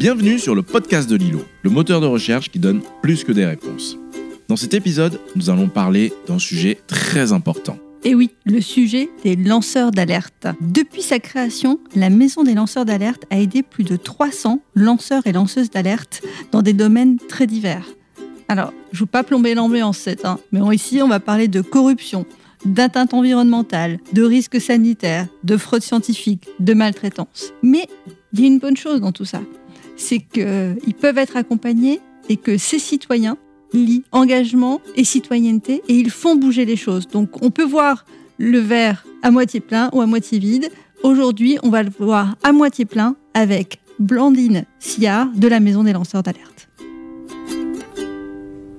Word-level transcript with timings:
Bienvenue 0.00 0.38
sur 0.38 0.54
le 0.54 0.62
podcast 0.62 1.10
de 1.10 1.14
Lilo, 1.14 1.44
le 1.62 1.68
moteur 1.68 2.00
de 2.00 2.06
recherche 2.06 2.50
qui 2.50 2.58
donne 2.58 2.80
plus 3.02 3.22
que 3.22 3.32
des 3.32 3.44
réponses. 3.44 3.98
Dans 4.48 4.56
cet 4.56 4.72
épisode, 4.72 5.20
nous 5.36 5.50
allons 5.50 5.68
parler 5.68 6.10
d'un 6.26 6.38
sujet 6.38 6.78
très 6.86 7.32
important. 7.32 7.76
Et 8.02 8.14
oui, 8.14 8.30
le 8.46 8.62
sujet 8.62 9.10
des 9.24 9.36
lanceurs 9.36 9.90
d'alerte. 9.90 10.46
Depuis 10.62 11.02
sa 11.02 11.18
création, 11.18 11.78
la 11.94 12.08
Maison 12.08 12.44
des 12.44 12.54
lanceurs 12.54 12.86
d'alerte 12.86 13.26
a 13.28 13.38
aidé 13.38 13.62
plus 13.62 13.84
de 13.84 13.96
300 13.96 14.62
lanceurs 14.74 15.26
et 15.26 15.32
lanceuses 15.32 15.68
d'alerte 15.68 16.22
dans 16.50 16.62
des 16.62 16.72
domaines 16.72 17.18
très 17.28 17.46
divers. 17.46 17.84
Alors, 18.48 18.72
je 18.92 18.96
ne 18.96 19.00
veux 19.00 19.06
pas 19.06 19.22
plomber 19.22 19.54
l'ambiance, 19.54 20.08
hein, 20.24 20.38
mais 20.50 20.60
ici, 20.74 21.02
on 21.02 21.08
va 21.08 21.20
parler 21.20 21.46
de 21.46 21.60
corruption, 21.60 22.24
d'atteinte 22.64 23.12
environnementale, 23.12 23.98
de 24.14 24.22
risques 24.22 24.62
sanitaires, 24.62 25.26
de 25.44 25.58
fraude 25.58 25.82
scientifique, 25.82 26.48
de 26.58 26.72
maltraitance. 26.72 27.52
Mais 27.62 27.86
il 28.32 28.40
y 28.40 28.44
a 28.44 28.46
une 28.46 28.60
bonne 28.60 28.78
chose 28.78 29.02
dans 29.02 29.12
tout 29.12 29.26
ça, 29.26 29.42
c'est 30.00 30.20
qu'ils 30.20 30.94
peuvent 30.94 31.18
être 31.18 31.36
accompagnés 31.36 32.00
et 32.28 32.36
que 32.36 32.58
ces 32.58 32.78
citoyens 32.78 33.36
lient 33.72 34.02
engagement 34.12 34.80
et 34.96 35.04
citoyenneté 35.04 35.82
et 35.88 35.94
ils 35.94 36.10
font 36.10 36.36
bouger 36.36 36.64
les 36.64 36.76
choses. 36.76 37.06
Donc 37.08 37.42
on 37.42 37.50
peut 37.50 37.64
voir 37.64 38.04
le 38.38 38.58
verre 38.58 39.04
à 39.22 39.30
moitié 39.30 39.60
plein 39.60 39.90
ou 39.92 40.00
à 40.00 40.06
moitié 40.06 40.38
vide. 40.38 40.68
Aujourd'hui, 41.02 41.58
on 41.62 41.70
va 41.70 41.82
le 41.82 41.90
voir 41.90 42.36
à 42.42 42.52
moitié 42.52 42.84
plein 42.84 43.16
avec 43.34 43.80
Blandine 43.98 44.64
Sillard 44.78 45.30
de 45.32 45.48
la 45.48 45.60
Maison 45.60 45.84
des 45.84 45.92
lanceurs 45.92 46.22
d'alerte. 46.22 46.68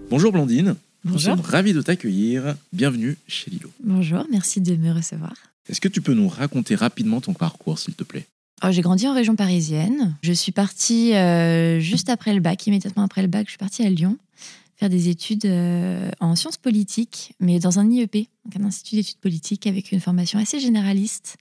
Bonjour 0.09 0.31
Blandine. 0.31 0.75
Nous 1.03 1.17
sommes 1.17 1.39
ravis 1.39 1.73
de 1.73 1.81
t'accueillir. 1.81 2.55
Bienvenue 2.73 3.17
chez 3.27 3.49
Lilo. 3.49 3.69
Bonjour, 3.83 4.25
merci 4.29 4.61
de 4.61 4.75
me 4.75 4.91
recevoir. 4.91 5.33
Est-ce 5.67 5.81
que 5.81 5.87
tu 5.87 6.01
peux 6.01 6.13
nous 6.13 6.27
raconter 6.27 6.75
rapidement 6.75 7.21
ton 7.21 7.33
parcours, 7.33 7.79
s'il 7.79 7.93
te 7.93 8.03
plaît? 8.03 8.27
J'ai 8.69 8.81
grandi 8.81 9.07
en 9.07 9.13
région 9.13 9.35
parisienne. 9.35 10.15
Je 10.21 10.33
suis 10.33 10.51
partie 10.51 11.15
euh, 11.15 11.79
juste 11.79 12.09
après 12.09 12.33
le 12.33 12.39
bac, 12.39 12.67
immédiatement 12.67 13.03
après 13.03 13.21
le 13.21 13.27
bac, 13.27 13.45
je 13.47 13.51
suis 13.51 13.57
partie 13.57 13.83
à 13.83 13.89
Lyon 13.89 14.17
faire 14.77 14.89
des 14.89 15.09
études 15.09 15.45
euh, 15.45 16.09
en 16.19 16.35
sciences 16.35 16.57
politiques, 16.57 17.35
mais 17.39 17.59
dans 17.59 17.77
un 17.77 17.87
IEP, 17.87 18.27
un 18.59 18.63
institut 18.63 18.95
d'études 18.95 19.19
politiques, 19.19 19.67
avec 19.67 19.91
une 19.91 19.99
formation 19.99 20.39
assez 20.39 20.59
généraliste 20.59 21.37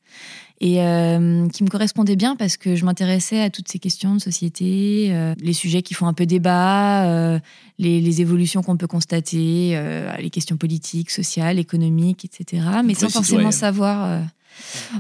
et 0.61 0.83
euh, 0.83 1.49
qui 1.49 1.65
me 1.65 1.71
correspondait 1.71 2.17
bien 2.17 2.37
parce 2.37 2.59
que 2.59 2.77
je 2.77 2.85
m'intéressais 2.85 3.41
à 3.41 3.49
toutes 3.49 3.69
ces 3.69 3.79
questions 3.79 4.15
de 4.15 4.21
société, 4.21 5.35
les 5.41 5.53
sujets 5.55 5.81
qui 5.81 5.95
font 5.95 6.07
un 6.07 6.13
peu 6.13 6.27
débat, 6.27 7.41
les, 7.79 8.21
évolutions 8.21 8.63
qu'on 8.63 8.77
peut 8.77 8.87
constater, 8.87 9.81
les 10.19 10.29
questions 10.29 10.59
politiques, 10.59 11.09
sociales, 11.09 11.59
économiques, 11.59 12.27
etc. 12.27 12.63
Mais 12.85 12.93
sans 12.93 13.09
forcément 13.09 13.53
savoir. 13.53 14.23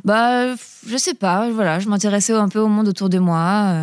Bah, 0.04 0.54
je 0.86 0.96
sais 0.96 1.14
pas. 1.14 1.50
Voilà, 1.50 1.78
je 1.78 1.88
m'intéressais 1.88 2.32
un 2.32 2.48
peu 2.48 2.60
au 2.60 2.68
monde 2.68 2.88
autour 2.88 3.08
de 3.08 3.18
moi. 3.18 3.74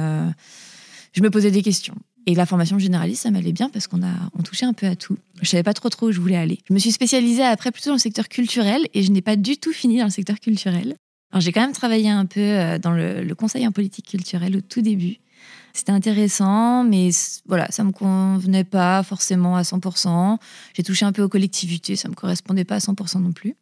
je 1.14 1.22
me 1.22 1.30
posais 1.30 1.52
des 1.52 1.62
questions. 1.62 1.96
Et 2.28 2.36
la 2.36 2.46
formation 2.46 2.78
généraliste, 2.78 3.24
ça 3.24 3.32
m'allait 3.32 3.54
bien 3.54 3.70
parce 3.70 3.88
qu'on 3.88 4.04
a 4.04 4.12
on 4.38 4.44
touchait 4.44 4.66
un 4.66 4.74
peu 4.74 4.86
à 4.86 4.98
tout. 4.98 5.18
Je 5.42 5.48
savais 5.48 5.64
pas 5.64 5.74
trop 5.74 5.88
trop 5.88 6.08
où 6.08 6.12
je 6.12 6.20
voulais 6.20 6.36
aller. 6.36 6.60
Je 6.68 6.74
me 6.74 6.80
suis 6.80 6.92
spécialisée 6.92 7.44
après 7.44 7.72
plutôt 7.72 7.92
dans 7.92 7.96
le 7.96 8.02
secteur 8.02 8.28
culturel 8.28 8.86
et 8.94 9.02
je 9.02 9.12
n'ai 9.12 9.22
pas 9.22 9.38
du 9.38 9.56
tout 9.56 9.72
fini 9.72 9.98
dans 10.00 10.04
le 10.04 10.12
secteur 10.12 10.38
culturel. 10.42 10.98
Alors 11.32 11.40
j'ai 11.40 11.54
quand 11.54 11.62
même 11.62 11.72
travaillé 11.72 12.10
un 12.10 12.26
peu 12.26 12.42
euh, 12.42 12.80
dans 12.80 12.92
le, 12.92 13.34
conseil 13.34 13.66
en 13.66 13.72
politique 13.72 14.08
culturelle 14.08 14.58
au 14.58 14.62
tout 14.62 14.82
début. 14.82 15.20
C'était 15.74 15.94
intéressant, 15.94 16.84
mais 16.84 17.12
voilà, 17.46 17.68
ça 17.70 17.86
me 17.86 17.92
convenait 17.92 18.66
pas 18.66 19.04
forcément 19.04 19.56
à 19.56 19.62
100%. 19.62 20.38
J'ai 20.74 20.84
touché 20.84 21.06
un 21.06 21.14
peu 21.14 21.22
aux 21.22 21.30
collectivités, 21.30 21.96
ça 21.96 22.10
me 22.10 22.14
correspondait 22.14 22.66
pas 22.66 22.76
à 22.76 22.80
100% 22.80 23.22
non 23.22 23.32
plus. 23.32 23.56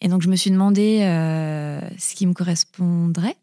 Et 0.00 0.08
donc 0.08 0.22
je 0.22 0.28
me 0.28 0.36
suis 0.36 0.50
demandé 0.50 1.00
euh, 1.02 1.80
ce 1.98 2.14
qui 2.14 2.26
me 2.26 2.32
correspondrait. 2.32 3.36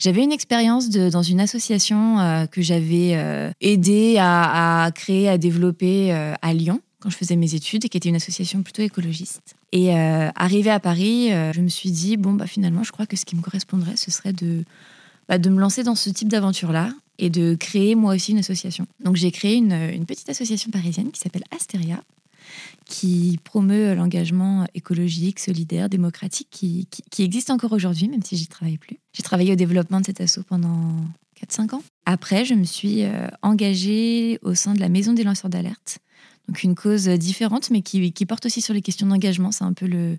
J'avais 0.00 0.22
une 0.22 0.32
expérience 0.32 0.90
dans 0.90 1.22
une 1.22 1.38
association 1.38 2.18
euh, 2.18 2.46
que 2.46 2.62
j'avais 2.62 3.12
euh, 3.14 3.52
aidé 3.60 4.16
à, 4.18 4.90
créer, 4.94 5.28
à 5.28 5.38
développer 5.38 6.12
à 6.12 6.54
Lyon 6.54 6.80
quand 7.00 7.10
je 7.10 7.16
faisais 7.16 7.34
mes 7.34 7.56
études, 7.56 7.84
et 7.84 7.88
qui 7.88 7.96
était 7.96 8.08
une 8.08 8.16
association 8.16 8.62
plutôt 8.62 8.82
écologiste. 8.82 9.56
Et 9.72 9.92
arrivé 9.92 10.70
à 10.70 10.78
Paris, 10.78 11.30
je 11.30 11.60
me 11.60 11.68
suis 11.68 11.90
dit 11.90 12.16
bon 12.16 12.32
bah 12.32 12.46
finalement, 12.46 12.84
je 12.84 12.92
crois 12.92 13.06
que 13.06 13.16
ce 13.16 13.24
qui 13.24 13.34
me 13.34 13.42
correspondrait, 13.42 13.96
ce 13.96 14.12
serait 14.12 14.32
de 14.32 14.64
bah, 15.28 15.38
de 15.38 15.50
me 15.50 15.60
lancer 15.60 15.82
dans 15.82 15.94
ce 15.94 16.10
type 16.10 16.28
d'aventure-là 16.28 16.90
et 17.18 17.30
de 17.30 17.54
créer 17.54 17.94
moi 17.94 18.14
aussi 18.14 18.32
une 18.32 18.38
association. 18.38 18.86
Donc 19.00 19.16
j'ai 19.16 19.32
créé 19.32 19.56
une, 19.56 19.72
une 19.72 20.06
petite 20.06 20.28
association 20.28 20.70
parisienne 20.70 21.10
qui 21.10 21.20
s'appelle 21.20 21.44
Astéria, 21.50 22.02
qui 22.86 23.38
promeut 23.44 23.94
l'engagement 23.94 24.66
écologique, 24.74 25.38
solidaire, 25.38 25.88
démocratique, 25.88 26.48
qui, 26.50 26.88
existe 27.18 27.50
encore 27.50 27.72
aujourd'hui, 27.72 28.08
même 28.08 28.22
si 28.22 28.36
j'y 28.36 28.46
travaille 28.46 28.78
plus. 28.78 28.98
J'ai 29.12 29.22
travaillé 29.22 29.52
au 29.52 29.56
développement 29.56 30.00
de 30.00 30.06
cet 30.06 30.20
assaut 30.20 30.42
pendant 30.42 30.94
4-5 31.42 31.74
ans. 31.74 31.82
Après, 32.06 32.44
je 32.44 32.54
me 32.54 32.64
suis 32.64 33.04
euh, 33.04 33.28
engagée 33.42 34.38
au 34.42 34.54
sein 34.54 34.74
de 34.74 34.80
la 34.80 34.88
Maison 34.88 35.12
des 35.12 35.24
lanceurs 35.24 35.50
d'alerte. 35.50 35.98
Donc 36.48 36.62
une 36.62 36.74
cause 36.74 37.08
différente, 37.08 37.70
mais 37.70 37.82
qui, 37.82 38.12
qui 38.12 38.26
porte 38.26 38.46
aussi 38.46 38.60
sur 38.60 38.74
les 38.74 38.82
questions 38.82 39.06
d'engagement. 39.06 39.52
C'est 39.52 39.64
un 39.64 39.72
peu 39.72 39.86
le, 39.86 40.18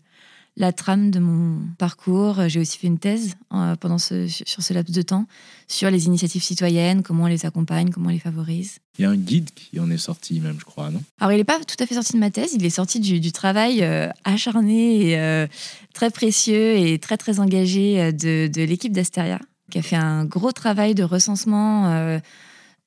la 0.55 0.71
trame 0.71 1.09
de 1.11 1.19
mon 1.19 1.59
parcours. 1.77 2.47
J'ai 2.47 2.59
aussi 2.59 2.77
fait 2.77 2.87
une 2.87 2.99
thèse 2.99 3.35
euh, 3.53 3.75
pendant 3.75 3.97
ce, 3.97 4.27
sur 4.27 4.61
ce 4.61 4.73
laps 4.73 4.95
de 4.95 5.01
temps 5.01 5.25
sur 5.67 5.89
les 5.89 6.05
initiatives 6.05 6.43
citoyennes, 6.43 7.01
comment 7.01 7.23
on 7.23 7.27
les 7.27 7.45
accompagne, 7.45 7.89
comment 7.89 8.07
on 8.07 8.11
les 8.11 8.19
favorise. 8.19 8.77
Il 8.99 9.03
y 9.03 9.05
a 9.05 9.09
un 9.09 9.15
guide 9.15 9.49
qui 9.51 9.79
en 9.79 9.89
est 9.89 9.97
sorti 9.97 10.39
même, 10.39 10.57
je 10.59 10.65
crois, 10.65 10.91
non? 10.91 11.01
Alors, 11.19 11.31
il 11.31 11.37
n'est 11.37 11.43
pas 11.43 11.59
tout 11.59 11.81
à 11.81 11.87
fait 11.87 11.95
sorti 11.95 12.13
de 12.13 12.19
ma 12.19 12.29
thèse, 12.29 12.53
il 12.53 12.63
est 12.63 12.69
sorti 12.69 12.99
du, 12.99 13.31
travail 13.31 13.81
euh, 13.81 14.09
acharné 14.23 15.09
et 15.09 15.19
euh, 15.19 15.47
très 15.93 16.11
précieux 16.11 16.77
et 16.77 16.99
très, 16.99 17.17
très 17.17 17.39
engagé 17.39 18.11
de, 18.13 18.47
de 18.47 18.63
l'équipe 18.63 18.93
d'Asteria, 18.93 19.39
qui 19.71 19.79
a 19.79 19.81
fait 19.81 19.95
un 19.95 20.25
gros 20.25 20.51
travail 20.51 20.93
de 20.93 21.03
recensement. 21.03 22.19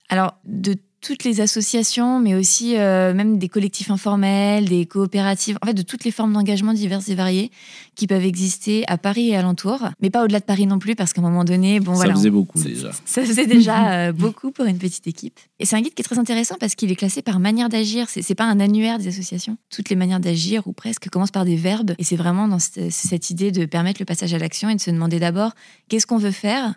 alors, 0.09 0.39
de 0.45 0.77
toutes 1.07 1.23
les 1.23 1.41
associations, 1.41 2.19
mais 2.19 2.35
aussi 2.35 2.77
euh, 2.77 3.15
même 3.15 3.39
des 3.39 3.49
collectifs 3.49 3.93
informels, 3.93 4.65
des 4.65 4.87
coopératives, 4.87 5.57
en 5.63 5.67
fait 5.67 5.75
de 5.75 5.83
toutes 5.83 6.03
les 6.03 6.11
formes 6.11 6.33
d'engagement 6.33 6.73
diverses 6.73 7.09
et 7.09 7.15
variées 7.15 7.53
qui 7.95 8.09
peuvent 8.09 8.25
exister 8.25 8.85
à 8.89 8.99
Paris 8.99 9.29
et 9.29 9.37
alentour, 9.37 9.79
mais 10.03 10.11
pas 10.11 10.25
au-delà 10.25 10.41
de 10.41 10.45
Paris 10.45 10.67
non 10.67 10.81
plus, 10.81 10.97
parce 10.97 11.13
qu'à 11.13 11.21
un 11.21 11.25
moment 11.25 11.45
donné, 11.45 11.79
bon 11.79 11.93
ça 11.93 11.99
voilà. 11.99 12.15
Ça 12.15 12.19
faisait 12.19 12.31
beaucoup 12.31 12.61
déjà. 12.61 12.91
Ça 13.05 13.25
faisait 13.25 13.47
déjà 13.47 13.93
euh, 14.09 14.13
beaucoup 14.13 14.51
pour 14.51 14.65
une 14.65 14.79
petite 14.79 15.07
équipe. 15.07 15.39
Et 15.61 15.65
c'est 15.65 15.77
un 15.77 15.81
guide 15.81 15.95
qui 15.95 16.03
est 16.03 16.05
très 16.05 16.19
intéressant 16.19 16.57
parce 16.59 16.75
qu'il 16.75 16.91
est 16.91 16.97
classé 16.97 17.23
par 17.23 17.39
manière 17.39 17.69
d'agir. 17.69 18.09
C'est 18.09 18.35
pas 18.35 18.45
un 18.45 18.59
annuaire 18.59 18.99
des 18.99 19.07
associations. 19.07 19.57
Toutes 19.71 19.91
les 19.91 19.97
manières 19.97 20.21
d'agir, 20.21 20.67
ou 20.67 20.73
presque, 20.73 21.09
commencent 21.09 21.31
par 21.31 21.45
des 21.45 21.57
verbes. 21.57 21.95
Et 21.99 22.05
c'est 22.05 22.17
vraiment 22.17 22.49
dans 22.49 22.59
cette 22.59 23.31
idée 23.31 23.53
de 23.53 23.65
permettre 23.65 24.01
le 24.01 24.07
passage 24.07 24.35
à 24.35 24.39
l'action 24.39 24.69
et 24.71 24.75
de 24.75 24.81
se 24.81 24.91
demander 24.91 25.21
d'abord 25.21 25.53
qu'est-ce 25.89 26.07
qu'on 26.07 26.19
veut 26.19 26.33
faire? 26.33 26.75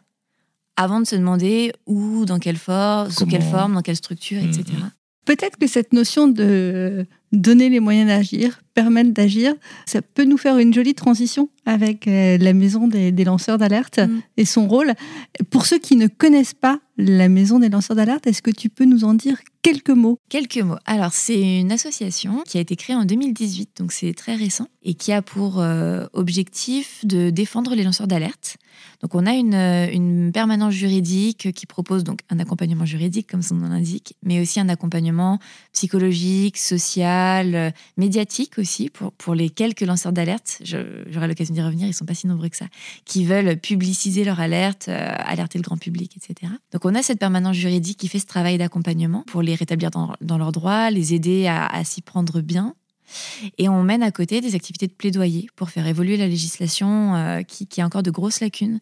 Avant 0.79 1.01
de 1.01 1.05
se 1.05 1.15
demander 1.17 1.73
où, 1.87 2.25
dans 2.25 2.39
quelle 2.39 2.57
forme, 2.57 3.11
sous 3.11 3.25
quelle 3.25 3.43
forme, 3.43 3.73
dans 3.73 3.81
quelle 3.81 3.97
structure, 3.97 4.41
etc. 4.41 4.63
Mm-hmm. 4.63 4.91
Peut-être 5.25 5.57
que 5.57 5.67
cette 5.67 5.91
notion 5.91 6.29
de 6.29 7.05
donner 7.31 7.69
les 7.69 7.79
moyens 7.79 8.07
d'agir, 8.07 8.61
permettre 8.73 9.11
d'agir, 9.11 9.53
ça 9.85 10.01
peut 10.01 10.23
nous 10.23 10.37
faire 10.37 10.57
une 10.57 10.73
jolie 10.73 10.95
transition 10.95 11.49
avec 11.65 12.07
euh, 12.07 12.37
la 12.37 12.53
maison 12.53 12.87
des, 12.87 13.11
lanceurs 13.23 13.57
d'alerte 13.57 13.99
mm. 13.99 14.21
et 14.37 14.45
son 14.45 14.67
rôle. 14.67 14.93
Pour 15.49 15.65
ceux 15.65 15.79
qui 15.79 15.95
ne 15.95 16.07
connaissent 16.07 16.53
pas 16.53 16.79
la 16.97 17.29
maison 17.29 17.59
des 17.59 17.69
lanceurs 17.69 17.95
d'alerte, 17.95 18.25
est-ce 18.27 18.41
que 18.41 18.51
tu 18.51 18.69
peux 18.69 18.85
nous 18.85 19.03
en 19.03 19.13
dire 19.13 19.37
quelques 19.61 19.89
mots? 19.89 20.17
Quelques 20.29 20.57
mots. 20.57 20.77
Alors, 20.85 21.13
c'est 21.13 21.59
une 21.59 21.71
association 21.71 22.41
qui 22.45 22.57
a 22.57 22.61
été 22.61 22.75
créée 22.75 22.95
en 22.95 23.05
2018, 23.05 23.77
donc 23.77 23.91
c'est 23.91 24.13
très 24.13 24.35
récent, 24.35 24.67
et 24.83 24.93
qui 24.93 25.11
a 25.11 25.21
pour 25.21 25.59
euh, 25.59 26.05
objectif 26.13 27.05
de 27.05 27.29
défendre 27.29 27.75
les 27.75 27.83
lanceurs 27.83 28.07
d'alerte. 28.07 28.57
Donc, 29.01 29.15
on 29.15 29.25
a 29.25 29.33
une, 29.33 29.53
euh, 29.53 29.91
une, 29.91 30.31
permanence 30.33 30.73
juridique 30.73 31.51
qui 31.53 31.65
propose 31.65 32.03
donc 32.03 32.19
un 32.29 32.39
accompagnement 32.39 32.85
juridique, 32.85 33.29
comme 33.29 33.41
son 33.41 33.55
nom 33.55 33.69
l'indique, 33.69 34.15
mais 34.23 34.41
aussi 34.41 34.59
un 34.59 34.69
accompagnement 34.69 35.39
psychologique, 35.73 36.57
social, 36.57 37.18
euh, 37.55 37.71
médiatique 37.97 38.57
aussi, 38.57 38.89
pour, 38.89 39.11
pour 39.13 39.35
les 39.35 39.49
quelques 39.49 39.81
lanceurs 39.81 40.13
d'alerte. 40.13 40.61
J'aurai 40.63 41.27
l'occasion 41.27 41.53
d'y 41.53 41.61
revenir, 41.61 41.85
ils 41.85 41.89
ne 41.89 41.93
sont 41.93 42.05
pas 42.05 42.13
si 42.13 42.27
nombreux 42.27 42.49
que 42.49 42.57
ça, 42.57 42.67
qui 43.05 43.25
veulent 43.25 43.57
publiciser 43.57 44.23
leur 44.23 44.39
alerte, 44.39 44.89
alerter 44.89 45.57
le 45.57 45.63
grand 45.63 45.77
public, 45.77 46.17
etc. 46.17 46.51
Donc, 46.71 46.85
on 46.85 46.95
a 46.95 47.01
cette 47.01 47.19
permanence 47.19 47.55
juridique 47.55 47.97
qui 47.97 48.07
fait 48.07 48.19
ce 48.19 48.25
travail 48.25 48.57
d'accompagnement 48.57 49.23
pour 49.27 49.41
les 49.41 49.55
rétablir 49.55 49.91
dans, 49.91 50.37
leurs 50.37 50.51
droits, 50.51 50.89
les 50.91 51.13
aider 51.13 51.47
à, 51.47 51.83
s'y 51.83 52.01
prendre 52.01 52.41
bien. 52.41 52.75
Et 53.57 53.69
on 53.69 53.83
mène 53.83 54.03
à 54.03 54.11
côté 54.11 54.41
des 54.41 54.55
activités 54.55 54.87
de 54.87 54.93
plaidoyer 54.93 55.47
pour 55.55 55.69
faire 55.69 55.87
évoluer 55.87 56.17
la 56.17 56.27
législation 56.27 57.15
euh, 57.15 57.41
qui, 57.41 57.81
a 57.81 57.85
encore 57.85 58.03
de 58.03 58.11
grosses 58.11 58.39
lacunes 58.39 58.79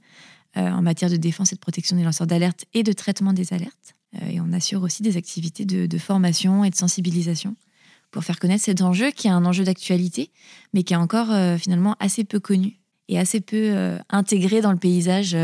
euh, 0.58 0.70
en 0.70 0.82
matière 0.82 1.10
de 1.10 1.16
défense 1.16 1.54
et 1.54 1.56
de 1.56 1.62
protection 1.62 1.96
des 1.96 2.04
lanceurs 2.04 2.28
d'alerte 2.28 2.66
et 2.74 2.84
de 2.84 2.92
traitement 2.92 3.34
des 3.34 3.54
alertes. 3.54 3.96
Euh, 4.16 4.30
et 4.30 4.42
on 4.42 4.52
assure 4.54 4.84
aussi 4.84 5.02
des 5.02 5.18
activités 5.18 5.66
de, 5.66 5.98
formation 5.98 6.64
et 6.64 6.70
de 6.70 6.76
sensibilisation 6.76 7.56
pour 8.12 8.24
faire 8.24 8.40
connaître 8.40 8.64
cet 8.64 8.82
enjeu 8.82 9.12
qui 9.12 9.28
est 9.28 9.32
un 9.32 9.46
enjeu 9.46 9.64
d'actualité, 9.64 10.32
mais 10.74 10.84
qui 10.84 10.94
est 10.94 10.98
encore 10.98 11.30
finalement 11.60 11.96
assez 12.00 12.24
peu 12.24 12.40
connu 12.40 12.80
et 13.10 13.20
assez 13.20 13.42
peu 13.42 13.98
intégré 14.10 14.62
dans 14.62 14.72
le 14.72 14.78
paysage 14.78 15.36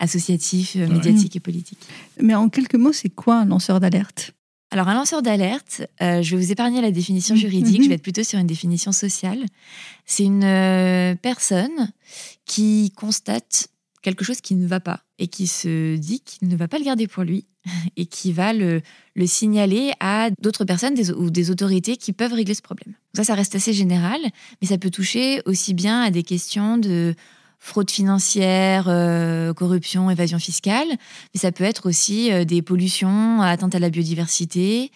associatif, 0.00 0.76
médiatique 0.76 1.36
et 1.36 1.40
politique. 1.40 1.78
Mais 2.20 2.34
en 2.34 2.48
quelques 2.48 2.76
mots, 2.76 2.92
c'est 2.92 3.10
quoi 3.10 3.36
un 3.36 3.44
lanceur 3.44 3.80
d'alerte? 3.80 4.32
Alors, 4.70 4.88
un 4.88 4.94
lanceur 4.94 5.22
d'alerte, 5.22 5.82
euh, 6.02 6.20
je 6.22 6.36
vais 6.36 6.42
vous 6.42 6.52
épargner 6.52 6.82
la 6.82 6.90
définition 6.90 7.34
mmh, 7.34 7.38
juridique, 7.38 7.82
je 7.82 7.88
vais 7.88 7.94
être 7.94 8.02
plutôt 8.02 8.22
sur 8.22 8.38
une 8.38 8.46
définition 8.46 8.92
sociale. 8.92 9.46
C'est 10.04 10.24
une 10.24 10.44
euh, 10.44 11.14
personne 11.14 11.90
qui 12.44 12.92
constate 12.94 13.68
quelque 14.02 14.24
chose 14.24 14.42
qui 14.42 14.54
ne 14.54 14.66
va 14.66 14.80
pas 14.80 15.00
et 15.18 15.28
qui 15.28 15.46
se 15.46 15.96
dit 15.96 16.20
qu'il 16.20 16.48
ne 16.48 16.56
va 16.56 16.68
pas 16.68 16.78
le 16.78 16.84
garder 16.84 17.06
pour 17.06 17.22
lui 17.22 17.46
et 17.96 18.06
qui 18.06 18.32
va 18.32 18.52
le, 18.52 18.82
le 19.14 19.26
signaler 19.26 19.92
à 20.00 20.30
d'autres 20.40 20.64
personnes 20.64 20.94
ou 21.16 21.30
des 21.30 21.50
autorités 21.50 21.96
qui 21.96 22.12
peuvent 22.12 22.32
régler 22.32 22.54
ce 22.54 22.62
problème. 22.62 22.94
Ça, 23.14 23.24
ça 23.24 23.34
reste 23.34 23.54
assez 23.54 23.72
général, 23.72 24.20
mais 24.60 24.68
ça 24.68 24.78
peut 24.78 24.90
toucher 24.90 25.42
aussi 25.44 25.74
bien 25.74 26.02
à 26.02 26.10
des 26.10 26.22
questions 26.22 26.78
de 26.78 27.14
fraude 27.58 27.90
financière, 27.90 28.86
euh, 28.88 29.52
corruption, 29.52 30.10
évasion 30.10 30.38
fiscale, 30.38 30.86
mais 30.88 31.40
ça 31.40 31.52
peut 31.52 31.64
être 31.64 31.88
aussi 31.88 32.32
euh, 32.32 32.44
des 32.44 32.62
pollutions, 32.62 33.42
atteintes 33.42 33.74
à 33.74 33.78
la 33.78 33.90
biodiversité, 33.90 34.92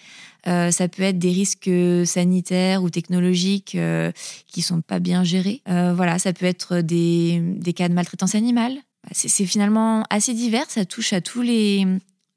euh, 0.46 0.70
ça 0.70 0.88
peut 0.88 1.02
être 1.02 1.18
des 1.18 1.30
risques 1.30 1.70
sanitaires 2.04 2.82
ou 2.82 2.90
technologiques 2.90 3.76
qui 4.46 4.62
sont 4.62 4.80
pas 4.80 4.98
bien 4.98 5.22
gérés. 5.22 5.62
voilà, 5.66 6.18
ça 6.18 6.32
peut 6.32 6.46
être 6.46 6.80
des, 6.80 7.40
des 7.40 7.72
cas 7.72 7.88
de 7.88 7.94
maltraitance 7.94 8.34
animale. 8.34 8.76
C'est 9.12 9.46
finalement 9.46 10.04
assez 10.10 10.32
divers, 10.32 10.68
ça 10.68 10.84
touche 10.84 11.12
à 11.12 11.20
tous 11.20 11.42
les, 11.42 11.86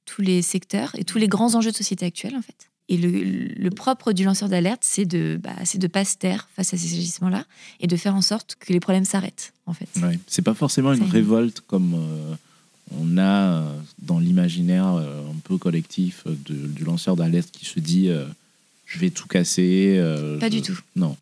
tous 0.06 0.22
les 0.22 0.42
secteurs 0.42 0.92
et 0.96 1.04
tous 1.04 1.18
les 1.18 1.28
grands 1.28 1.56
enjeux 1.56 1.72
de 1.72 1.76
société 1.76 2.06
actuels 2.06 2.36
en 2.36 2.42
fait. 2.42 2.70
Et 2.88 2.98
le, 2.98 3.70
propre 3.72 4.14
du 4.14 4.24
lanceur 4.24 4.48
d'alerte, 4.48 4.84
c'est 4.84 5.06
de 5.06 5.40
bah, 5.42 5.56
de 5.76 5.88
pas 5.88 6.06
se 6.06 6.18
taire 6.18 6.48
face 6.56 6.74
à 6.74 6.78
ces 6.78 6.94
agissements-là 6.94 7.46
et 7.80 7.88
de 7.88 7.96
faire 7.96 8.16
en 8.16 8.22
sorte 8.22 8.56
que 8.60 8.72
les 8.72 8.80
problèmes 8.80 9.06
s'arrêtent 9.06 9.54
en 9.66 9.74
fait. 9.74 9.90
Ouais. 10.02 10.20
C'est 10.28 10.44
pas 10.44 10.54
forcément 10.54 10.94
une 10.94 11.04
révolte 11.04 11.62
comme 11.62 11.96
euh, 11.96 12.36
on 12.96 13.18
a 13.18 13.24
euh, 13.24 13.80
dans 14.04 14.20
l'imaginaire 14.20 14.94
euh, 14.94 15.22
un 15.28 15.40
peu 15.44 15.58
collectif 15.58 16.26
du 16.28 16.84
lanceur 16.84 17.16
d'alerte 17.16 17.50
qui 17.52 17.66
se 17.66 17.80
dit 17.80 18.12
je 18.86 19.00
vais 19.00 19.10
tout 19.10 19.28
casser. 19.28 19.96
Euh, 19.98 20.40
pas 20.40 20.50
du 20.50 20.62
tout. 20.62 20.78
Non. 20.96 21.18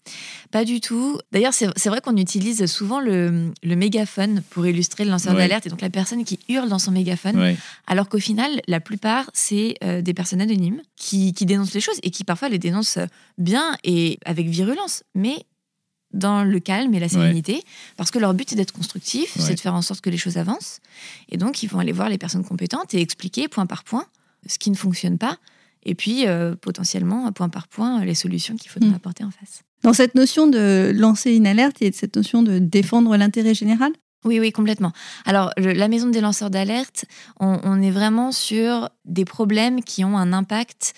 Pas 0.52 0.66
du 0.66 0.82
tout. 0.82 1.18
D'ailleurs, 1.32 1.54
c'est 1.54 1.90
vrai 1.90 2.02
qu'on 2.02 2.18
utilise 2.18 2.66
souvent 2.68 3.00
le, 3.00 3.52
mégaphone 3.64 4.44
pour 4.50 4.68
illustrer 4.68 5.06
le 5.06 5.12
lanceur 5.12 5.34
d'alerte 5.34 5.66
et 5.66 5.70
donc 5.70 5.82
la 5.82 5.90
personne 5.90 6.26
qui 6.26 6.40
hurle 6.50 6.70
dans 6.70 6.80
son 6.80 6.92
mégaphone. 6.92 7.56
Alors 7.88 8.10
qu'au 8.10 8.20
final, 8.20 8.62
la 8.68 8.80
plupart, 8.80 9.30
c'est 9.34 9.76
euh, 9.84 10.02
des 10.02 10.14
personnes 10.14 10.42
anonymes 10.42 10.82
qui, 10.96 11.32
dénoncent 11.32 11.74
les 11.74 11.82
choses 11.82 12.00
et 12.04 12.12
qui 12.12 12.24
parfois 12.24 12.50
les 12.50 12.60
dénoncent 12.60 13.00
bien 13.38 13.76
et 13.84 14.20
avec 14.26 14.48
virulence. 14.48 15.04
Mais 15.16 15.46
dans 16.12 16.44
le 16.44 16.60
calme 16.60 16.94
et 16.94 17.00
la 17.00 17.10
sérénité, 17.10 17.64
parce 17.98 18.12
que 18.12 18.20
leur 18.20 18.36
but 18.36 18.52
est 18.52 18.56
d'être 18.56 18.74
constructif, 18.74 19.34
c'est 19.36 19.56
de 19.56 19.60
faire 19.60 19.74
en 19.74 19.82
sorte 19.82 20.02
que 20.02 20.12
les 20.12 20.18
choses 20.18 20.38
avancent. 20.38 20.80
Et 21.30 21.38
donc, 21.38 21.64
ils 21.64 21.68
vont 21.68 21.80
aller 21.80 21.92
voir 21.92 22.10
les 22.10 22.20
personnes 22.20 22.44
compétentes 22.44 22.94
et 22.94 23.02
expliquer 23.02 23.48
point 23.48 23.66
par 23.66 23.84
point 23.84 24.06
ce 24.46 24.60
qui 24.60 24.70
ne 24.70 24.76
fonctionne 24.76 25.18
pas 25.18 25.40
et 25.86 25.96
puis 25.96 26.28
euh, 26.28 26.56
potentiellement, 26.56 27.32
point 27.32 27.50
par 27.50 27.68
point, 27.68 28.04
les 28.04 28.16
solutions 28.16 28.56
qu'il 28.56 28.72
faudra 28.72 28.90
mm. 28.90 28.96
apporter 28.96 29.24
en 29.24 29.32
face. 29.32 29.64
Dans 29.84 29.94
cette 29.94 30.16
notion 30.16 30.48
de 30.48 30.92
lancer 30.96 31.34
une 31.34 31.46
alerte, 31.46 31.78
il 31.82 31.86
y 31.86 31.90
a 31.90 31.94
cette 31.94 32.16
notion 32.16 32.42
de 32.42 32.60
défendre 32.60 33.16
l'intérêt 33.18 33.54
général? 33.54 33.92
Oui, 34.26 34.40
oui, 34.40 34.54
complètement. 34.54 34.94
Alors, 35.26 35.52
la 35.58 35.90
maison 35.90 36.10
des 36.10 36.22
lanceurs 36.22 36.50
d'alerte, 36.50 37.04
on, 37.42 37.82
est 37.82 37.92
vraiment 37.92 38.32
sur 38.32 38.90
des 39.04 39.26
problèmes 39.26 39.84
qui 39.84 40.06
ont 40.06 40.18
un 40.18 40.32
impact 40.32 40.94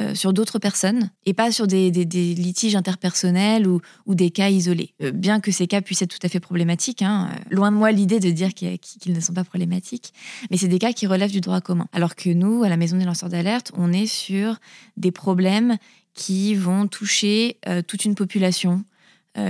euh, 0.00 0.14
sur 0.14 0.32
d'autres 0.32 0.60
personnes 0.60 1.10
et 1.26 1.34
pas 1.34 1.50
sur 1.50 1.66
des, 1.66 1.90
litiges 1.90 2.76
interpersonnels 2.76 3.66
ou, 3.66 3.80
des 4.06 4.30
cas 4.30 4.48
isolés. 4.48 4.94
Euh, 5.02 5.10
bien 5.10 5.40
que 5.40 5.50
ces 5.50 5.66
cas 5.66 5.80
puissent 5.80 6.02
être 6.02 6.16
tout 6.16 6.24
à 6.24 6.28
fait 6.28 6.38
problématiques, 6.38 7.02
hein, 7.02 7.30
euh, 7.32 7.38
loin 7.50 7.72
de 7.72 7.76
moi 7.76 7.90
l'idée 7.90 8.20
de 8.20 8.30
dire 8.30 8.54
qu'ils 8.54 9.12
ne 9.12 9.20
sont 9.20 9.32
pas 9.32 9.42
problématiques, 9.42 10.12
mais 10.50 10.56
c'est 10.56 10.68
des 10.68 10.78
cas 10.78 10.92
qui 10.92 11.08
relèvent 11.08 11.32
du 11.32 11.40
droit 11.40 11.60
commun. 11.60 11.88
Alors 11.92 12.14
que 12.14 12.30
nous, 12.30 12.62
à 12.62 12.68
la 12.68 12.76
Maison 12.76 12.96
des 12.96 13.04
lanceurs 13.04 13.28
d'alerte, 13.28 13.72
on 13.76 13.92
est 13.92 14.06
sur 14.06 14.58
des 14.96 15.10
problèmes 15.10 15.78
qui 16.14 16.54
vont 16.54 16.86
toucher 16.86 17.58
toute 17.86 18.04
une 18.04 18.14
population, 18.16 18.84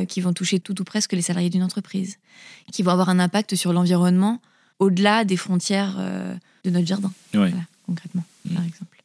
qui 0.06 0.20
vont 0.20 0.34
toucher 0.34 0.60
tout 0.60 0.78
ou 0.80 0.84
presque 0.84 1.14
les 1.14 1.22
salariés 1.22 1.48
d'une 1.48 1.62
entreprise, 1.62 2.18
qui 2.72 2.82
vont 2.82 2.92
avoir 2.92 3.08
un 3.08 3.18
impact 3.18 3.54
sur 3.54 3.72
l'environnement 3.72 4.42
au-delà 4.78 5.24
des 5.24 5.36
frontières 5.36 5.96
de 6.64 6.70
notre 6.70 6.86
jardin, 6.86 7.10
concrètement, 7.86 8.24
par 8.52 8.62
mmh. 8.62 8.66
exemple 8.66 8.97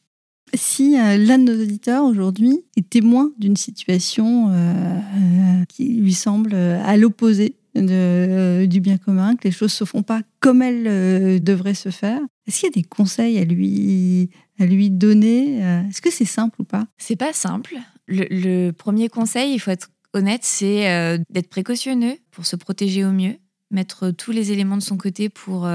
si 0.56 0.98
euh, 0.98 1.16
l'un 1.16 1.38
de 1.38 1.52
nos 1.52 1.62
auditeurs 1.62 2.04
aujourd'hui 2.04 2.64
est 2.76 2.88
témoin 2.88 3.32
d'une 3.38 3.56
situation 3.56 4.50
euh, 4.50 4.52
euh, 4.52 5.64
qui 5.68 5.94
lui 5.94 6.14
semble 6.14 6.54
à 6.54 6.96
l'opposé 6.96 7.56
du 7.74 8.80
bien 8.80 8.98
commun, 8.98 9.34
que 9.34 9.48
les 9.48 9.50
choses 9.50 9.72
se 9.72 9.84
font 9.84 10.04
pas 10.04 10.22
comme 10.38 10.62
elles 10.62 11.42
devraient 11.42 11.74
se 11.74 11.88
faire, 11.88 12.20
est-ce 12.46 12.60
qu'il 12.60 12.68
y 12.68 12.72
a 12.72 12.80
des 12.80 12.84
conseils 12.84 13.36
à 13.38 13.44
lui, 13.44 14.30
à 14.60 14.66
lui 14.66 14.90
donner 14.90 15.58
Est-ce 15.88 16.00
que 16.00 16.12
c'est 16.12 16.24
simple 16.24 16.60
ou 16.60 16.64
pas? 16.64 16.86
C'est 16.98 17.16
pas 17.16 17.32
simple. 17.32 17.74
Le, 18.06 18.70
premier 18.70 19.08
conseil, 19.08 19.54
il 19.54 19.58
faut 19.58 19.72
être 19.72 19.90
honnête, 20.12 20.42
c'est 20.44 21.18
d'être 21.30 21.48
précautionneux 21.48 22.14
pour 22.30 22.46
se 22.46 22.54
protéger 22.54 23.04
au 23.04 23.10
mieux, 23.10 23.34
mettre 23.72 24.12
tous 24.12 24.30
les 24.30 24.52
éléments 24.52 24.76
de 24.76 24.82
son 24.82 24.96
côté 24.96 25.28
pour 25.28 25.68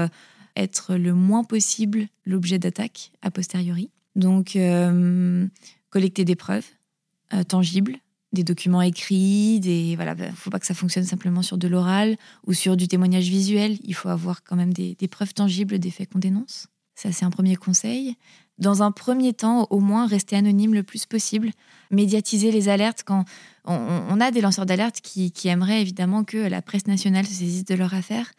être 0.56 0.94
le 0.94 1.12
moins 1.12 1.44
possible 1.44 2.06
l'objet 2.24 2.58
d'attaque 2.58 3.12
a 3.20 3.30
posteriori. 3.30 3.90
Donc, 4.16 4.56
euh, 4.56 5.46
collecter 5.90 6.24
des 6.24 6.36
preuves 6.36 6.66
euh, 7.32 7.42
tangibles, 7.42 7.96
des 8.32 8.44
documents 8.44 8.82
écrits, 8.82 9.60
des 9.60 9.96
voilà, 9.96 10.14
bah, 10.14 10.30
faut 10.34 10.50
pas 10.50 10.58
que 10.58 10.66
ça 10.66 10.74
fonctionne 10.74 11.04
simplement 11.04 11.42
sur 11.42 11.58
de 11.58 11.68
l'oral 11.68 12.16
ou 12.46 12.52
sur 12.52 12.76
du 12.76 12.88
témoignage 12.88 13.28
visuel. 13.28 13.78
Il 13.82 13.94
faut 13.94 14.08
avoir 14.08 14.42
quand 14.44 14.56
même 14.56 14.72
des, 14.72 14.96
preuves 15.08 15.34
tangibles 15.34 15.78
des 15.78 15.90
faits 15.90 16.12
qu'on 16.12 16.18
dénonce. 16.18 16.66
Ça, 16.94 17.12
c'est 17.12 17.24
un 17.24 17.30
premier 17.30 17.56
conseil. 17.56 18.16
Dans 18.58 18.82
un 18.82 18.92
premier 18.92 19.32
temps, 19.32 19.66
au 19.70 19.80
moins, 19.80 20.06
rester 20.06 20.36
anonyme 20.36 20.74
le 20.74 20.82
plus 20.82 21.06
possible. 21.06 21.50
Médiatiser 21.90 22.52
les 22.52 22.68
alertes 22.68 23.04
quand 23.04 23.24
on, 23.64 24.20
a 24.20 24.30
des 24.30 24.42
lanceurs 24.42 24.66
d'alerte 24.66 25.00
qui, 25.00 25.32
qui, 25.32 25.48
aimeraient 25.48 25.80
évidemment 25.80 26.24
que 26.24 26.36
la 26.36 26.60
presse 26.60 26.86
nationale 26.86 27.26
se 27.26 27.32
saisisse 27.32 27.64
de 27.64 27.74
leur 27.74 27.94
affaire. 27.94 28.30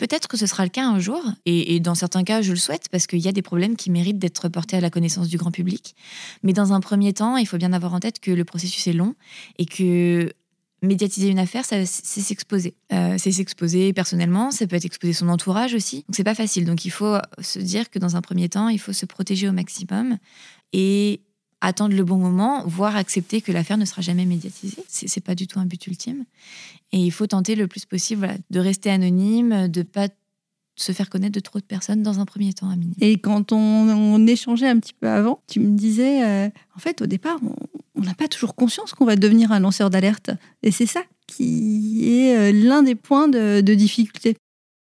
Peut-être 0.00 0.28
que 0.28 0.38
ce 0.38 0.46
sera 0.46 0.64
le 0.64 0.70
cas 0.70 0.86
un 0.86 0.98
jour, 0.98 1.22
et, 1.44 1.78
dans 1.78 1.94
certains 1.94 2.24
cas, 2.24 2.40
je 2.40 2.52
le 2.52 2.56
souhaite, 2.56 2.88
parce 2.90 3.06
qu'il 3.06 3.18
y 3.18 3.28
a 3.28 3.32
des 3.32 3.42
problèmes 3.42 3.76
qui 3.76 3.90
méritent 3.90 4.18
d'être 4.18 4.48
portés 4.48 4.78
à 4.78 4.80
la 4.80 4.88
connaissance 4.88 5.28
du 5.28 5.36
grand 5.36 5.50
public. 5.50 5.94
Mais 6.42 6.54
dans 6.54 6.72
un 6.72 6.80
premier 6.80 7.12
temps, 7.12 7.36
il 7.36 7.46
faut 7.46 7.58
bien 7.58 7.74
avoir 7.74 7.92
en 7.92 8.00
tête 8.00 8.18
que 8.18 8.30
le 8.30 8.46
processus 8.46 8.86
est 8.86 8.94
long 8.94 9.14
et 9.58 9.66
que 9.66 10.32
médiatiser 10.80 11.28
une 11.28 11.38
affaire, 11.38 11.66
c'est 11.66 11.84
s'exposer. 11.84 12.72
Euh, 12.94 13.16
c'est 13.18 13.30
s'exposer 13.30 13.92
personnellement, 13.92 14.50
ça 14.50 14.66
peut 14.66 14.76
être 14.76 14.86
exposer 14.86 15.12
son 15.12 15.28
entourage 15.28 15.74
aussi. 15.74 15.96
Donc 15.96 16.16
c'est 16.16 16.24
pas 16.24 16.34
facile. 16.34 16.64
Donc 16.64 16.86
il 16.86 16.90
faut 16.90 17.18
se 17.42 17.58
dire 17.58 17.90
que 17.90 17.98
dans 17.98 18.16
un 18.16 18.22
premier 18.22 18.48
temps, 18.48 18.70
il 18.70 18.78
faut 18.78 18.94
se 18.94 19.04
protéger 19.04 19.50
au 19.50 19.52
maximum 19.52 20.16
et 20.72 21.20
attendre 21.60 21.94
le 21.94 22.04
bon 22.04 22.16
moment, 22.16 22.64
voire 22.66 22.96
accepter 22.96 23.40
que 23.40 23.52
l'affaire 23.52 23.76
ne 23.76 23.84
sera 23.84 24.02
jamais 24.02 24.24
médiatisée. 24.24 24.82
C'est, 24.88 25.14
n'est 25.14 25.20
pas 25.20 25.34
du 25.34 25.46
tout 25.46 25.60
un 25.60 25.66
but 25.66 25.86
ultime. 25.86 26.24
Et 26.92 26.98
il 26.98 27.10
faut 27.10 27.26
tenter 27.26 27.54
le 27.54 27.66
plus 27.66 27.84
possible 27.84 28.30
de 28.50 28.60
rester 28.60 28.90
anonyme, 28.90 29.68
de 29.68 29.82
pas 29.82 30.08
se 30.76 30.92
faire 30.92 31.10
connaître 31.10 31.34
de 31.34 31.40
trop 31.40 31.58
de 31.58 31.64
personnes 31.64 32.02
dans 32.02 32.20
un 32.20 32.24
premier 32.24 32.52
temps 32.54 32.70
à 32.70 32.76
minimum. 32.76 32.96
Et 33.00 33.18
quand 33.18 33.52
on, 33.52 34.26
échangeait 34.26 34.68
un 34.68 34.78
petit 34.78 34.94
peu 34.94 35.08
avant, 35.08 35.42
tu 35.46 35.60
me 35.60 35.76
disais, 35.76 36.24
euh, 36.24 36.48
en 36.74 36.78
fait, 36.78 37.02
au 37.02 37.06
départ, 37.06 37.38
on 37.94 38.00
n'a 38.00 38.14
pas 38.14 38.28
toujours 38.28 38.54
conscience 38.54 38.92
qu'on 38.92 39.04
va 39.04 39.16
devenir 39.16 39.52
un 39.52 39.60
lanceur 39.60 39.90
d'alerte. 39.90 40.30
Et 40.62 40.70
c'est 40.70 40.86
ça 40.86 41.02
qui 41.26 42.08
est 42.10 42.36
euh, 42.36 42.52
l'un 42.52 42.82
des 42.82 42.94
points 42.94 43.28
de, 43.28 43.60
de 43.60 43.74
difficulté. 43.74 44.36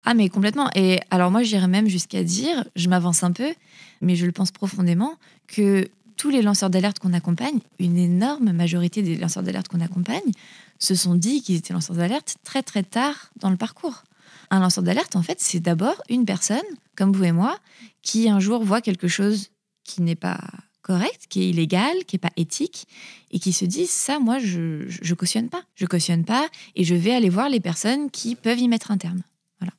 Ah 0.09 0.13
mais 0.13 0.29
complètement. 0.29 0.69
Et 0.73 0.99
alors 1.09 1.31
moi 1.31 1.43
j'irais 1.43 1.67
même 1.67 1.87
jusqu'à 1.87 2.23
dire, 2.23 2.63
je 2.77 2.87
m'avance 2.87 3.23
un 3.23 3.31
peu, 3.31 3.53
mais 4.01 4.15
je 4.15 4.25
le 4.25 4.31
pense 4.31 4.51
profondément, 4.51 5.15
que 5.47 5.89
tous 6.17 6.29
les 6.29 6.41
lanceurs 6.41 6.69
d'alerte 6.69 6.99
qu'on 6.99 7.13
accompagne, 7.13 7.59
une 7.79 7.97
énorme 7.97 8.51
majorité 8.51 9.01
des 9.01 9.15
lanceurs 9.15 9.43
d'alerte 9.43 9.67
qu'on 9.67 9.81
accompagne, 9.81 10.31
se 10.79 10.95
sont 10.95 11.15
dit 11.15 11.41
qu'ils 11.41 11.55
étaient 11.55 11.73
lanceurs 11.73 11.95
d'alerte 11.95 12.35
très 12.43 12.63
très 12.63 12.83
tard 12.83 13.31
dans 13.39 13.49
le 13.49 13.57
parcours. 13.57 14.03
Un 14.49 14.59
lanceur 14.59 14.83
d'alerte, 14.83 15.15
en 15.15 15.23
fait, 15.23 15.39
c'est 15.39 15.59
d'abord 15.59 16.01
une 16.09 16.25
personne, 16.25 16.57
comme 16.95 17.13
vous 17.13 17.23
et 17.23 17.31
moi, 17.31 17.57
qui 18.01 18.29
un 18.29 18.39
jour 18.39 18.63
voit 18.63 18.81
quelque 18.81 19.07
chose 19.07 19.49
qui 19.83 20.01
n'est 20.01 20.15
pas 20.15 20.39
correct, 20.81 21.25
qui 21.29 21.41
est 21.41 21.49
illégal, 21.49 22.05
qui 22.05 22.15
n'est 22.15 22.19
pas 22.19 22.31
éthique, 22.37 22.87
et 23.31 23.39
qui 23.39 23.51
se 23.51 23.65
dit 23.65 23.87
ça, 23.87 24.19
moi, 24.19 24.39
je, 24.39 24.85
je 24.87 25.13
cautionne 25.13 25.49
pas. 25.49 25.63
Je 25.75 25.85
cautionne 25.85 26.23
pas, 26.23 26.47
et 26.75 26.83
je 26.83 26.95
vais 26.95 27.13
aller 27.13 27.29
voir 27.29 27.49
les 27.49 27.59
personnes 27.59 28.09
qui 28.09 28.35
peuvent 28.35 28.59
y 28.59 28.67
mettre 28.67 28.91
un 28.91 28.97
terme. 28.97 29.21
Voilà. 29.59 29.73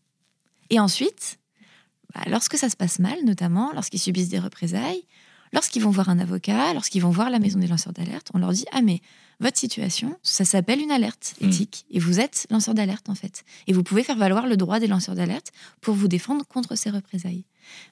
Et 0.69 0.79
ensuite, 0.79 1.39
bah, 2.15 2.23
lorsque 2.27 2.59
ça 2.59 2.69
se 2.69 2.77
passe 2.77 2.99
mal, 2.99 3.17
notamment 3.25 3.73
lorsqu'ils 3.73 4.01
subissent 4.01 4.29
des 4.29 4.39
représailles, 4.39 5.03
Lorsqu'ils 5.53 5.83
vont 5.83 5.91
voir 5.91 6.09
un 6.09 6.19
avocat, 6.19 6.75
lorsqu'ils 6.75 7.03
vont 7.03 7.11
voir 7.11 7.31
la 7.31 7.39
maison 7.39 7.59
des 7.59 7.67
lanceurs 7.67 7.93
d'alerte, 7.93 8.31
on 8.35 8.39
leur 8.39 8.53
dit 8.53 8.67
Ah, 8.73 8.83
mais 8.83 9.01
votre 9.41 9.59
situation, 9.59 10.17
ça 10.23 10.45
s'appelle 10.45 10.81
une 10.81 10.91
alerte 10.91 11.35
mm. 11.41 11.47
éthique. 11.47 11.85
Et 11.91 11.99
vous 11.99 12.21
êtes 12.21 12.47
lanceur 12.51 12.75
d'alerte, 12.75 13.09
en 13.09 13.15
fait. 13.15 13.45
Et 13.67 13.73
vous 13.73 13.83
pouvez 13.83 14.03
faire 14.03 14.17
valoir 14.17 14.47
le 14.47 14.57
droit 14.57 14.81
des 14.81 14.87
lanceurs 14.87 15.15
d'alerte 15.15 15.53
pour 15.81 15.95
vous 15.95 16.09
défendre 16.09 16.45
contre 16.47 16.77
ces 16.77 16.91
représailles. 16.91 17.45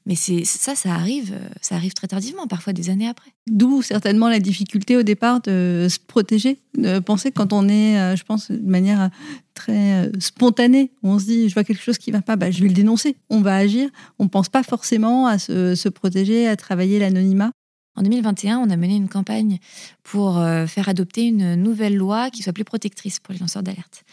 Mais 0.07 0.15
c'est 0.15 0.45
ça, 0.45 0.75
ça 0.75 0.95
arrive, 0.95 1.35
euh, 1.35 1.49
ça 1.61 1.75
arrive 1.75 1.93
très 1.93 2.07
tardivement, 2.07 2.47
parfois 2.47 2.73
des 2.73 2.91
années 2.91 3.09
après. 3.09 3.31
D'où 3.47 3.83
certainement 3.83 4.29
la 4.29 4.41
difficulté 4.41 4.97
au 4.97 5.03
départ 5.03 5.41
de 5.43 5.87
se 5.91 5.99
protéger, 5.99 6.59
de 6.77 6.99
penser 6.99 7.31
quand 7.31 7.53
on 7.53 7.69
est, 7.69 7.99
euh, 7.99 8.17
je 8.17 8.25
pense, 8.25 8.51
de 8.51 8.69
manière 8.69 9.03
euh, 9.03 9.09
très 9.55 10.11
spontanée, 10.19 10.93
on 11.03 11.19
se 11.19 11.27
dit, 11.27 11.49
je 11.49 11.55
vois 11.55 11.65
quelque 11.65 11.83
chose 11.83 11.99
qui 11.99 12.11
ne 12.11 12.17
va 12.17 12.23
pas, 12.23 12.37
bah, 12.37 12.51
je 12.51 12.63
vais 12.63 12.69
le 12.69 12.75
dénoncer, 12.75 13.17
on 13.31 13.41
va 13.41 13.57
agir. 13.57 13.89
On 14.19 14.25
ne 14.25 14.29
pense 14.29 14.49
pas 14.49 14.63
forcément 14.63 15.27
à 15.27 15.39
se, 15.39 15.75
se 15.75 15.89
protéger, 15.89 16.49
à 16.49 16.57
travailler 16.57 16.99
l'anonymat. 16.99 17.53
En 17.97 18.03
2021, 18.03 18.59
on 18.59 18.71
a 18.71 18.77
mené 18.77 18.95
une 18.95 19.09
campagne 19.09 19.59
pour 20.03 20.39
euh, 20.39 20.67
faire 20.67 20.89
adopter 20.89 21.25
une 21.25 21.55
nouvelle 21.55 21.97
loi 21.97 22.31
qui 22.31 22.43
soit 22.43 22.53
plus 22.53 22.65
protectrice 22.65 23.21
pour 23.21 23.33
les 23.33 23.41
lanceurs 23.41 23.63
d'alerte. 23.63 24.05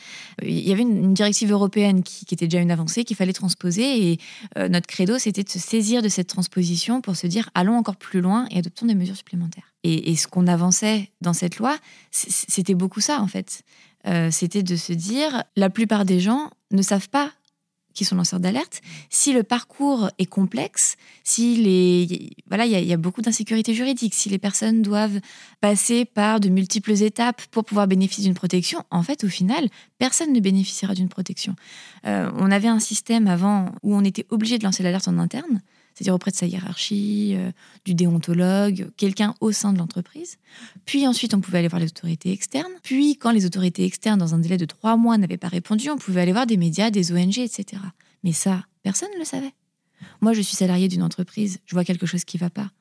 Il 0.42 0.60
y 0.60 0.72
avait 0.72 0.82
une, 0.82 1.14
directive 1.14 1.52
européenne 1.52 2.02
qui, 2.02 2.26
était 2.32 2.48
déjà 2.48 2.62
une 2.62 2.72
avancée 2.72 3.04
qu'il 3.04 3.18
fallait 3.18 3.34
transposer 3.34 4.12
et 4.12 4.20
euh, 4.58 4.70
notre 4.70 4.88
credo, 4.88 5.18
c'était 5.20 5.44
de 5.44 5.50
se 5.50 5.60
saisir 5.60 6.02
de 6.02 6.10
cette 6.10 6.28
transposition 6.28 7.02
pour 7.02 7.16
se 7.16 7.28
dire 7.28 7.50
allons 7.54 7.76
encore 7.76 7.98
plus 7.98 8.22
loin 8.22 8.48
et 8.50 8.60
adoptons 8.60 8.86
des 8.86 8.96
mesures 8.96 9.18
supplémentaires. 9.18 9.74
Et, 9.84 10.16
ce 10.16 10.28
qu'on 10.28 10.48
avançait 10.48 11.12
dans 11.20 11.34
cette 11.34 11.58
loi, 11.58 11.78
c'était 12.12 12.74
beaucoup 12.74 13.02
ça 13.02 13.22
en 13.22 13.28
fait. 13.28 13.64
Euh, 14.08 14.32
c'était 14.32 14.64
de 14.64 14.78
se 14.78 14.94
dire 14.94 15.44
la 15.58 15.70
plupart 15.70 16.06
des 16.06 16.22
gens 16.22 16.52
ne 16.72 16.82
savent 16.82 17.10
pas 17.10 17.32
qui 17.94 18.06
sont 18.06 18.16
lanceurs 18.16 18.40
d'alerte, 18.40 18.82
si 19.10 19.34
le 19.34 19.44
parcours 19.44 20.10
est 20.18 20.26
complexe, 20.26 20.96
si 21.24 21.58
les 21.58 22.32
voilà, 22.48 22.66
il 22.66 22.72
y, 22.72 22.94
a 22.94 22.98
beaucoup 22.98 23.22
d'insécurité 23.22 23.74
juridique, 23.74 24.14
si 24.14 24.30
les 24.30 24.38
personnes 24.38 24.82
doivent 24.82 25.20
passer 25.62 26.06
par 26.06 26.40
de 26.40 26.50
multiples 26.50 26.92
étapes 26.92 27.42
pour 27.52 27.66
pouvoir 27.66 27.88
bénéficier 27.88 28.24
d'une 28.24 28.34
protection, 28.34 28.84
en 28.92 29.04
fait, 29.04 29.24
au 29.24 29.30
final, 29.30 29.70
personne 29.98 30.34
ne 30.34 30.40
bénéficiera 30.40 30.94
d'une 30.94 31.10
protection. 31.10 31.56
Euh, 32.06 32.30
on 32.38 32.52
avait 32.52 32.68
un 32.68 32.80
système 32.80 33.28
avant 33.28 33.72
où 33.84 33.96
on 33.96 34.04
était 34.04 34.26
obligé 34.30 34.58
de 34.58 34.64
lancer 34.64 34.84
l'alerte 34.84 35.08
en 35.08 35.18
interne 35.18 35.62
c'est-à-dire 35.94 36.14
auprès 36.14 36.32
de 36.32 36.36
sa 36.36 36.46
hiérarchie, 36.46 37.34
euh, 37.36 37.52
du 37.86 37.94
déontologue, 37.94 38.90
quelqu'un 38.98 39.36
au 39.42 39.52
sein 39.52 39.74
de 39.74 39.78
l'entreprise. 39.78 40.38
Puis 40.86 41.08
ensuite, 41.08 41.34
on 41.34 41.42
pouvait 41.42 41.60
aller 41.60 41.68
voir 41.68 41.80
les 41.80 41.88
autorités 41.88 42.32
externes. 42.32 42.72
Puis, 42.84 43.18
quand 43.18 43.32
les 43.32 43.46
autorités 43.46 43.86
externes, 43.86 44.20
dans 44.20 44.34
un 44.34 44.40
délai 44.40 44.58
de 44.58 44.66
trois 44.66 44.98
mois, 44.98 45.18
n'avaient 45.18 45.38
pas 45.38 45.48
répondu, 45.48 45.90
on 45.90 45.98
pouvait 45.98 46.22
aller 46.22 46.34
voir 46.34 46.48
des 46.48 46.58
médias, 46.58 46.90
des 46.90 47.12
ONG, 47.12 47.40
etc. 47.40 47.82
Mais 48.24 48.34
ça, 48.34 48.66
personne 48.82 49.10
ne 49.14 49.20
le 49.20 49.26
savait. 49.26 49.54
Moi, 50.22 50.34
je 50.34 50.42
suis 50.42 50.56
salarié 50.56 50.88
d'une 50.88 51.04
entreprise, 51.04 51.60
je 51.66 51.76
vois 51.76 51.84
quelque 51.84 52.06
chose 52.06 52.24
qui 52.26 52.38
ne 52.38 52.42
va 52.42 52.50
pas. 52.50 52.72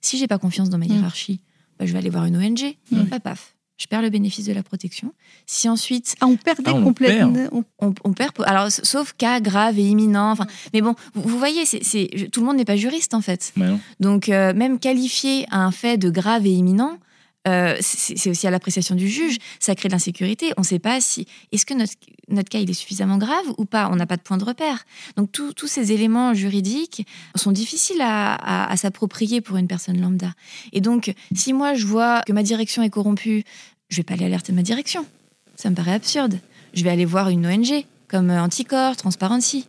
Si 0.00 0.18
j'ai 0.18 0.28
pas 0.28 0.38
confiance 0.38 0.70
dans 0.70 0.78
ma 0.78 0.86
mmh. 0.86 0.92
hiérarchie, 0.92 1.40
bah, 1.78 1.86
je 1.86 1.92
vais 1.92 1.98
aller 1.98 2.10
voir 2.10 2.24
une 2.24 2.36
ONG. 2.36 2.76
Mmh. 2.90 3.04
Pas 3.06 3.20
paf 3.20 3.54
je 3.80 3.86
perds 3.86 4.02
le 4.02 4.10
bénéfice 4.10 4.44
de 4.44 4.52
la 4.52 4.62
protection. 4.62 5.14
Si 5.46 5.68
ensuite. 5.68 6.14
Ah, 6.20 6.26
on 6.26 6.36
perdait 6.36 6.72
ah, 6.74 6.82
complètement. 6.82 7.64
On, 7.78 8.12
perd. 8.12 8.32
Alors, 8.44 8.70
sauf 8.70 9.14
cas 9.14 9.40
grave 9.40 9.78
et 9.78 9.82
imminent. 9.82 10.32
Enfin, 10.32 10.46
mais 10.74 10.82
bon, 10.82 10.94
vous, 11.14 11.38
voyez, 11.38 11.64
c'est, 11.64 12.28
tout 12.30 12.40
le 12.40 12.46
monde 12.46 12.58
n'est 12.58 12.66
pas 12.66 12.76
juriste, 12.76 13.14
en 13.14 13.22
fait. 13.22 13.54
Donc, 13.98 14.28
euh, 14.28 14.52
même 14.52 14.78
qualifier 14.78 15.46
un 15.50 15.70
fait 15.70 15.96
de 15.96 16.10
grave 16.10 16.46
et 16.46 16.50
imminent, 16.50 16.98
euh, 17.48 17.74
c'est 17.80 18.28
aussi 18.28 18.46
à 18.46 18.50
l'appréciation 18.50 18.94
du 18.94 19.08
juge, 19.08 19.38
ça 19.60 19.74
crée 19.74 19.88
de 19.88 19.94
l'insécurité. 19.94 20.52
On 20.58 20.60
ne 20.60 20.66
sait 20.66 20.78
pas 20.78 21.00
si 21.00 21.26
est-ce 21.52 21.64
que 21.64 21.72
notre, 21.72 21.94
notre, 22.28 22.50
cas 22.50 22.58
il 22.58 22.68
est 22.68 22.74
suffisamment 22.74 23.16
grave 23.16 23.44
ou 23.56 23.64
pas? 23.64 23.88
On 23.90 23.96
n'a 23.96 24.06
pas 24.06 24.18
de 24.18 24.22
point 24.22 24.36
de 24.36 24.44
repère. 24.44 24.84
Donc 25.16 25.32
tous 25.32 25.66
ces 25.66 25.92
éléments 25.92 26.34
juridiques 26.34 27.06
sont 27.34 27.52
difficiles 27.52 28.02
à, 28.02 28.74
s'approprier 28.76 29.40
pour 29.40 29.56
une 29.56 29.68
personne 29.68 30.00
lambda. 30.00 30.34
Et 30.72 30.82
donc 30.82 31.14
si 31.34 31.54
moi 31.54 31.72
je 31.72 31.86
vois 31.86 32.20
que 32.26 32.32
ma 32.32 32.42
direction 32.42 32.82
est 32.82 32.90
corrompue, 32.90 33.44
je 33.90 33.96
vais 33.96 34.02
pas 34.02 34.14
aller 34.14 34.24
alerter 34.24 34.52
ma 34.52 34.62
direction. 34.62 35.04
Ça 35.56 35.68
me 35.68 35.74
paraît 35.74 35.92
absurde. 35.92 36.38
Je 36.72 36.82
vais 36.82 36.90
aller 36.90 37.04
voir 37.04 37.28
une 37.28 37.46
ONG 37.46 37.84
comme 38.08 38.30
Anticorps, 38.30 38.96
Transparency. 38.96 39.66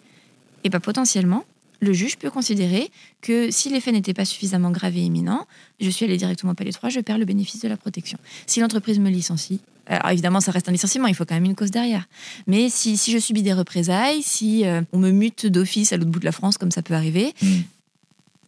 Et 0.63 0.69
pas 0.69 0.79
potentiellement, 0.79 1.43
le 1.81 1.93
juge 1.93 2.17
peut 2.17 2.29
considérer 2.29 2.91
que 3.21 3.49
si 3.51 3.69
les 3.69 3.81
faits 3.81 3.93
n'étaient 3.93 4.13
pas 4.13 4.25
suffisamment 4.25 4.71
graves 4.71 4.95
et 4.95 5.01
imminents, 5.01 5.47
je 5.79 5.89
suis 5.89 6.05
allé 6.05 6.17
directement 6.17 6.51
au 6.51 6.55
palais 6.55 6.71
3, 6.71 6.89
je 6.89 6.99
perds 6.99 7.17
le 7.17 7.25
bénéfice 7.25 7.61
de 7.61 7.67
la 7.67 7.77
protection. 7.77 8.19
Si 8.45 8.59
l'entreprise 8.59 8.99
me 8.99 9.09
licencie, 9.09 9.59
alors 9.87 10.11
évidemment, 10.11 10.39
ça 10.39 10.51
reste 10.51 10.69
un 10.69 10.71
licenciement, 10.71 11.07
il 11.07 11.15
faut 11.15 11.25
quand 11.25 11.33
même 11.35 11.45
une 11.45 11.55
cause 11.55 11.71
derrière. 11.71 12.07
Mais 12.45 12.69
si, 12.69 12.95
je 12.95 13.17
subis 13.17 13.41
des 13.41 13.53
représailles, 13.53 14.21
si 14.21 14.65
euh, 14.65 14.81
on 14.93 14.99
me 14.99 15.11
mute 15.11 15.47
d'office 15.47 15.91
à 15.91 15.97
l'autre 15.97 16.11
bout 16.11 16.19
de 16.19 16.25
la 16.25 16.31
France, 16.31 16.57
comme 16.57 16.71
ça 16.71 16.83
peut 16.83 16.93
arriver, 16.93 17.33
mm. 17.41 17.47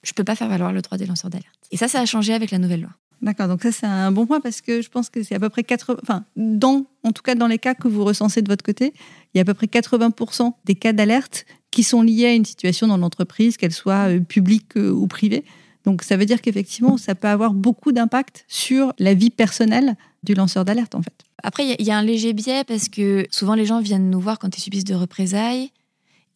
je 0.03 0.12
ne 0.12 0.15
peux 0.15 0.24
pas 0.24 0.36
faire 0.36 0.48
valoir 0.48 0.72
le 0.72 0.82
droit 0.82 0.98
des 0.98 1.08
lanceurs 1.08 1.32
d'alerte. 1.32 1.50
Et 1.72 1.77
ça, 1.77 1.88
ça 1.88 2.00
a 2.00 2.06
changé 2.06 2.34
avec 2.34 2.51
la 2.51 2.60
nouvelle 2.60 2.82
loi. 2.82 2.92
D'accord, 3.24 3.48
donc 3.48 3.63
ça 3.63 3.72
c'est 3.72 3.86
un 3.86 4.12
bon 4.12 4.25
point 4.25 4.42
parce 4.42 4.60
que 4.60 4.82
je 4.82 4.89
pense 4.89 5.10
que 5.10 5.24
c'est 5.24 5.34
à 5.34 5.39
peu 5.39 5.48
près 5.48 5.63
80, 5.63 6.00
enfin, 6.03 6.25
dans, 6.36 6.86
en 7.06 7.13
tout 7.13 7.22
cas 7.22 7.36
dans 7.36 7.48
les 7.48 7.58
cas 7.58 7.74
que 7.74 7.88
vous 7.88 8.03
recensez 8.03 8.42
de 8.42 8.50
votre 8.50 8.65
côté, 8.65 8.94
il 9.34 9.38
y 9.38 9.39
a 9.39 9.44
à 9.44 9.46
peu 9.46 9.53
près 9.53 9.68
80% 9.68 10.51
des 10.65 10.75
cas 10.75 10.92
d'alerte 10.92 11.46
qui 11.72 11.84
sont 11.84 12.01
liés 12.01 12.25
à 12.25 12.34
une 12.34 12.44
situation 12.44 12.86
dans 12.86 12.98
l'entreprise, 12.98 13.56
qu'elle 13.56 13.72
soit 13.72 14.10
euh, 14.10 14.20
publique 14.20 14.75
euh, 14.75 14.92
ou 14.92 15.08
privée. 15.08 15.46
Donc 15.86 16.03
ça 16.03 16.18
veut 16.18 16.25
dire 16.25 16.42
qu'effectivement, 16.42 16.98
ça 16.98 17.15
peut 17.15 17.30
avoir 17.30 17.53
beaucoup 17.53 17.94
d'impact 17.94 18.44
sur 18.50 18.94
la 19.00 19.13
vie 19.13 19.30
personnelle 19.30 19.96
du 20.24 20.34
lanceur 20.34 20.65
d'alerte 20.65 20.94
en 20.94 21.01
fait. 21.01 21.13
Après, 21.42 21.65
il 21.80 21.86
y, 21.86 21.92
a 21.92 21.98
un 21.98 22.03
léger 22.03 22.34
biais 22.34 22.65
parce 22.65 22.89
que 22.89 23.25
souvent 23.32 23.56
les 23.56 23.65
gens 23.65 23.80
viennent 23.80 24.10
nous 24.10 24.20
voir 24.20 24.38
quand 24.38 24.58
ils 24.58 24.62
subissent 24.62 24.84
de 24.84 24.96
représailles. 24.96 25.72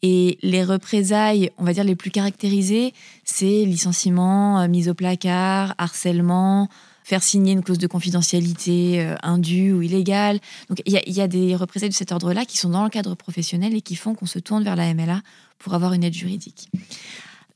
Et 0.04 0.38
les 0.42 0.64
représailles, 0.64 1.52
on 1.58 1.64
va 1.64 1.74
dire 1.74 1.84
les 1.84 1.96
plus 1.96 2.12
caractérisées, 2.12 2.94
c'est 3.24 3.66
licenciement, 3.66 4.60
euh, 4.60 4.68
mise 4.68 4.90
au 4.90 4.94
placard, 4.94 5.74
harcèlement, 5.78 6.70
faire 7.04 7.24
signer 7.24 7.54
une 7.54 7.64
clause 7.64 7.80
de 7.80 7.88
confidentialité 7.88 9.02
euh, 9.02 9.16
indue 9.24 9.72
ou 9.72 9.82
illégale. 9.82 10.40
Donc 10.70 10.82
il 10.86 10.94
y, 10.94 11.22
a 11.22 11.28
des 11.28 11.56
représailles 11.56 11.90
de 11.90 11.96
cet 11.96 12.12
ordre-là 12.12 12.46
qui 12.46 12.58
sont 12.58 12.70
dans 12.70 12.84
le 12.84 12.90
cadre 12.90 13.16
professionnel 13.16 13.74
et 13.74 13.82
qui 13.82 13.96
font 13.96 14.14
qu'on 14.14 14.26
se 14.26 14.40
tourne 14.40 14.64
vers 14.64 14.76
la 14.76 14.94
MLA 14.94 15.22
pour 15.58 15.74
avoir 15.74 15.94
une 15.94 16.04
aide 16.04 16.14
juridique. 16.14 16.70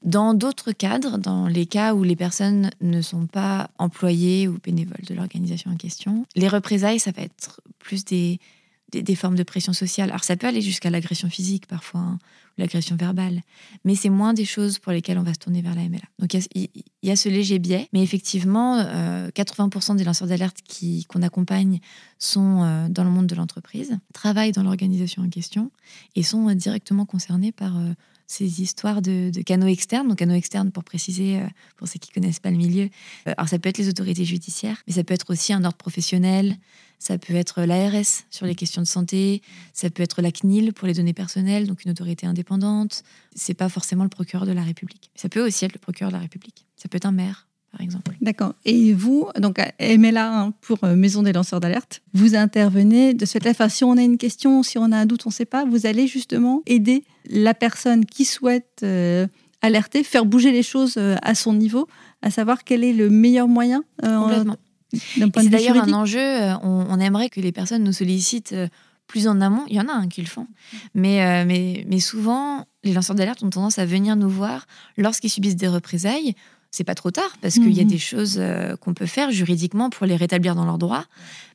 Dans 0.04 0.34
d'autres 0.34 0.72
cadres, 0.72 1.20
dans 1.20 1.48
les 1.48 1.68
cas 1.68 1.94
où 1.94 2.04
les 2.04 2.16
personnes 2.16 2.72
ne 2.82 3.02
sont 3.02 3.28
pas 3.28 3.70
employées 3.78 4.48
ou 4.48 4.58
bénévoles 4.64 5.06
de 5.08 5.14
l'organisation 5.14 5.70
en 5.70 5.76
question, 5.76 6.26
les 6.36 6.48
représailles, 6.48 7.00
ça 7.00 7.12
va 7.12 7.22
être 7.22 7.62
plus 7.78 8.04
des, 8.06 8.40
des, 8.92 9.16
formes 9.16 9.36
de 9.36 9.44
pression 9.44 9.74
sociale. 9.74 10.10
Alors 10.10 10.24
ça 10.24 10.36
peut 10.36 10.48
aller 10.48 10.62
jusqu'à 10.62 10.90
l'agression 10.90 11.30
physique 11.30 11.68
parfois, 11.68 12.02
hein, 12.02 12.20
ou 12.58 12.62
l'agression 12.62 12.96
verbale, 12.96 13.42
mais 13.86 13.96
c'est 13.96 14.10
moins 14.10 14.34
des 14.34 14.46
choses 14.46 14.80
pour 14.80 14.92
lesquelles 14.92 15.18
on 15.18 15.24
va 15.24 15.34
se 15.34 15.40
tourner 15.40 15.62
vers 15.62 15.76
la 15.76 15.84
MLA. 15.84 16.02
Donc 16.20 16.34
il 16.34 16.70
y, 17.04 17.12
a 17.12 17.16
ce 17.16 17.30
léger 17.30 17.60
biais, 17.60 17.88
mais 17.94 18.04
effectivement, 18.04 18.82
80% 18.82 19.92
euh, 19.92 19.96
des 19.96 20.04
lanceurs 20.04 20.28
d'alerte 20.28 20.60
qu'on 21.08 21.22
accompagne 21.22 21.80
sont 22.20 22.64
euh, 22.64 22.90
dans 22.90 23.04
le 23.04 23.10
monde 23.10 23.28
de 23.28 23.36
l'entreprise, 23.36 23.98
travaillent 24.14 24.52
dans 24.52 24.64
l'organisation 24.64 25.24
en 25.24 25.30
question 25.30 25.72
et 26.16 26.24
sont 26.24 26.50
euh, 26.50 26.54
directement 26.54 27.06
concernés 27.06 27.52
par 27.52 27.74
ces 28.28 28.62
histoires 28.62 29.02
de, 29.02 29.32
canaux 29.44 29.68
externes. 29.68 30.08
Donc, 30.08 30.20
canaux 30.20 30.36
externes, 30.36 30.72
pour 30.72 30.84
préciser, 30.84 31.42
pour 31.76 31.88
ceux 31.88 32.00
qui 32.00 32.12
connaissent 32.12 32.40
pas 32.40 32.52
le 32.52 32.58
milieu, 32.58 32.90
alors 33.26 33.50
ça 33.50 33.60
peut 33.60 33.68
être 33.68 33.78
les 33.78 33.90
autorités 33.90 34.24
judiciaires, 34.24 34.82
mais 34.88 34.94
ça 34.94 35.04
peut 35.04 35.14
être 35.14 35.30
aussi 35.32 35.52
un 35.52 35.66
ordre 35.66 35.78
professionnel, 35.78 36.56
ça 37.02 37.18
peut 37.18 37.34
être 37.34 37.64
l'ARS 37.64 38.26
sur 38.30 38.46
les 38.46 38.54
questions 38.54 38.80
de 38.80 38.88
santé, 38.88 39.42
ça 39.74 39.90
peut 39.90 40.04
être 40.04 40.22
la 40.22 40.32
CNIL 40.32 40.72
pour 40.72 40.88
les 40.88 40.94
données 40.94 41.16
personnelles, 41.16 41.66
donc 41.66 41.84
une 41.84 41.90
autorité 41.90 42.28
indépendante. 42.28 43.02
C'est 43.34 43.56
pas 43.56 43.70
forcément 43.70 44.04
le 44.04 44.10
procureur 44.10 44.46
de 44.46 44.52
la 44.52 44.62
République. 44.62 45.10
Ça 45.16 45.28
peut 45.28 45.44
aussi 45.44 45.66
être 45.66 45.74
le 45.74 45.80
procureur 45.80 46.12
de 46.12 46.18
la 46.18 46.22
République. 46.22 46.68
Ça 46.76 46.88
peut 46.90 46.98
être 46.98 47.08
un 47.08 47.12
maire, 47.12 47.48
par 47.72 47.82
exemple. 47.82 48.16
D'accord. 48.22 48.54
Et 48.66 48.94
vous, 48.94 49.28
donc 49.40 49.60
MLA 49.80 50.42
hein, 50.42 50.54
pour 50.62 50.84
euh, 50.84 50.96
Maison 50.96 51.24
des 51.24 51.34
lanceurs 51.34 51.60
d'alerte, 51.60 52.04
vous 52.14 52.36
intervenez 52.36 53.16
de 53.16 53.26
cette 53.26 53.52
façon. 53.54 53.78
Si 53.78 53.84
on 53.84 53.98
a 53.98 54.04
une 54.04 54.20
question, 54.20 54.62
si 54.62 54.78
on 54.78 54.92
a 54.92 54.98
un 54.98 55.08
doute, 55.08 55.26
on 55.26 55.30
ne 55.30 55.34
sait 55.34 55.46
pas, 55.46 55.66
vous 55.66 55.88
allez 55.88 56.06
justement 56.06 56.62
aider 56.68 57.04
la 57.26 57.56
personne 57.56 58.06
qui 58.06 58.26
souhaite 58.26 58.82
euh, 58.84 59.26
alerter, 59.64 60.04
faire 60.04 60.26
bouger 60.26 60.52
les 60.52 60.64
choses 60.64 60.98
euh, 60.98 61.16
à 61.24 61.34
son 61.34 61.56
niveau, 61.56 61.88
à 62.22 62.30
savoir 62.30 62.64
quel 62.64 62.84
est 62.84 62.94
le 62.94 63.10
meilleur 63.10 63.48
moyen. 63.48 63.84
Complètement. 64.04 64.58
C'est 64.94 65.50
d'ailleurs 65.50 65.78
un 65.78 65.94
enjeu. 65.94 66.20
Euh, 66.20 66.58
on, 66.64 67.00
aimerait 67.00 67.30
que 67.30 67.40
les 67.40 67.52
personnes 67.52 67.84
nous 67.84 67.94
sollicitent 67.94 68.54
euh, 68.54 68.68
plus 69.08 69.28
en 69.28 69.42
amont. 69.42 69.64
Il 69.68 69.76
y 69.76 69.80
en 69.80 69.88
a 69.88 69.94
un 69.94 70.08
qui 70.08 70.22
le 70.22 70.28
font. 70.28 70.48
Mais, 70.94 71.24
euh, 71.24 71.46
mais, 71.46 71.86
mais 71.88 72.00
souvent, 72.00 72.66
les 72.84 72.94
lanceurs 72.94 73.16
d'alerte 73.16 73.44
ont 73.44 73.50
tendance 73.50 73.80
à 73.80 73.86
venir 73.86 74.16
nous 74.16 74.30
voir 74.30 74.66
lorsqu'ils 74.98 75.30
subissent 75.30 75.56
des 75.56 75.68
représailles 75.68 76.36
c'est 76.72 76.86
pas 76.86 76.96
trop 76.96 77.12
tard 77.12 77.36
parce 77.42 77.56
qu'il 77.56 77.74
y 77.74 77.82
a 77.82 77.84
mhm. 77.84 77.90
des 77.90 77.98
choses 77.98 78.38
euh, 78.40 78.78
qu'on 78.78 78.94
peut 78.94 79.06
faire 79.06 79.30
juridiquement 79.30 79.90
pour 79.90 80.06
les 80.06 80.16
rétablir 80.16 80.56
dans 80.56 80.66
leurs 80.66 80.78
droits. 80.78 81.06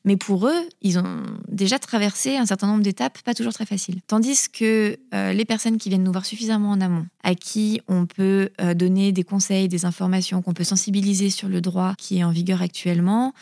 Mais 0.04 0.16
pour 0.16 0.46
eux, 0.46 0.68
ils 0.82 0.99
ont 0.99 1.23
déjà 1.49 1.78
traversé 1.78 2.37
un 2.37 2.46
certain 2.46 2.66
nombre 2.66 2.82
d'étapes 2.82 3.18
pas 3.23 3.35
toujours 3.35 3.54
très 3.54 3.66
faciles. 3.66 4.00
Tandis 4.06 4.49
que 4.52 4.99
euh, 5.14 5.32
les 5.32 5.44
personnes 5.46 5.78
qui 5.78 5.88
viennent 5.88 6.04
nous 6.04 6.12
voir 6.12 6.26
suffisamment 6.26 6.70
en 6.70 6.80
amont, 6.80 7.06
à 7.25 7.35
qui 7.35 7.80
on 7.88 8.06
peut 8.06 8.50
euh, 8.61 8.75
donner 8.75 9.11
des 9.11 9.25
conseils, 9.25 9.68
des 9.68 9.87
informations, 9.87 10.42
qu'on 10.42 10.52
peut 10.52 10.64
sensibiliser 10.64 11.30
sur 11.30 11.49
le 11.49 11.61
droit 11.62 11.94
qui 11.96 12.18
est 12.18 12.25
en 12.25 12.30
vigueur 12.30 12.61
actuellement, 12.61 13.32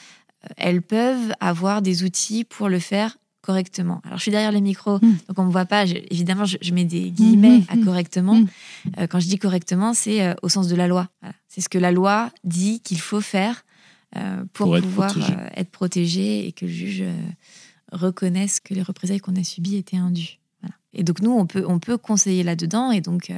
elles 0.56 0.82
peuvent 0.82 1.32
avoir 1.40 1.82
des 1.82 2.04
outils 2.04 2.44
pour 2.44 2.68
le 2.68 2.78
faire 2.78 3.16
correctement. 3.44 4.00
Alors, 4.04 4.16
je 4.16 4.22
suis 4.22 4.30
derrière 4.30 4.52
les 4.52 4.62
micros, 4.62 4.96
hmm. 4.96 5.16
donc 5.28 5.38
on 5.38 5.42
ne 5.42 5.48
me 5.48 5.52
voit 5.52 5.66
pas. 5.66 5.84
évidemment, 5.84 6.46
je, 6.46 6.72
mets 6.72 6.84
des 6.84 7.10
guillemets 7.10 7.58
hmm, 7.58 7.76
hmm, 7.76 7.82
à 7.82 7.84
correctement. 7.84 8.40
Euh, 8.98 9.06
quand 9.06 9.20
je 9.20 9.28
dis 9.28 9.38
correctement, 9.38 9.92
c'est 9.92 10.22
euh, 10.22 10.34
au 10.42 10.48
sens 10.48 10.66
de 10.66 10.74
la 10.74 10.88
loi. 10.88 11.08
C'est 11.48 11.60
ce 11.60 11.68
que 11.68 11.78
la 11.78 11.92
loi 11.92 12.30
dit 12.42 12.80
qu'il 12.80 13.00
faut 13.00 13.20
faire 13.20 13.64
euh, 14.16 14.44
pour, 14.52 14.76
pouvoir 14.80 15.14
être 15.54 15.70
protégé 15.70 16.46
et 16.46 16.52
que 16.52 16.64
le 16.64 16.72
juge 16.72 17.04
reconnaisse 17.92 18.60
que 18.60 18.72
les 18.72 18.82
représailles 18.82 19.20
qu'on 19.20 19.36
a 19.36 19.44
subies 19.44 19.76
étaient 19.76 19.98
indues. 19.98 20.38
Et 20.94 21.02
donc, 21.02 21.20
nous, 21.20 21.32
on 21.32 21.46
peut, 21.46 21.64
on 21.66 21.78
peut 21.78 21.98
conseiller 21.98 22.44
là-dedans. 22.44 22.92
Et 22.92 23.00
donc, 23.00 23.32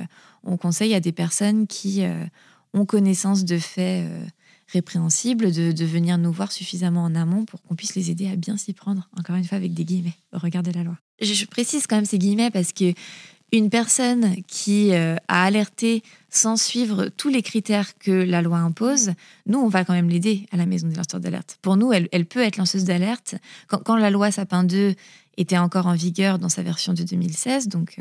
on 0.45 0.57
conseille 0.57 0.95
à 0.95 1.01
des 1.01 1.13
personnes 1.13 1.67
qui 1.67 2.05
ont 2.75 2.85
connaissance 2.85 3.45
de 3.45 3.59
faits 3.59 4.07
répréhensible 4.73 5.53
de, 5.53 5.85
venir 5.85 6.19
nous 6.19 6.33
voir 6.33 6.53
suffisamment 6.53 7.05
en 7.05 7.15
amont 7.15 7.45
pour 7.45 7.63
qu'on 7.63 7.75
puisse 7.75 7.95
les 7.95 8.11
aider 8.11 8.29
à 8.29 8.37
bien 8.37 8.57
s'y 8.57 8.73
prendre, 8.73 9.09
encore 9.17 9.37
une 9.37 9.45
fois 9.45 9.57
avec 9.57 9.75
des 9.75 9.85
guillemets, 9.85 10.17
regarder 10.33 10.73
la 10.73 10.83
loi. 10.83 10.97
Je, 11.21 11.45
précise 11.47 11.87
quand 11.87 11.97
même 11.97 12.05
ces 12.05 12.19
guillemets 12.19 12.51
parce 12.51 12.73
que 12.73 12.93
une 13.53 13.71
personne 13.71 14.43
qui 14.49 14.93
a 14.93 15.19
alerté 15.29 16.03
sans 16.31 16.57
suivre 16.57 17.09
tous 17.17 17.29
les 17.29 17.43
critères 17.43 17.97
que 17.99 18.11
la 18.11 18.43
loi 18.43 18.59
impose, 18.59 19.13
nous, 19.47 19.59
on 19.59 19.69
va 19.69 19.85
quand 19.85 19.93
même 19.93 20.09
l'aider 20.09 20.47
à 20.53 20.57
la 20.57 20.67
maison 20.67 20.89
des 20.89 20.97
lanceurs 20.97 21.21
d'alerte. 21.21 21.59
Pour 21.63 21.77
nous, 21.77 21.93
elle, 21.93 22.27
peut 22.27 22.41
être 22.41 22.57
lanceuse 22.57 22.85
d'alerte. 22.85 23.37
Quand, 23.69 23.97
la 23.97 24.11
loi 24.11 24.31
Sapin 24.31 24.65
2 24.65 24.95
était 25.37 25.59
encore 25.59 25.87
en 25.87 25.95
vigueur 25.95 26.39
dans 26.39 26.49
sa 26.49 26.63
version 26.63 26.93
de 26.95 27.03
2016, 27.03 27.69
donc 27.69 27.99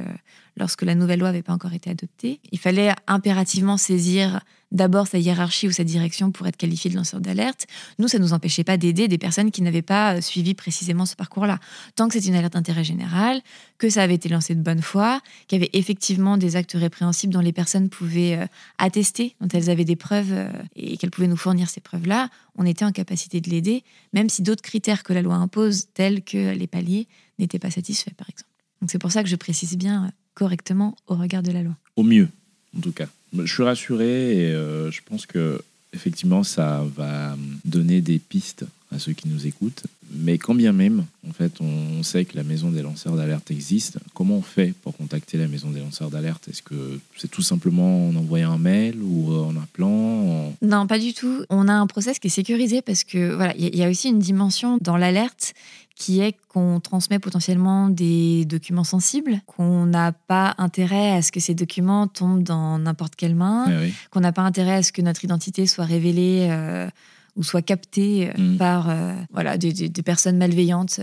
lorsque 0.57 0.83
la 0.83 0.95
nouvelle 0.95 1.19
loi 1.19 1.29
n'avait 1.29 1.43
pas 1.43 1.53
encore 1.53 1.73
été 1.73 1.89
adoptée, 1.89 2.39
il 2.51 2.59
fallait 2.59 2.93
impérativement 3.07 3.77
saisir 3.77 4.41
d'abord 4.71 5.07
sa 5.07 5.17
hiérarchie 5.17 5.67
ou 5.67 5.71
sa 5.71 5.83
direction 5.83 6.31
pour 6.31 6.47
être 6.47 6.57
qualifié 6.57 6.89
de 6.89 6.95
lanceur 6.95 7.21
d'alerte. 7.21 7.65
Nous, 7.97 8.07
ça 8.07 8.17
ne 8.17 8.23
nous 8.23 8.33
empêchait 8.33 8.63
pas 8.63 8.77
d'aider 8.77 9.07
des 9.07 9.17
personnes 9.17 9.51
qui 9.51 9.61
n'avaient 9.61 9.81
pas 9.81 10.15
euh, 10.15 10.21
suivi 10.21 10.53
précisément 10.53 11.05
ce 11.05 11.15
parcours-là. 11.15 11.59
Tant 11.95 12.07
que 12.07 12.13
c'est 12.13 12.27
une 12.27 12.35
alerte 12.35 12.53
d'intérêt 12.53 12.83
général, 12.83 13.41
que 13.77 13.89
ça 13.89 14.03
avait 14.03 14.15
été 14.15 14.27
lancé 14.27 14.53
de 14.53 14.61
bonne 14.61 14.81
foi, 14.81 15.21
qu'il 15.47 15.59
y 15.59 15.61
avait 15.61 15.69
effectivement 15.73 16.37
des 16.37 16.55
actes 16.55 16.75
répréhensibles 16.75 17.33
dont 17.33 17.39
les 17.39 17.53
personnes 17.53 17.89
pouvaient 17.89 18.37
euh, 18.37 18.45
attester, 18.77 19.35
dont 19.39 19.47
elles 19.47 19.69
avaient 19.69 19.85
des 19.85 19.95
preuves 19.95 20.31
euh, 20.31 20.49
et 20.75 20.97
qu'elles 20.97 21.11
pouvaient 21.11 21.27
nous 21.27 21.37
fournir 21.37 21.69
ces 21.69 21.81
preuves-là, 21.81 22.29
on 22.57 22.65
était 22.65 22.85
en 22.85 22.91
capacité 22.91 23.41
de 23.41 23.49
l'aider, 23.49 23.83
même 24.13 24.29
si 24.29 24.41
d'autres 24.41 24.61
critères 24.61 25.03
que 25.03 25.13
la 25.13 25.21
loi 25.21 25.35
impose, 25.35 25.87
tels 25.93 26.23
que 26.23 26.53
les 26.53 26.67
paliers, 26.67 27.07
n'étaient 27.39 27.59
pas 27.59 27.71
satisfaits, 27.71 28.13
par 28.17 28.29
exemple. 28.29 28.49
Donc 28.81 28.91
c'est 28.91 28.99
pour 28.99 29.11
ça 29.11 29.23
que 29.23 29.29
je 29.29 29.35
précise 29.35 29.77
bien 29.77 30.11
correctement 30.33 30.95
au 31.07 31.15
regard 31.15 31.43
de 31.43 31.51
la 31.51 31.63
loi. 31.63 31.75
Au 31.95 32.03
mieux, 32.03 32.29
en 32.77 32.81
tout 32.81 32.91
cas. 32.91 33.07
Je 33.37 33.51
suis 33.51 33.63
rassuré 33.63 34.47
et 34.47 34.51
euh, 34.51 34.91
je 34.91 35.01
pense 35.03 35.25
que 35.25 35.61
effectivement 35.93 36.43
ça 36.43 36.85
va 36.95 37.37
donner 37.63 38.01
des 38.01 38.19
pistes 38.19 38.65
à 38.91 38.99
ceux 38.99 39.13
qui 39.13 39.27
nous 39.27 39.47
écoutent. 39.47 39.83
Mais 40.11 40.37
quand 40.37 40.53
bien 40.53 40.71
même, 40.71 41.05
en 41.27 41.33
fait, 41.33 41.59
on 41.59 42.03
sait 42.03 42.25
que 42.25 42.37
la 42.37 42.43
maison 42.43 42.69
des 42.69 42.81
lanceurs 42.81 43.15
d'alerte 43.15 43.49
existe. 43.49 43.97
Comment 44.13 44.37
on 44.37 44.41
fait 44.41 44.73
pour 44.83 44.95
contacter 44.95 45.37
la 45.37 45.47
maison 45.47 45.71
des 45.71 45.79
lanceurs 45.79 46.11
d'alerte? 46.11 46.47
Est-ce 46.47 46.61
que 46.61 46.99
c'est 47.17 47.29
tout 47.29 47.41
simplement 47.41 48.09
en 48.09 48.15
envoyant 48.15 48.51
un 48.51 48.57
mail 48.57 49.01
ou 49.01 49.33
en 49.33 49.55
appelant 49.57 50.53
Non, 50.61 50.85
pas 50.87 50.99
du 50.99 51.13
tout. 51.13 51.43
On 51.49 51.67
a 51.67 51.73
un 51.73 51.87
process 51.87 52.19
qui 52.19 52.27
est 52.27 52.31
sécurisé 52.31 52.81
parce 52.81 53.03
que 53.03 53.33
voilà, 53.33 53.55
il 53.57 53.75
y 53.75 53.83
a 53.83 53.89
aussi 53.89 54.09
une 54.09 54.19
dimension 54.19 54.77
dans 54.79 54.97
l'alerte 54.97 55.53
qui 55.95 56.19
est 56.19 56.35
qu'on 56.49 56.79
transmet 56.81 57.19
potentiellement 57.19 57.87
des 57.87 58.45
documents 58.45 58.83
sensibles, 58.83 59.39
qu'on 59.45 59.85
n'a 59.85 60.11
pas 60.11 60.53
intérêt 60.57 61.11
à 61.11 61.21
ce 61.21 61.31
que 61.31 61.39
ces 61.39 61.55
documents 61.55 62.07
tombent 62.07 62.43
dans 62.43 62.77
n'importe 62.77 63.15
quelle 63.15 63.35
main, 63.35 63.65
eh 63.69 63.93
qu'on 64.11 64.19
n'a 64.19 64.33
pas 64.33 64.41
intérêt 64.41 64.75
à 64.75 64.83
ce 64.83 64.91
que 64.91 65.01
notre 65.01 65.23
identité 65.23 65.65
soit 65.65 65.85
révélée 65.85 66.47
euh, 66.51 66.89
ou 67.35 67.43
soit 67.43 67.61
captée 67.61 68.29
euh, 68.29 68.53
mm. 68.53 68.57
par 68.57 68.89
euh, 68.89 69.13
voilà, 69.31 69.57
des, 69.57 69.89
personnes 70.03 70.37
malveillantes 70.37 70.99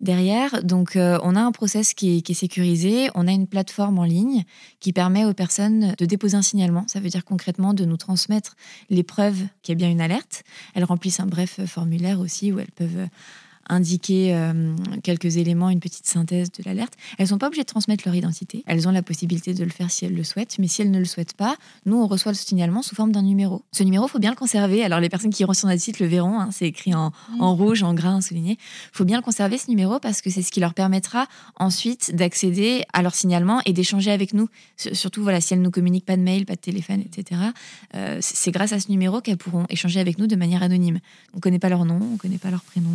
derrière. 0.00 0.62
Donc, 0.64 0.92
on 0.96 1.36
a 1.36 1.40
un 1.40 1.52
process 1.52 1.94
qui 1.94 2.18
est, 2.18 2.22
qui 2.22 2.32
est, 2.32 2.34
sécurisé. 2.34 3.08
On 3.14 3.28
a 3.28 3.32
une 3.32 3.46
plateforme 3.46 3.98
en 3.98 4.04
ligne 4.04 4.44
qui 4.80 4.92
permet 4.92 5.24
aux 5.24 5.32
personnes 5.32 5.94
de 5.96 6.04
déposer 6.04 6.36
un 6.36 6.42
signalement. 6.42 6.84
Ça 6.88 7.00
veut 7.00 7.08
dire 7.08 7.24
concrètement 7.24 7.72
de 7.72 7.84
nous 7.84 7.96
transmettre 7.96 8.56
les 8.90 9.02
preuves 9.02 9.40
qu'il 9.62 9.72
y 9.72 9.76
a 9.76 9.78
bien 9.78 9.90
une 9.90 10.00
alerte. 10.00 10.42
Elles 10.74 10.84
remplissent 10.84 11.20
un 11.20 11.26
bref 11.26 11.60
formulaire 11.66 12.20
aussi 12.20 12.52
où 12.52 12.58
elles 12.58 12.72
peuvent 12.72 13.08
indiquer 13.68 14.34
euh, 14.34 14.74
quelques 15.02 15.36
éléments, 15.36 15.70
une 15.70 15.80
petite 15.80 16.06
synthèse 16.06 16.50
de 16.52 16.62
l'alerte. 16.64 16.94
Elles 17.18 17.28
sont 17.28 17.38
pas 17.38 17.46
obligées 17.46 17.62
de 17.62 17.66
transmettre 17.66 18.04
leur 18.06 18.14
identité. 18.14 18.64
Elles 18.66 18.88
ont 18.88 18.90
la 18.90 19.02
possibilité 19.02 19.54
de 19.54 19.64
le 19.64 19.70
faire 19.70 19.90
si 19.90 20.04
elles 20.04 20.14
le 20.14 20.24
souhaitent, 20.24 20.56
mais 20.58 20.68
si 20.68 20.82
elles 20.82 20.90
ne 20.90 20.98
le 20.98 21.04
souhaitent 21.04 21.34
pas, 21.34 21.56
nous, 21.86 21.96
on 21.96 22.06
reçoit 22.06 22.32
le 22.32 22.36
signalement 22.36 22.82
sous 22.82 22.94
forme 22.94 23.12
d'un 23.12 23.22
numéro. 23.22 23.62
Ce 23.72 23.82
numéro, 23.82 24.08
faut 24.08 24.18
bien 24.18 24.30
le 24.30 24.36
conserver. 24.36 24.84
Alors, 24.84 25.00
les 25.00 25.08
personnes 25.08 25.32
qui 25.32 25.42
iront 25.42 25.54
sur 25.54 25.68
notre 25.68 25.80
site 25.80 26.00
le 26.00 26.06
verront, 26.06 26.40
hein, 26.40 26.50
c'est 26.52 26.66
écrit 26.66 26.94
en, 26.94 27.12
mm. 27.30 27.40
en, 27.40 27.54
rouge, 27.54 27.82
en 27.82 27.94
gras, 27.94 28.20
souligné. 28.20 28.58
faut 28.92 29.04
bien 29.04 29.16
le 29.16 29.22
conserver, 29.22 29.58
ce 29.58 29.68
numéro, 29.68 29.98
parce 29.98 30.20
que 30.20 30.30
c'est 30.30 30.42
ce 30.42 30.50
qui 30.50 30.60
leur 30.60 30.74
permettra 30.74 31.26
ensuite 31.56 32.14
d'accéder 32.14 32.84
à 32.92 33.02
leur 33.02 33.14
signalement 33.14 33.60
et 33.64 33.72
d'échanger 33.72 34.10
avec 34.10 34.34
nous. 34.34 34.48
Surtout, 34.76 35.22
voilà, 35.22 35.40
si 35.40 35.54
elles 35.54 35.60
ne 35.60 35.64
nous 35.64 35.70
communiquent 35.70 36.06
pas 36.06 36.16
de 36.16 36.22
mail, 36.22 36.46
pas 36.46 36.56
de 36.56 36.60
téléphone, 36.60 37.00
etc., 37.00 37.40
euh, 37.94 38.18
c'est 38.20 38.50
grâce 38.50 38.72
à 38.72 38.80
ce 38.80 38.90
numéro 38.90 39.20
qu'elles 39.20 39.36
pourront 39.36 39.66
échanger 39.68 40.00
avec 40.00 40.18
nous 40.18 40.26
de 40.26 40.36
manière 40.36 40.62
anonyme. 40.62 40.98
On 41.32 41.36
ne 41.36 41.40
connaît 41.40 41.58
pas 41.58 41.68
leur 41.68 41.84
nom, 41.84 41.98
on 42.00 42.12
ne 42.12 42.18
connaît 42.18 42.38
pas 42.38 42.50
leur 42.50 42.62
prénom 42.62 42.90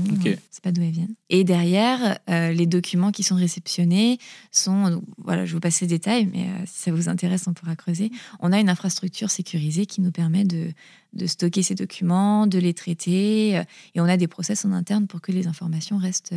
c'est 0.57 0.63
pas 0.63 0.71
d'où 0.71 0.81
elles 0.81 0.89
viennent. 0.89 1.13
Et 1.29 1.43
derrière, 1.43 2.17
euh, 2.31 2.51
les 2.51 2.65
documents 2.65 3.11
qui 3.11 3.21
sont 3.21 3.35
réceptionnés 3.35 4.17
sont, 4.51 5.03
voilà, 5.19 5.45
je 5.45 5.53
vous 5.53 5.59
passe 5.59 5.81
les 5.81 5.87
détails, 5.87 6.25
mais 6.25 6.45
euh, 6.45 6.63
si 6.65 6.79
ça 6.81 6.91
vous 6.91 7.09
intéresse, 7.09 7.45
on 7.45 7.53
pourra 7.53 7.75
creuser. 7.75 8.09
On 8.39 8.51
a 8.51 8.59
une 8.59 8.69
infrastructure 8.69 9.29
sécurisée 9.29 9.85
qui 9.85 10.01
nous 10.01 10.09
permet 10.11 10.45
de, 10.45 10.71
de 11.13 11.27
stocker 11.27 11.61
ces 11.61 11.75
documents, 11.75 12.47
de 12.47 12.58
les 12.58 12.73
traiter, 12.73 13.55
euh, 13.60 13.63
et 13.93 14.01
on 14.01 14.05
a 14.05 14.17
des 14.17 14.27
process 14.27 14.65
en 14.65 14.71
interne 14.71 15.05
pour 15.05 15.21
que 15.21 15.32
les 15.32 15.45
informations 15.45 15.99
restent 15.99 16.34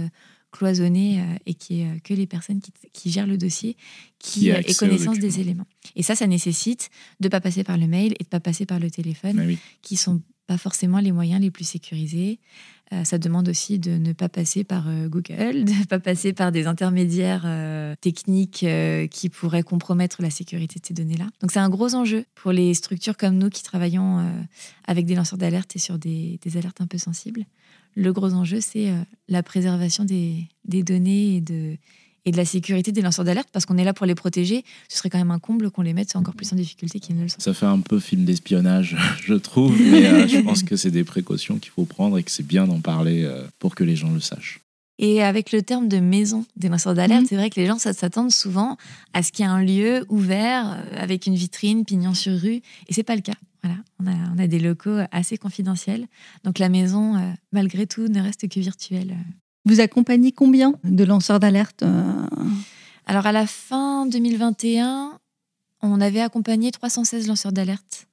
cloisonnées 0.50 1.24
et 1.46 1.54
qui 1.54 1.84
que 2.02 2.12
les 2.12 2.26
personnes 2.26 2.60
qui, 2.60 2.72
qui, 2.92 3.10
gèrent 3.12 3.28
le 3.28 3.38
dossier 3.38 3.76
qui, 4.18 4.48
aient 4.48 4.74
connaissance 4.74 5.20
des 5.20 5.38
éléments. 5.38 5.66
Et 5.94 6.02
ça, 6.02 6.16
ça 6.16 6.26
nécessite 6.26 6.90
de 7.20 7.28
ne 7.28 7.30
pas 7.30 7.40
passer 7.40 7.62
par 7.62 7.78
le 7.78 7.86
mail 7.86 8.14
et 8.18 8.24
de 8.24 8.26
ne 8.26 8.30
pas 8.30 8.40
passer 8.40 8.66
par 8.66 8.80
le 8.80 8.90
téléphone, 8.90 9.56
qui 9.80 9.90
qui 9.90 9.96
sont 9.96 10.20
pas 10.50 10.58
forcément 10.58 10.98
les 10.98 11.12
moyens 11.12 11.40
les 11.40 11.52
plus 11.52 11.62
sécurisés. 11.62 12.40
Euh, 12.92 13.04
ça 13.04 13.18
demande 13.18 13.48
aussi 13.48 13.78
de 13.78 13.92
ne 13.92 14.12
pas 14.12 14.28
passer 14.28 14.64
par 14.64 14.88
euh, 14.88 15.06
Google, 15.06 15.64
de 15.64 15.78
ne 15.78 15.84
pas 15.84 16.00
passer 16.00 16.32
par 16.32 16.50
des 16.50 16.66
intermédiaires 16.66 17.44
euh, 17.44 17.94
techniques 18.00 18.66
qui 19.12 19.28
pourraient 19.28 19.62
compromettre 19.62 20.22
la 20.22 20.30
sécurité 20.30 20.80
de 20.80 20.86
ces 20.86 20.92
données-là. 20.92 21.26
Donc 21.40 21.52
c'est 21.52 21.60
un 21.60 21.68
gros 21.68 21.94
enjeu 21.94 22.24
pour 22.34 22.50
les 22.50 22.74
structures 22.74 23.16
comme 23.16 23.38
nous 23.38 23.48
qui 23.48 23.62
travaillons 23.62 24.28
avec 24.88 25.06
des 25.06 25.14
lanceurs 25.14 25.38
d'alerte 25.38 25.76
et 25.76 25.78
sur 25.78 26.00
des, 26.00 26.40
alertes 26.56 26.80
un 26.80 26.88
peu 26.88 26.98
sensibles. 26.98 27.44
Le 27.94 28.12
gros 28.12 28.32
enjeu, 28.32 28.60
c'est 28.60 28.92
la 29.28 29.44
préservation 29.44 30.04
des, 30.04 30.48
des 30.64 30.82
données 30.82 31.36
et 31.36 31.40
de, 31.40 31.76
et 32.30 32.32
de 32.32 32.36
la 32.36 32.44
sécurité 32.44 32.92
des 32.92 33.02
lanceurs 33.02 33.24
d'alerte 33.24 33.48
parce 33.52 33.66
qu'on 33.66 33.76
est 33.76 33.82
là 33.82 33.92
pour 33.92 34.06
les 34.06 34.14
protéger. 34.14 34.64
Ce 34.88 34.98
serait 34.98 35.10
quand 35.10 35.18
même 35.18 35.32
un 35.32 35.40
comble 35.40 35.68
qu'on 35.72 35.82
les 35.82 35.92
mette 35.92 36.14
encore 36.14 36.34
plus 36.34 36.52
en 36.52 36.56
difficulté 36.56 37.00
qu'ils 37.00 37.16
ne 37.16 37.22
le 37.22 37.28
sont. 37.28 37.40
Ça 37.40 37.52
fait 37.52 37.66
un 37.66 37.80
peu 37.80 37.98
film 37.98 38.24
d'espionnage, 38.24 38.96
je 39.24 39.34
trouve, 39.34 39.76
mais 39.80 40.06
euh, 40.06 40.28
je 40.28 40.38
pense 40.38 40.62
que 40.62 40.76
c'est 40.76 40.92
des 40.92 41.02
précautions 41.02 41.58
qu'il 41.58 41.72
faut 41.72 41.86
prendre 41.86 42.18
et 42.18 42.22
que 42.22 42.30
c'est 42.30 42.46
bien 42.46 42.68
d'en 42.68 42.80
parler 42.80 43.24
euh, 43.24 43.42
pour 43.58 43.74
que 43.74 43.82
les 43.82 43.96
gens 43.96 44.12
le 44.12 44.20
sachent. 44.20 44.60
Et 45.00 45.24
avec 45.24 45.50
le 45.50 45.62
terme 45.62 45.88
de 45.88 45.98
maison 45.98 46.44
des 46.56 46.68
lanceurs 46.68 46.94
d'alerte, 46.94 47.22
mmh. 47.22 47.26
c'est 47.28 47.36
vrai 47.36 47.50
que 47.50 47.58
les 47.58 47.66
gens 47.66 47.78
s'attendent 47.78 48.30
souvent 48.30 48.76
à 49.12 49.24
ce 49.24 49.32
qu'il 49.32 49.44
y 49.44 49.48
ait 49.48 49.50
un 49.50 49.62
lieu 49.62 50.04
ouvert 50.08 50.70
euh, 50.70 51.02
avec 51.02 51.26
une 51.26 51.34
vitrine, 51.34 51.84
pignon 51.84 52.14
sur 52.14 52.38
rue, 52.38 52.62
et 52.86 52.92
c'est 52.92 53.02
pas 53.02 53.16
le 53.16 53.22
cas. 53.22 53.34
Voilà, 53.64 53.78
on 53.98 54.06
a, 54.06 54.14
on 54.36 54.38
a, 54.38 54.46
des 54.46 54.60
locaux 54.60 54.98
assez 55.10 55.36
confidentiels. 55.36 56.06
Donc 56.44 56.60
la 56.60 56.68
maison, 56.68 57.34
malgré 57.52 57.86
tout, 57.86 58.08
ne 58.08 58.22
reste 58.22 58.48
que 58.48 58.58
virtuelle. 58.58 59.14
Vous 59.66 59.80
accompagnez 59.80 60.32
combien 60.32 60.74
de 60.84 61.04
lanceurs 61.04 61.38
d'alerte 61.38 61.82
euh 61.82 62.26
Alors 63.06 63.26
à 63.26 63.32
la 63.32 63.46
fin 63.46 64.06
2021, 64.06 65.18
on 65.82 66.00
avait 66.00 66.20
accompagné 66.20 66.70
316 66.70 67.26
lanceurs 67.26 67.52
d'alerte 67.52 68.06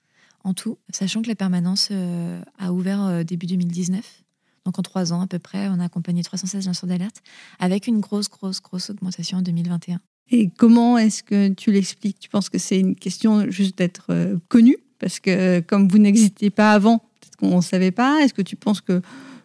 en 0.43 0.53
tout, 0.53 0.77
sachant 0.91 1.21
que 1.21 1.27
la 1.27 1.35
permanence 1.35 1.89
euh, 1.91 2.41
a 2.57 2.73
ouvert 2.73 3.03
euh, 3.03 3.23
début 3.23 3.45
2019. 3.47 4.23
Donc 4.65 4.77
en 4.77 4.81
trois 4.81 5.13
ans 5.13 5.21
à 5.21 5.27
peu 5.27 5.39
près, 5.39 5.69
on 5.69 5.79
a 5.79 5.85
accompagné 5.85 6.21
316 6.21 6.67
lanceurs 6.67 6.89
d'alerte 6.89 7.21
avec 7.59 7.87
une 7.87 8.01
grosse, 8.01 8.29
grosse, 8.29 8.61
grosse 8.61 8.89
augmentation 8.89 9.37
en 9.37 9.41
2021. 9.41 9.99
Et 10.29 10.49
comment 10.49 10.97
est-ce 10.97 11.23
que 11.23 11.47
tu 11.53 11.71
l'expliques? 11.71 12.19
Tu 12.19 12.27
penses 12.27 12.49
que 12.49 12.57
c'est 12.57 12.79
une 12.79 12.95
question 12.95 13.49
juste 13.49 13.77
d'être 13.77 14.37
connu 14.49 14.75
Parce 14.99 15.21
que 15.21 15.61
comme 15.61 15.87
vous 15.87 15.99
n'existez 15.99 16.49
pas 16.49 16.73
avant, 16.73 16.97
peut-être 16.97 17.37
qu'on 17.37 17.55
ne 17.55 17.61
savait 17.61 17.91
pas. 17.91 18.19
Est-ce 18.21 18.33
que 18.33 18.41
tu 18.41 18.57
penses 18.57 18.81
que 18.81 19.01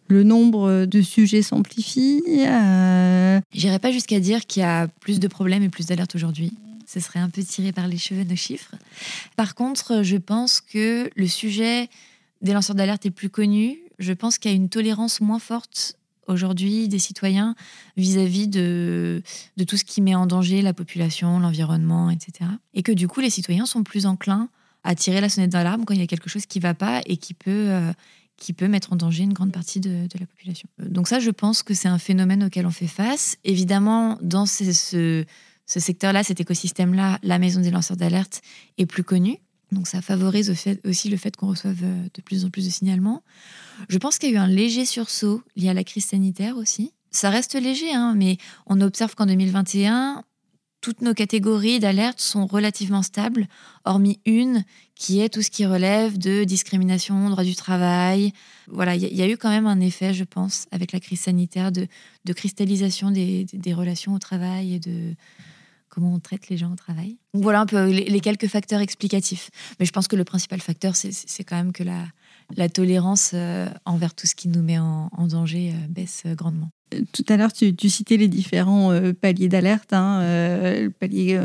le 0.08 0.22
nombre 0.22 0.84
de 0.84 1.02
sujets 1.02 1.42
s'amplifie. 1.42 2.22
Euh... 2.28 3.40
J'irai 3.52 3.78
pas 3.78 3.92
jusqu'à 3.92 4.20
dire 4.20 4.46
qu'il 4.46 4.60
y 4.60 4.66
a 4.66 4.88
plus 5.00 5.20
de 5.20 5.28
problèmes 5.28 5.62
et 5.62 5.68
plus 5.68 5.86
d'alertes 5.86 6.14
aujourd'hui. 6.14 6.52
Ce 6.86 7.00
serait 7.00 7.20
un 7.20 7.30
peu 7.30 7.42
tiré 7.42 7.72
par 7.72 7.88
les 7.88 7.96
cheveux 7.96 8.24
nos 8.24 8.36
chiffres. 8.36 8.74
Par 9.36 9.54
contre, 9.54 10.02
je 10.02 10.16
pense 10.16 10.60
que 10.60 11.10
le 11.14 11.26
sujet 11.26 11.88
des 12.42 12.52
lanceurs 12.52 12.76
d'alerte 12.76 13.06
est 13.06 13.10
plus 13.10 13.30
connu. 13.30 13.78
Je 13.98 14.12
pense 14.12 14.36
qu'il 14.36 14.50
y 14.50 14.54
a 14.54 14.56
une 14.56 14.68
tolérance 14.68 15.20
moins 15.20 15.38
forte 15.38 15.96
aujourd'hui 16.26 16.88
des 16.88 16.98
citoyens 16.98 17.54
vis-à-vis 17.96 18.48
de, 18.48 19.22
de 19.56 19.64
tout 19.64 19.76
ce 19.76 19.84
qui 19.84 20.00
met 20.02 20.14
en 20.14 20.26
danger 20.26 20.62
la 20.62 20.72
population, 20.72 21.38
l'environnement, 21.38 22.10
etc. 22.10 22.50
Et 22.74 22.82
que 22.82 22.92
du 22.92 23.08
coup, 23.08 23.20
les 23.20 23.30
citoyens 23.30 23.66
sont 23.66 23.82
plus 23.82 24.06
enclins 24.06 24.48
à 24.84 24.94
tirer 24.94 25.20
la 25.20 25.28
sonnette 25.28 25.50
d'alarme 25.50 25.84
quand 25.84 25.94
il 25.94 26.00
y 26.00 26.04
a 26.04 26.06
quelque 26.06 26.28
chose 26.28 26.46
qui 26.46 26.58
ne 26.58 26.62
va 26.62 26.74
pas 26.74 27.02
et 27.06 27.16
qui 27.16 27.34
peut, 27.34 27.50
euh, 27.50 27.92
qui 28.42 28.52
peut 28.52 28.66
mettre 28.66 28.92
en 28.92 28.96
danger 28.96 29.22
une 29.22 29.32
grande 29.32 29.52
partie 29.52 29.78
de, 29.78 30.08
la 30.18 30.26
population. 30.26 30.68
Donc 30.80 31.06
ça, 31.06 31.20
je 31.20 31.30
pense 31.30 31.62
que 31.62 31.74
c'est 31.74 31.86
un 31.86 31.98
phénomène 31.98 32.42
auquel 32.42 32.66
on 32.66 32.72
fait 32.72 32.88
face. 32.88 33.36
Évidemment, 33.44 34.18
dans 34.20 34.46
ce, 34.46 34.72
ce, 34.72 35.24
secteur-là, 35.80 36.24
cet 36.24 36.40
écosystème-là, 36.40 37.20
la 37.22 37.38
maison 37.38 37.60
des 37.60 37.70
lanceurs 37.70 37.96
d'alerte 37.96 38.42
est 38.78 38.86
plus 38.86 39.04
connue. 39.04 39.38
Donc 39.70 39.86
ça 39.86 40.02
favorise 40.02 40.52
aussi 40.84 41.08
le 41.08 41.16
fait 41.16 41.36
qu'on 41.36 41.46
reçoive 41.46 41.78
euh, 41.84 42.02
de 42.12 42.20
plus 42.20 42.44
en 42.44 42.50
plus 42.50 42.64
de 42.64 42.70
signalements. 42.70 43.22
Je 43.88 43.96
pense 43.96 44.18
qu'il 44.18 44.30
y 44.30 44.32
a 44.32 44.34
eu 44.34 44.38
un 44.38 44.48
léger 44.48 44.84
sursaut 44.84 45.40
lié 45.54 45.68
à 45.68 45.74
la 45.74 45.84
crise 45.84 46.06
sanitaire 46.06 46.56
aussi. 46.56 46.92
Ça 47.12 47.30
reste 47.30 47.54
léger, 47.54 47.94
hein, 47.94 48.14
mais 48.16 48.38
on 48.66 48.80
observe 48.80 49.14
qu'en 49.14 49.26
2021, 49.26 50.24
toutes 50.82 51.00
nos 51.00 51.14
catégories 51.14 51.80
d'alerte 51.80 52.20
sont 52.20 52.46
relativement 52.46 53.02
stables, 53.02 53.46
hormis 53.84 54.20
une 54.26 54.64
qui 54.94 55.20
est 55.20 55.30
tout 55.30 55.40
ce 55.40 55.50
qui 55.50 55.64
relève 55.64 56.18
de 56.18 56.44
discrimination, 56.44 57.30
droit 57.30 57.44
du 57.44 57.54
travail. 57.54 58.32
Voilà, 58.68 58.94
il 58.94 59.02
y, 59.02 59.22
a 59.22 59.28
eu 59.28 59.38
quand 59.38 59.48
même 59.48 59.66
un 59.66 59.80
effet, 59.80 60.12
je 60.12 60.24
pense, 60.24 60.66
avec 60.70 60.92
la 60.92 61.00
crise 61.00 61.20
sanitaire, 61.20 61.72
de, 61.72 61.86
cristallisation 62.34 63.10
des, 63.10 63.46
relations 63.72 64.12
au 64.12 64.18
travail 64.18 64.74
et 64.74 64.78
de 64.80 65.14
comment 65.88 66.12
on 66.14 66.20
traite 66.20 66.48
les 66.48 66.56
gens 66.56 66.72
au 66.72 66.76
travail. 66.76 67.16
Voilà 67.32 67.60
un 67.60 67.66
peu 67.66 67.88
les, 67.88 68.20
quelques 68.20 68.48
facteurs 68.48 68.80
explicatifs. 68.80 69.50
Mais 69.80 69.86
je 69.86 69.92
pense 69.92 70.08
que 70.08 70.16
le 70.16 70.24
principal 70.24 70.60
facteur, 70.60 70.96
c'est 70.96 71.44
quand 71.44 71.56
même 71.56 71.72
que 71.72 71.84
la, 71.84 72.06
la 72.56 72.68
tolérance 72.68 73.30
euh, 73.34 73.68
envers 73.84 74.14
tout 74.14 74.26
ce 74.26 74.34
qui 74.34 74.48
nous 74.48 74.62
met 74.62 74.78
en, 74.78 75.08
danger 75.28 75.72
euh, 75.72 75.86
baisse 75.88 76.22
euh, 76.26 76.34
grandement. 76.34 76.70
Tout 77.12 77.24
à 77.28 77.36
l'heure, 77.36 77.52
tu, 77.52 77.88
citais 77.88 78.16
les 78.16 78.28
différents 78.28 78.92
paliers 79.20 79.48
d'alerte. 79.48 79.92
Hein, 79.92 80.20
le 80.22 80.90
palier 80.90 81.40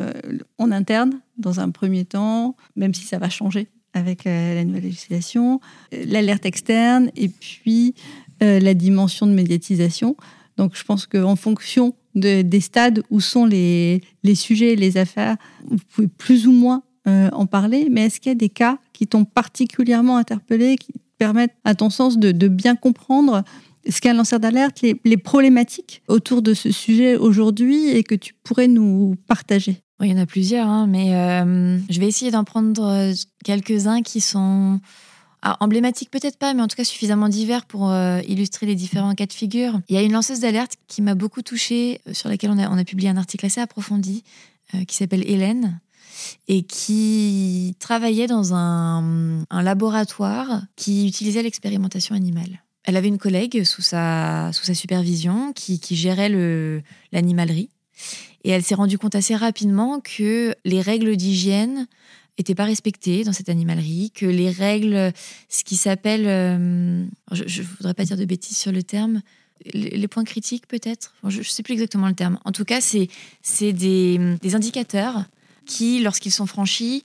en 0.58 0.72
interne, 0.72 1.20
dans 1.38 1.60
un 1.60 1.70
premier 1.70 2.06
temps, 2.06 2.56
même 2.76 2.94
si 2.94 3.06
ça 3.06 3.18
va 3.18 3.30
changer 3.30 3.68
avec 3.94 4.26
la 4.26 4.64
nouvelle 4.64 4.84
législation, 4.84 5.60
l'alerte 5.92 6.46
externe 6.46 7.10
et 7.16 7.30
puis 7.30 7.96
la 8.40 8.74
dimension 8.74 9.26
de 9.26 9.32
médiatisation. 9.32 10.16
Donc 10.58 10.76
je 10.76 10.84
pense 10.84 11.06
qu'en 11.06 11.36
fonction 11.36 11.96
des 12.16 12.62
stades 12.62 13.04
où 13.10 13.22
sont 13.22 13.46
les, 13.46 14.02
les 14.24 14.36
sujets, 14.36 14.76
les 14.76 14.98
affaires, 14.98 15.38
vous 15.66 15.78
pouvez 15.94 16.08
plus 16.08 16.48
ou 16.48 16.52
moins 16.52 16.84
en 17.06 17.46
parler, 17.46 17.88
mais 17.92 18.06
est-ce 18.06 18.20
qu'il 18.20 18.32
y 18.32 18.36
a 18.36 18.36
des 18.36 18.50
cas 18.50 18.80
qui 18.94 19.08
t'ont 19.08 19.26
particulièrement 19.26 20.18
interpellé, 20.18 20.76
qui 20.76 20.94
permettre, 21.18 21.56
à 21.64 21.76
ton 21.76 21.90
sens, 21.90 22.18
de, 22.18 22.48
bien 22.48 22.76
comprendre 22.76 23.44
ce 23.89 24.02
qu'est 24.02 24.10
un 24.10 24.13
lanceur 24.13 24.39
d'alerte, 24.39 24.82
les, 24.82 25.17
problématiques 25.17 26.02
autour 26.08 26.41
de 26.41 26.54
ce 26.54 26.71
sujet 26.71 27.15
aujourd'hui 27.15 27.89
et 27.89 28.04
que 28.04 28.15
tu 28.15 28.34
pourrais 28.43 28.67
nous 28.67 29.15
partager 29.28 29.82
Il 30.02 30.10
y 30.10 30.13
en 30.13 30.17
a 30.17 30.26
plusieurs, 30.26 30.67
hein, 30.67 30.88
mais 30.88 31.15
euh, 31.15 31.78
je 31.89 32.00
vais 32.00 32.08
essayer 32.08 32.32
d'en 32.32 32.43
prendre 32.43 32.84
euh, 32.84 33.13
quelques-uns 33.43 34.02
qui 34.02 34.21
sont 34.21 34.80
ah, 35.41 35.58
emblématiques, 35.60 36.12
peut-être 36.12 36.38
pas, 36.38 36.54
mais 36.54 36.62
en 36.62 36.67
tout 36.67 36.76
cas 36.76 36.84
suffisamment 36.84 37.30
divers 37.30 37.65
pour 37.65 37.89
euh, 37.89 38.21
illustrer 38.28 38.65
les 38.65 38.76
différents 38.76 39.13
cas 39.15 39.26
de 39.26 39.34
figure. 39.34 39.80
Il 39.89 39.95
y 39.95 39.97
a 39.97 40.02
une 40.02 40.13
lanceuse 40.13 40.39
d'alerte 40.39 40.73
qui 40.88 41.02
m'a 41.02 41.15
beaucoup 41.15 41.41
touchée, 41.41 42.02
sur 42.12 42.30
laquelle 42.30 42.52
on 42.52 42.60
a, 42.60 42.69
on 42.69 42.78
a 42.78 42.84
publié 42.84 43.10
un 43.10 43.17
article 43.17 43.45
assez 43.45 43.62
approfondi, 43.62 44.23
qui 44.86 44.97
s'appelle 44.97 45.23
Hélène, 45.26 45.80
et 46.47 46.63
qui 46.63 47.76
travaillait 47.80 48.28
dans 48.28 48.54
un, 48.54 49.45
laboratoire 49.52 50.62
qui 50.76 51.08
utilisait 51.08 51.43
l'expérimentation 51.43 52.15
animale. 52.15 52.62
Elle 52.88 52.95
avait 52.95 53.10
une 53.10 53.17
collègue 53.17 53.65
sous 53.65 53.82
sa, 53.82 54.50
sous 54.54 54.63
sa 54.63 54.73
supervision 54.73 55.52
qui, 55.52 55.78
gérait 55.91 56.30
l'animalerie. 57.12 57.69
Et 58.45 58.50
elle 58.50 58.63
s'est 58.63 58.76
rendue 58.76 58.97
compte 58.97 59.13
assez 59.13 59.36
rapidement 59.36 60.00
que 60.00 60.56
les 60.63 60.80
règles 60.80 61.17
d'hygiène 61.17 61.88
n'étaient 62.39 62.56
pas 62.56 62.63
respectées 62.63 63.26
dans 63.26 63.34
cette 63.34 63.50
animalerie, 63.50 64.12
que 64.12 64.26
les 64.26 64.50
règles, 64.50 65.12
ce 65.50 65.65
qui 65.65 65.76
s'appelle, 65.76 66.28
euh, 66.28 67.06
je 67.34 67.62
ne 67.62 67.67
voudrais 67.78 67.93
pas 67.93 68.06
dire 68.06 68.15
de 68.15 68.23
bêtises 68.23 68.58
sur 68.58 68.71
le 68.71 68.84
terme, 68.84 69.21
les, 69.73 70.08
points 70.08 70.23
critiques 70.23 70.65
peut-être, 70.65 71.13
je 71.28 71.39
ne 71.39 71.43
sais 71.43 71.63
plus 71.63 71.73
exactement 71.73 72.08
le 72.08 72.13
terme. 72.13 72.39
En 72.45 72.54
tout 72.54 72.63
cas, 72.63 72.80
c'est 72.80 73.73
des, 73.73 74.38
des 74.41 74.56
indicateurs 74.56 75.26
qui, 75.65 76.00
lorsqu'ils 76.00 76.32
sont 76.32 76.45
franchis, 76.45 77.04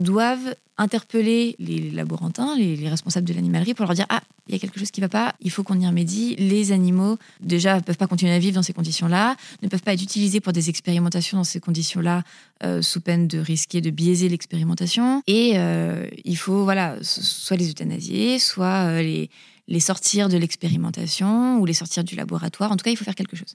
doivent 0.00 0.54
interpeller 0.76 1.54
les 1.58 1.90
laborantins, 1.90 2.56
les, 2.56 2.88
responsables 2.88 3.26
de 3.26 3.32
l'animalerie, 3.32 3.74
pour 3.74 3.86
leur 3.86 3.94
dire 3.94 4.06
Ah, 4.08 4.22
il 4.48 4.54
y 4.54 4.56
a 4.56 4.58
quelque 4.58 4.78
chose 4.78 4.90
qui 4.90 5.00
ne 5.00 5.06
va 5.06 5.08
pas, 5.08 5.34
il 5.40 5.50
faut 5.50 5.62
qu'on 5.62 5.78
y 5.78 5.86
remédie. 5.86 6.34
Les 6.36 6.72
animaux, 6.72 7.18
déjà, 7.40 7.76
ne 7.76 7.80
peuvent 7.80 7.96
pas 7.96 8.06
continuer 8.06 8.32
à 8.32 8.38
vivre 8.38 8.54
dans 8.54 8.62
ces 8.62 8.72
conditions-là, 8.72 9.36
ne 9.62 9.68
peuvent 9.68 9.82
pas 9.82 9.94
être 9.94 10.02
utilisés 10.02 10.40
pour 10.40 10.52
des 10.52 10.68
expérimentations 10.68 11.38
dans 11.38 11.44
ces 11.44 11.60
conditions-là, 11.60 12.22
euh, 12.64 12.82
sous 12.82 13.00
peine 13.00 13.28
de 13.28 13.38
risquer 13.38 13.80
de 13.80 13.90
biaiser 13.90 14.28
l'expérimentation. 14.28 15.22
Et 15.26 15.52
euh, 15.54 16.06
il 16.24 16.36
faut, 16.36 16.64
voilà, 16.64 16.96
soit 17.02 17.56
les 17.56 17.70
euthanasier, 17.70 18.38
soit 18.38 18.88
euh, 18.88 19.02
les 19.02 19.30
les 19.66 19.80
sortir 19.80 20.28
de 20.28 20.36
l'expérimentation 20.36 21.58
ou 21.58 21.64
les 21.64 21.72
sortir 21.72 22.04
du 22.04 22.16
laboratoire. 22.16 22.70
En 22.70 22.76
tout 22.76 22.84
cas, 22.84 22.90
il 22.90 22.96
faut 22.96 23.04
faire 23.04 23.14
quelque 23.14 23.36
chose. 23.36 23.54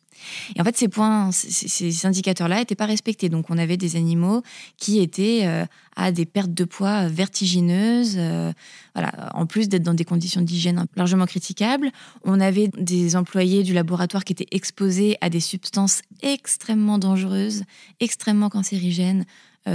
Et 0.55 0.61
en 0.61 0.63
fait, 0.63 0.75
ces 0.75 0.87
points, 0.87 1.29
ces, 1.31 2.05
indicateurs-là 2.05 2.59
n'étaient 2.59 2.75
pas 2.75 2.87
respectés. 2.87 3.29
Donc, 3.29 3.49
on 3.49 3.57
avait 3.57 3.77
des 3.77 3.95
animaux 3.95 4.41
qui 4.77 4.99
étaient 4.99 5.41
euh, 5.43 5.65
à 5.95 6.11
des 6.11 6.25
pertes 6.25 6.53
de 6.53 6.63
poids 6.63 7.07
vertigineuses. 7.07 8.15
Euh, 8.17 8.51
voilà. 8.95 9.31
En 9.35 9.45
plus 9.45 9.69
d'être 9.69 9.83
dans 9.83 9.93
des 9.93 10.05
conditions 10.05 10.41
d'hygiène 10.41 10.85
largement 10.95 11.25
critiquables, 11.25 11.91
on 12.23 12.39
avait 12.39 12.69
des 12.77 13.15
employés 13.15 13.63
du 13.63 13.73
laboratoire 13.73 14.23
qui 14.23 14.33
étaient 14.33 14.47
exposés 14.51 15.17
à 15.21 15.29
des 15.29 15.39
substances 15.39 16.01
extrêmement 16.23 16.97
dangereuses, 16.97 17.63
extrêmement 17.99 18.49
cancérigènes, 18.49 19.25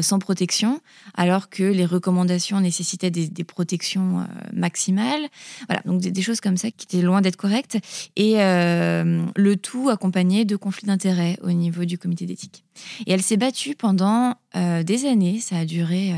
sans 0.03 0.18
protection, 0.18 0.81
alors 1.14 1.49
que 1.49 1.62
les 1.62 1.85
recommandations 1.85 2.61
nécessitaient 2.61 3.11
des, 3.11 3.44
protections 3.44 4.20
euh, 4.20 4.25
maximales. 4.53 5.29
Voilà, 5.68 5.83
donc 5.85 6.01
des, 6.01 6.23
choses 6.23 6.40
comme 6.40 6.57
ça 6.57 6.70
qui 6.70 6.87
étaient 6.87 7.03
loin 7.03 7.20
d'être 7.20 7.37
correctes. 7.37 7.79
Et 8.16 8.42
euh, 8.42 9.25
le 9.37 9.57
tout 9.57 9.90
accompagné 9.90 10.44
de 10.44 10.57
conflits 10.57 10.87
d'intérêts 10.87 11.38
au 11.42 11.53
niveau 11.53 11.85
du 11.85 11.99
comité 11.99 12.27
d'éthique. 12.27 12.64
Et 13.07 13.12
elle 13.12 13.23
s'est 13.23 13.37
battue 13.37 13.75
pendant 13.75 14.35
des 14.55 15.07
années, 15.07 15.40
ça 15.40 15.59
a 15.59 15.64
duré 15.64 16.12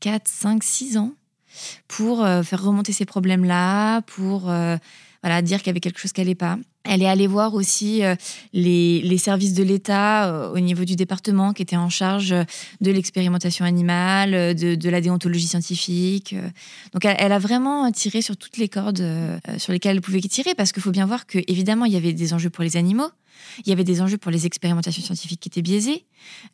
4, 0.00 0.26
5, 0.26 0.64
6 0.64 0.96
ans, 0.96 1.12
pour 1.88 2.18
faire 2.18 2.62
remonter 2.62 2.92
ces 2.92 3.04
problèmes-là, 3.04 4.00
pour 4.02 4.50
voilà, 5.24 5.40
dire 5.40 5.60
qu'il 5.60 5.68
y 5.68 5.70
avait 5.70 5.80
quelque 5.80 5.98
chose 5.98 6.12
qui 6.12 6.20
n'allait 6.20 6.34
pas. 6.34 6.58
Elle 6.84 7.02
est 7.02 7.08
allée 7.08 7.26
voir 7.26 7.54
aussi 7.54 8.04
euh, 8.04 8.14
les, 8.52 9.16
services 9.16 9.54
de 9.54 9.62
l'État 9.62 10.28
euh, 10.28 10.52
au 10.52 10.60
niveau 10.60 10.84
du 10.84 10.96
département 10.96 11.54
qui 11.54 11.62
étaient 11.62 11.78
en 11.78 11.88
charge 11.88 12.32
euh, 12.32 12.44
de 12.82 12.90
l'expérimentation 12.90 13.64
animale, 13.64 14.54
de, 14.54 14.90
la 14.90 15.00
déontologie 15.00 15.46
scientifique. 15.46 16.36
Donc 16.92 17.06
elle, 17.06 17.32
a 17.32 17.38
vraiment 17.38 17.90
tiré 17.90 18.20
sur 18.20 18.36
toutes 18.36 18.58
les 18.58 18.68
cordes 18.68 19.02
sur 19.56 19.72
lesquelles 19.72 19.96
elle 19.96 20.02
pouvait 20.02 20.20
tirer 20.20 20.54
parce 20.54 20.72
qu'il 20.72 20.82
faut 20.82 20.90
bien 20.90 21.06
voir 21.06 21.26
que 21.26 21.38
évidemment 21.48 21.86
il 21.86 21.94
y 21.94 21.96
avait 21.96 22.12
des 22.12 22.34
enjeux 22.34 22.50
pour 22.50 22.62
les 22.62 22.76
animaux, 22.76 23.08
il 23.64 23.70
y 23.70 23.72
avait 23.72 23.82
des 23.82 24.02
enjeux 24.02 24.18
pour 24.18 24.30
les 24.30 24.44
expérimentations 24.44 25.02
scientifiques 25.02 25.40
qui 25.40 25.48
étaient 25.48 25.62
biaisées, 25.62 26.04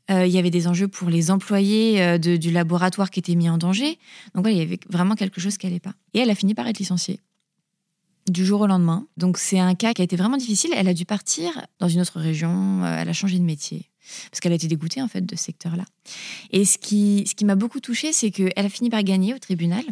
il 0.09 0.29
y 0.29 0.39
avait 0.39 0.51
des 0.51 0.69
enjeux 0.69 0.87
pour 0.87 1.11
les 1.11 1.33
employés 1.33 2.19
du 2.21 2.53
laboratoire 2.53 3.11
qui 3.11 3.19
étaient 3.19 3.35
mis 3.35 3.51
en 3.51 3.59
danger. 3.59 3.99
Donc 4.35 4.45
voilà, 4.45 4.53
il 4.53 4.59
y 4.59 4.63
avait 4.63 4.81
vraiment 4.89 5.17
quelque 5.17 5.41
chose 5.41 5.59
qui 5.59 5.67
n'allait 5.67 5.81
pas. 5.81 5.95
Et 6.15 6.21
elle 6.21 6.31
a 6.31 6.37
fini 6.37 6.55
par 6.55 6.69
être 6.69 6.79
licenciée 6.79 7.19
du 8.29 8.45
jour 8.45 8.61
au 8.61 8.67
lendemain. 8.67 9.07
Donc 9.17 9.39
c'est 9.39 9.59
un 9.59 9.75
cas 9.75 9.93
qui 9.95 10.03
a 10.03 10.05
été 10.05 10.17
vraiment 10.17 10.37
difficile. 10.37 10.71
Elle 10.77 10.89
a 10.89 10.95
dû 10.95 11.05
partir 11.05 11.67
dans 11.79 11.89
une 11.89 12.01
autre 12.01 12.21
région, 12.21 12.85
euh, 12.85 12.99
elle 12.99 13.09
a 13.09 13.13
changé 13.13 13.39
de 13.39 13.45
métier 13.45 13.91
parce 14.31 14.41
qu'elle 14.41 14.53
a 14.53 14.57
été 14.57 14.67
dégoûtée 14.67 15.03
en 15.03 15.09
fait 15.09 15.25
de 15.25 15.37
ce 15.37 15.45
secteur-là. 15.45 15.85
Et 16.51 16.65
ce 16.65 16.79
qui, 16.79 17.25
ce 17.29 17.35
qui 17.35 17.45
m'a 17.45 17.55
beaucoup 17.55 17.81
touchée, 17.81 18.13
c'est 18.13 18.31
qu'elle 18.31 18.53
a 18.57 18.69
fini 18.69 18.91
par 18.91 19.03
gagner 19.03 19.35
au 19.35 19.39
tribunal. 19.39 19.85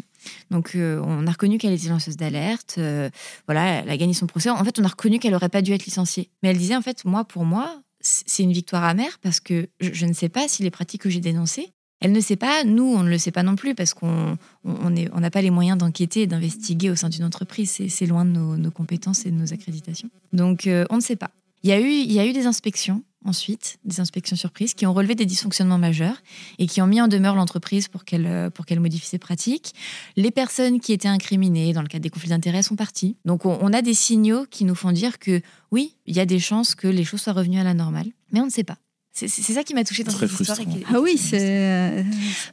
Donc 0.51 0.75
euh, 0.75 1.01
on 1.05 1.27
a 1.27 1.31
reconnu 1.31 1.59
qu'elle 1.59 1.73
était 1.73 1.89
lanceuse 1.89 2.17
d'alerte. 2.17 2.77
Euh, 2.79 3.11
voilà, 3.47 3.81
elle 3.81 3.91
a 3.91 3.97
gagné 3.97 4.15
son 4.15 4.27
procès. 4.27 4.51
En 4.51 4.65
fait, 4.65 4.79
on 4.79 4.85
a 4.85 4.89
reconnu 4.89 5.19
qu'elle 5.19 5.33
n'aurait 5.33 5.49
pas 5.49 5.63
dû 5.63 5.73
être 5.73 5.85
licenciée. 5.85 6.31
Mais 6.43 6.51
elle 6.51 6.59
disait 6.59 6.77
en 6.77 6.83
fait, 6.83 7.05
moi 7.05 7.25
pour 7.25 7.45
moi, 7.45 7.83
c'est 8.01 8.43
une 8.43 8.53
victoire 8.53 8.85
amère 8.85 9.19
parce 9.21 9.41
que 9.41 9.69
je 9.81 10.07
ne 10.07 10.13
sais 10.13 10.29
pas 10.29 10.49
si 10.49 10.63
les 10.63 10.71
pratiques 10.71 11.03
que 11.03 11.11
j'ai 11.11 11.21
dénoncées 11.21 11.73
elle 12.01 12.13
ne 12.13 12.21
sait 12.21 12.37
pas, 12.37 12.65
nous, 12.65 12.85
on 12.85 13.03
ne 13.03 13.11
le 13.11 13.19
sait 13.19 13.33
pas 13.33 13.43
non 13.43 13.57
plus 13.57 13.75
parce 13.75 13.95
qu'on 13.95 14.39
n'a 14.65 15.31
pas 15.31 15.43
les 15.43 15.51
moyens 15.51 15.79
d'enquêter 15.79 16.23
et 16.23 16.27
d'investiguer 16.27 16.91
au 16.91 16.97
sein 16.97 17.09
d'une 17.09 17.25
entreprise. 17.25 17.83
C'est 17.89 18.07
loin 18.07 18.25
de 18.25 18.31
nos, 18.31 18.71
compétences 18.71 19.27
et 19.27 19.31
de 19.31 19.37
nos 19.37 19.53
accréditations. 19.53 20.11
Donc, 20.33 20.67
euh, 20.67 20.85
on 20.91 20.97
ne 20.97 21.01
sait 21.01 21.17
pas. 21.17 21.31
Il 21.65 21.71
y, 21.71 21.73
a 21.73 21.81
eu, 21.81 21.91
il 21.91 22.13
y 22.13 22.21
a 22.21 22.27
eu 22.27 22.33
des 22.33 22.47
inspections 22.47 23.03
ensuite, 23.25 23.79
des 23.85 23.99
inspections 23.99 24.37
surprises, 24.37 24.75
qui 24.75 24.87
ont 24.87 24.95
relevé 24.95 25.17
des 25.17 25.27
dysfonctionnements 25.27 25.77
majeurs 25.77 26.23
et 26.61 26.69
qui 26.69 26.81
ont 26.81 26.87
mis 26.87 27.01
en 27.01 27.09
demeure 27.09 27.35
l'entreprise 27.35 27.89
pour 27.89 28.05
qu'elle 28.05 28.51
pour 28.55 28.65
qu'elle 28.65 28.79
modifie 28.79 29.09
ses 29.09 29.19
pratiques. 29.19 29.75
Les 30.17 30.31
personnes 30.31 30.79
qui 30.79 30.93
étaient 30.93 31.09
incriminées 31.09 31.73
dans 31.73 31.83
le 31.83 31.89
cadre 31.89 32.05
des 32.05 32.11
conflits 32.11 32.31
d'intérêts 32.31 32.63
sont 32.63 32.77
parties. 32.77 33.17
Donc 33.25 33.45
on, 33.45 33.59
on 33.61 33.73
a 33.73 33.83
des 33.83 33.93
signaux 33.95 34.47
qui 34.49 34.65
nous 34.65 34.77
font 34.77 34.93
dire 34.93 35.19
que 35.19 35.43
oui, 35.73 35.97
il 36.07 36.17
y 36.17 36.21
a 36.21 36.27
des 36.27 36.39
chances 36.39 36.77
que 36.77 36.87
les 36.87 37.03
choses 37.03 37.23
soient 37.23 37.33
revenues 37.33 37.59
à 37.59 37.65
la 37.65 37.75
normale, 37.75 38.07
mais 38.33 38.41
on 38.41 38.47
ne 38.47 38.51
sait 38.51 38.65
pas. 38.65 38.79
C'est 39.27 39.53
ça 39.53 39.65
qui 39.65 39.75
m'a 39.75 39.85
touchée 39.85 40.05
dans 40.05 40.13
cette 40.13 40.31
histoire. 40.31 40.59
ah 40.93 41.01
oui, 41.01 41.19
c'est. 41.19 42.05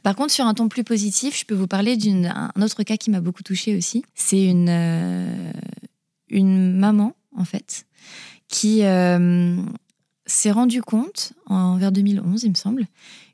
Par 0.02 0.16
contre, 0.16 0.32
sur 0.32 0.46
un 0.46 0.54
ton 0.54 0.68
plus 0.68 0.84
positif, 0.84 1.38
je 1.38 1.44
peux 1.44 1.54
vous 1.54 1.66
parler 1.66 1.96
d'un 1.96 2.50
autre 2.60 2.82
cas 2.82 2.96
qui 2.96 3.10
m'a 3.10 3.20
beaucoup 3.20 3.42
touchée 3.42 3.76
aussi. 3.76 4.04
C'est 4.14 4.44
une, 4.44 4.68
euh, 4.68 5.52
une 6.28 6.72
maman, 6.72 7.14
en 7.36 7.44
fait, 7.44 7.86
qui 8.48 8.82
euh, 8.84 9.56
s'est 10.26 10.50
rendue 10.50 10.82
compte, 10.82 11.32
en, 11.46 11.76
vers 11.76 11.92
2011, 11.92 12.42
il 12.44 12.50
me 12.50 12.54
semble, 12.54 12.86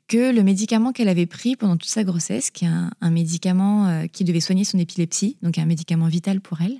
que 0.07 0.31
le 0.31 0.43
médicament 0.43 0.91
qu'elle 0.91 1.09
avait 1.09 1.25
pris 1.25 1.55
pendant 1.55 1.77
toute 1.77 1.89
sa 1.89 2.03
grossesse, 2.03 2.51
qui 2.51 2.65
est 2.65 2.69
un, 3.01 3.09
médicament 3.09 3.87
euh, 3.87 4.05
qui 4.07 4.25
devait 4.25 4.41
soigner 4.41 4.63
son 4.65 4.77
épilepsie, 4.77 5.37
donc 5.41 5.57
un 5.57 5.65
médicament 5.65 6.07
vital 6.07 6.41
pour 6.41 6.61
elle, 6.61 6.77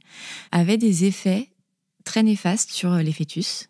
avait 0.51 0.77
des 0.77 1.05
effets 1.05 1.49
très 2.03 2.21
néfastes 2.21 2.69
sur 2.69 2.93
les 2.95 3.13
fœtus 3.13 3.69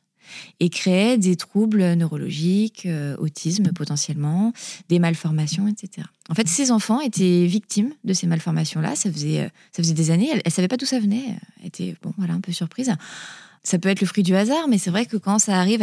et 0.59 0.69
créait 0.69 1.17
des 1.17 1.35
troubles 1.35 1.93
neurologiques, 1.93 2.85
euh, 2.85 3.15
autisme 3.17 3.71
potentiellement, 3.73 4.53
des 4.89 4.99
malformations, 4.99 5.67
etc. 5.67 6.07
En 6.29 6.35
fait, 6.35 6.47
ces 6.47 6.71
enfants 6.71 7.01
étaient 7.01 7.45
victimes 7.45 7.93
de 8.03 8.13
ces 8.13 8.27
malformations-là. 8.27 8.95
Ça 8.95 9.11
faisait, 9.11 9.41
euh, 9.41 9.49
ça 9.71 9.83
faisait 9.83 9.93
des 9.93 10.11
années. 10.11 10.29
Elle 10.31 10.41
ne 10.45 10.51
savait 10.51 10.67
pas 10.67 10.77
d'où 10.77 10.85
ça 10.85 10.99
venait. 10.99 11.37
Elle 11.61 11.67
était 11.67 11.95
bon, 12.01 12.13
voilà, 12.17 12.33
un 12.33 12.41
peu 12.41 12.51
surprise. 12.51 12.91
Ça 13.65 13.79
peut 13.79 13.87
être 13.87 14.01
le 14.01 14.07
fruit 14.07 14.23
du 14.23 14.35
hasard, 14.35 14.67
mais 14.67 14.77
c'est 14.77 14.89
vrai 14.89 15.05
que 15.05 15.15
quand 15.15 15.39
ça 15.39 15.57
arrive 15.57 15.81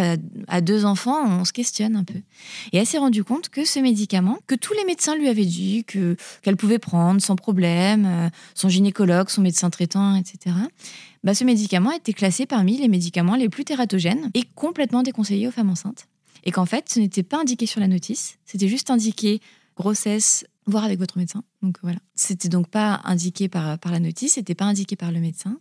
à, 0.48 0.60
deux 0.60 0.84
enfants, 0.84 1.24
on 1.26 1.46
se 1.46 1.52
questionne 1.52 1.96
un 1.96 2.04
peu. 2.04 2.18
Et 2.72 2.76
elle 2.76 2.86
s'est 2.86 2.98
rendue 2.98 3.24
compte 3.24 3.48
que 3.48 3.64
ce 3.64 3.78
médicament, 3.80 4.38
que 4.46 4.54
tous 4.54 4.74
les 4.74 4.84
médecins 4.84 5.16
lui 5.16 5.28
avaient 5.28 5.46
dit 5.46 5.84
que 5.86 6.16
qu'elle 6.42 6.58
pouvait 6.58 6.78
prendre 6.78 7.22
sans 7.22 7.36
problème, 7.36 8.06
euh, 8.06 8.28
son 8.54 8.68
gynécologue, 8.68 9.30
son 9.30 9.40
médecin 9.40 9.70
traitant, 9.70 10.14
etc. 10.14 10.56
Bah, 11.24 11.34
ce 11.34 11.44
médicament 11.44 11.90
était 11.90 12.12
classé 12.12 12.44
parmi 12.44 12.76
les 12.76 12.88
médicaments 12.88 13.36
les 13.36 13.48
plus 13.48 13.64
tératogènes 13.64 14.30
et 14.34 14.42
complètement 14.54 15.02
déconseillé 15.02 15.48
aux 15.48 15.52
femmes 15.52 15.70
enceintes. 15.70 16.06
et 16.44 16.52
qu'en 16.52 16.66
fait, 16.66 16.86
ce 16.88 17.00
n'était 17.00 17.22
pas 17.22 17.40
indiqué 17.40 17.66
sur 17.66 17.80
la 17.80 17.88
notice, 17.88 18.38
c'était 18.44 18.68
juste 18.68 18.90
indiqué 18.90 19.40
grossesse, 19.76 20.44
voir 20.66 20.84
avec 20.84 20.98
votre 20.98 21.18
médecin. 21.18 21.42
Donc 21.62 21.78
voilà. 21.82 21.98
C'était 22.14 22.48
donc 22.48 22.68
pas 22.68 23.00
indiqué 23.04 23.48
par, 23.48 23.78
par 23.78 23.92
la 23.92 24.00
notice, 24.00 24.34
c'était 24.34 24.54
pas 24.54 24.66
indiqué 24.66 24.96
par 24.96 25.12
le 25.12 25.20
médecin. 25.20 25.58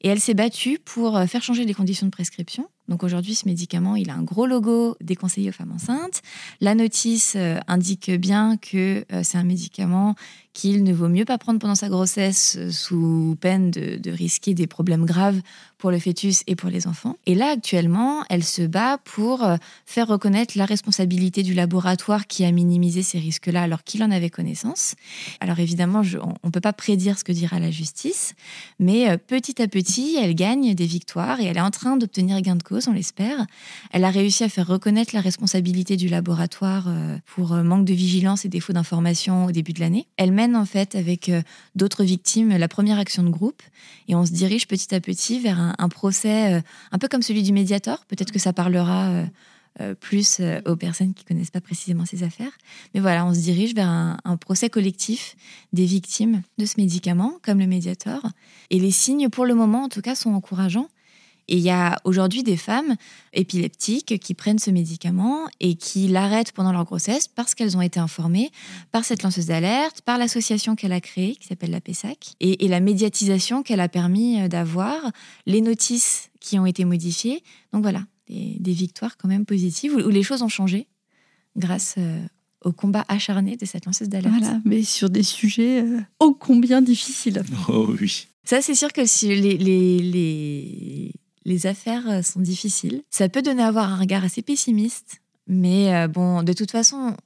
Et 0.00 0.08
elle 0.08 0.20
s'est 0.20 0.34
battue 0.34 0.78
pour 0.84 1.16
euh, 1.16 1.26
faire 1.26 1.42
changer 1.42 1.64
les 1.64 1.74
conditions 1.74 2.06
de 2.06 2.12
prescription. 2.12 2.68
Donc 2.88 3.02
aujourd'hui, 3.02 3.34
ce 3.34 3.46
médicament, 3.46 3.96
il 3.96 4.10
a 4.10 4.14
un 4.14 4.22
gros 4.22 4.46
logo 4.46 4.96
déconseillé 5.00 5.50
aux 5.50 5.52
femmes 5.52 5.72
enceintes. 5.72 6.22
La 6.60 6.74
notice 6.74 7.34
euh, 7.36 7.58
indique 7.66 8.10
bien 8.10 8.56
que 8.56 9.04
euh, 9.12 9.22
c'est 9.22 9.36
un 9.38 9.44
médicament 9.44 10.14
qu'il 10.52 10.84
ne 10.84 10.92
vaut 10.92 11.08
mieux 11.08 11.24
pas 11.24 11.38
prendre 11.38 11.58
pendant 11.58 11.74
sa 11.74 11.88
grossesse 11.88 12.58
sous 12.70 13.36
peine 13.40 13.70
de, 13.70 14.10
risquer 14.10 14.54
des 14.54 14.66
problèmes 14.66 15.04
graves 15.04 15.40
pour 15.76 15.90
le 15.90 15.98
fœtus 15.98 16.42
et 16.46 16.56
pour 16.56 16.70
les 16.70 16.86
enfants. 16.86 17.16
Et 17.26 17.34
là, 17.34 17.50
actuellement, 17.50 18.24
elle 18.28 18.42
se 18.42 18.62
bat 18.62 18.98
pour 19.04 19.46
faire 19.86 20.08
reconnaître 20.08 20.58
la 20.58 20.64
responsabilité 20.64 21.42
du 21.42 21.54
laboratoire 21.54 22.26
qui 22.26 22.44
a 22.44 22.50
minimisé 22.50 23.02
ces 23.02 23.18
risques-là 23.18 23.62
alors 23.62 23.84
qu'il 23.84 24.02
en 24.02 24.10
avait 24.10 24.30
connaissance. 24.30 24.94
Alors 25.40 25.60
évidemment, 25.60 26.02
on 26.42 26.46
ne 26.46 26.50
peut 26.50 26.60
pas 26.60 26.72
prédire 26.72 27.18
ce 27.18 27.22
que 27.22 27.32
dira 27.32 27.60
la 27.60 27.70
justice, 27.70 28.34
mais 28.80 29.16
petit 29.18 29.62
à 29.62 29.68
petit, 29.68 30.16
elle 30.20 30.34
gagne 30.34 30.74
des 30.74 30.86
victoires 30.86 31.40
et 31.40 31.44
elle 31.44 31.58
est 31.58 31.60
en 31.60 31.70
train 31.70 31.96
d'obtenir 31.96 32.40
gain 32.40 32.56
de 32.56 32.62
cause, 32.62 32.88
on 32.88 32.92
l'espère. 32.92 33.46
Elle 33.92 34.04
a 34.04 34.10
réussi 34.10 34.44
à 34.44 34.48
faire 34.48 34.66
reconnaître 34.66 35.14
la 35.14 35.20
responsabilité 35.20 35.96
du 35.96 36.08
laboratoire 36.08 36.86
euh, 36.88 37.18
pour 37.26 37.52
euh, 37.52 37.62
manque 37.62 37.84
de 37.84 37.94
vigilance 37.94 38.44
et 38.44 38.48
défaut 38.48 38.72
d'information 38.72 39.46
au 39.46 39.52
début 39.52 39.72
de 39.72 39.80
l'année. 39.80 40.06
En 40.38 40.64
fait 40.64 40.94
avec 40.94 41.28
euh, 41.28 41.42
d'autres 41.74 42.04
victimes 42.04 42.56
la 42.56 42.68
première 42.68 42.98
action 42.98 43.22
de 43.22 43.30
groupe 43.30 43.62
et 44.08 44.14
on 44.14 44.24
se 44.24 44.32
dirige 44.32 44.66
petit 44.66 44.94
à 44.94 45.00
petit 45.00 45.40
vers 45.40 45.58
un, 45.60 45.74
un 45.78 45.88
procès 45.88 46.62
un 46.92 46.98
peu 46.98 47.08
comme 47.08 47.22
celui 47.22 47.42
du 47.42 47.52
médiator. 47.52 48.04
Peut-être 48.06 48.32
que 48.32 48.38
ça 48.38 48.52
parlera 48.52 49.24
euh, 49.80 49.94
plus 49.94 50.38
euh, 50.40 50.60
aux 50.66 50.74
personnes 50.74 51.14
qui 51.14 51.24
connaissent 51.24 51.52
pas 51.52 51.60
précisément 51.60 52.04
ces 52.04 52.24
affaires. 52.24 52.50
Mais 52.94 53.00
voilà, 53.00 53.24
on 53.24 53.32
se 53.32 53.38
dirige 53.38 53.76
vers 53.76 53.88
un, 53.88 54.36
procès 54.36 54.70
collectif 54.70 55.36
des 55.72 55.84
victimes 55.84 56.42
de 56.58 56.64
ce 56.66 56.74
médicament, 56.78 57.34
comme 57.44 57.60
le 57.60 57.66
Mediator. 57.68 58.26
Et 58.70 58.80
les 58.80 58.90
signes, 58.90 59.28
pour 59.28 59.46
le 59.46 59.54
moment 59.54 59.84
en 59.84 59.88
tout 59.88 60.00
cas, 60.00 60.16
sont 60.16 60.32
encourageants. 60.32 60.88
Et 61.48 61.56
il 61.56 61.62
y 61.62 61.70
a 61.70 61.98
aujourd'hui 62.04 62.42
des 62.42 62.56
femmes 62.56 62.94
épileptiques 63.32 64.18
qui 64.20 64.34
prennent 64.34 64.58
ce 64.58 64.70
médicament 64.70 65.48
et 65.60 65.74
qui 65.76 66.08
l'arrêtent 66.08 66.52
pendant 66.52 66.72
leur 66.72 66.84
grossesse 66.84 67.26
parce 67.26 67.54
qu'elles 67.54 67.76
ont 67.76 67.80
été 67.80 67.98
informées 67.98 68.50
par 68.92 69.04
cette 69.04 69.22
lanceuse 69.22 69.46
d'alerte, 69.46 70.02
par 70.02 70.18
l'association 70.18 70.76
qu'elle 70.76 70.92
a 70.92 71.00
créée, 71.00 71.36
qui 71.36 71.46
s'appelle 71.46 71.70
la 71.70 71.80
PESAC, 71.80 72.34
et, 72.40 72.64
et 72.64 72.68
la 72.68 72.80
médiatisation 72.80 73.62
qu'elle 73.62 73.80
a 73.80 73.88
permis 73.88 74.40
euh, 74.40 74.48
d'avoir, 74.48 75.10
les 75.46 75.60
notices 75.60 76.30
qui 76.40 76.58
ont 76.58 76.66
été 76.66 76.84
modifiées. 76.84 77.42
Donc 77.72 77.82
voilà, 77.82 78.04
des, 78.28 78.72
victoires 78.72 79.16
quand 79.16 79.28
même 79.28 79.46
positives, 79.46 79.94
où, 79.94 80.08
les 80.08 80.22
choses 80.22 80.42
ont 80.42 80.48
changé 80.48 80.86
grâce 81.56 81.94
euh, 81.98 82.20
au 82.62 82.72
combat 82.72 83.04
acharné 83.08 83.56
de 83.56 83.64
cette 83.64 83.86
lanceuse 83.86 84.08
d'alerte. 84.08 84.34
Voilà, 84.38 84.60
mais 84.64 84.82
sur 84.82 85.10
des 85.10 85.22
sujets 85.22 85.82
euh, 85.82 86.00
ô 86.20 86.34
combien 86.34 86.82
difficiles. 86.82 87.42
Oh 87.68 87.88
oui. 88.00 88.28
Ça, 88.44 88.62
c'est 88.62 88.74
sûr 88.74 88.92
que 88.92 89.04
si 89.04 89.28
les, 89.34 89.58
les, 89.58 89.98
les, 89.98 91.12
les, 91.48 91.66
affaires 91.66 92.08
euh, 92.08 92.22
sont 92.22 92.40
difficiles, 92.40 93.02
ça 93.10 93.28
peut 93.28 93.42
donner 93.42 93.62
à 93.62 93.68
avoir 93.68 93.92
un 93.92 93.96
regard 93.96 94.24
assez 94.24 94.42
pessimiste. 94.42 95.20
Mais 95.46 96.06
bon, 96.08 96.42
de 96.42 96.52
toute 96.52 96.70
façon, 96.70 97.16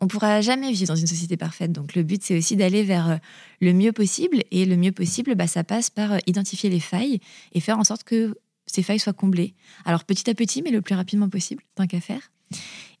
on 0.00 0.08
pourra 0.08 0.40
jamais 0.40 0.72
vivre 0.72 0.86
dans 0.86 0.96
une 0.96 1.06
société 1.06 1.36
parfaite. 1.36 1.72
Donc 1.72 1.94
le 1.94 2.02
but, 2.02 2.22
c'est 2.24 2.38
aussi 2.38 2.56
d'aller 2.56 2.82
vers 2.82 3.20
le 3.60 3.74
mieux 3.74 3.92
possible. 3.92 4.38
Et 4.50 4.64
le 4.64 4.78
mieux 4.78 4.92
possible, 4.92 5.34
bah, 5.34 5.46
ça 5.46 5.62
passe 5.62 5.90
par 5.90 6.16
identifier 6.26 6.70
les 6.70 6.80
failles 6.80 7.20
et 7.52 7.60
faire 7.60 7.78
en 7.78 7.84
sorte 7.84 8.04
que 8.04 8.34
ces 8.64 8.82
failles 8.82 8.98
soient 8.98 9.12
comblées. 9.12 9.52
Alors 9.84 10.04
petit 10.04 10.30
à 10.30 10.34
petit, 10.34 10.62
mais 10.62 10.70
le 10.70 10.80
plus 10.80 10.94
rapidement 10.94 11.28
possible, 11.28 11.62
tant 11.74 11.86
qu'à 11.86 12.00
faire. 12.00 12.30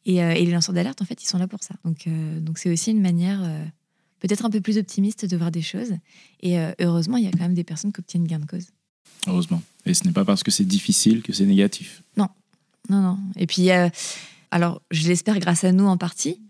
Et, 0.06 0.22
euh, 0.22 0.34
les 0.34 0.46
lanceurs 0.46 0.74
d'alerte, 0.74 1.02
en 1.02 1.04
fait, 1.04 1.22
ils 1.22 1.26
sont 1.26 1.38
là 1.38 1.48
pour 1.48 1.62
ça. 1.62 1.74
Donc, 1.84 2.06
euh, 2.06 2.40
donc 2.40 2.58
c'est 2.58 2.70
aussi 2.70 2.90
une 2.90 3.00
manière 3.00 3.42
euh, 3.42 3.64
peut-être 4.20 4.44
un 4.44 4.50
peu 4.50 4.60
plus 4.60 4.78
optimiste 4.78 5.24
de 5.24 5.36
voir 5.36 5.50
des 5.50 5.62
choses. 5.62 5.92
Et 6.42 6.56
heureusement, 6.80 7.16
il 7.16 7.24
y 7.24 7.26
a 7.26 7.30
quand 7.30 7.40
même 7.40 7.54
des 7.54 7.64
personnes 7.64 7.92
qui 7.92 8.00
obtiennent 8.00 8.26
gain 8.26 8.38
de 8.38 8.46
cause. 8.46 8.66
Heureusement. 9.26 9.62
Et 9.86 9.94
ce 9.94 10.04
n'est 10.04 10.12
pas 10.12 10.24
parce 10.24 10.42
que 10.42 10.50
c'est 10.50 10.64
difficile 10.64 11.22
que 11.22 11.32
c'est 11.32 11.46
négatif. 11.46 12.02
Non, 12.16 12.28
non, 12.88 13.00
non. 13.00 13.18
Et 13.36 13.46
puis, 13.46 13.68
alors, 14.50 14.82
je 14.90 15.08
l'espère 15.08 15.38
grâce 15.38 15.64
à 15.64 15.72
nous 15.72 15.86
en 15.86 15.96
partie, 15.96 16.40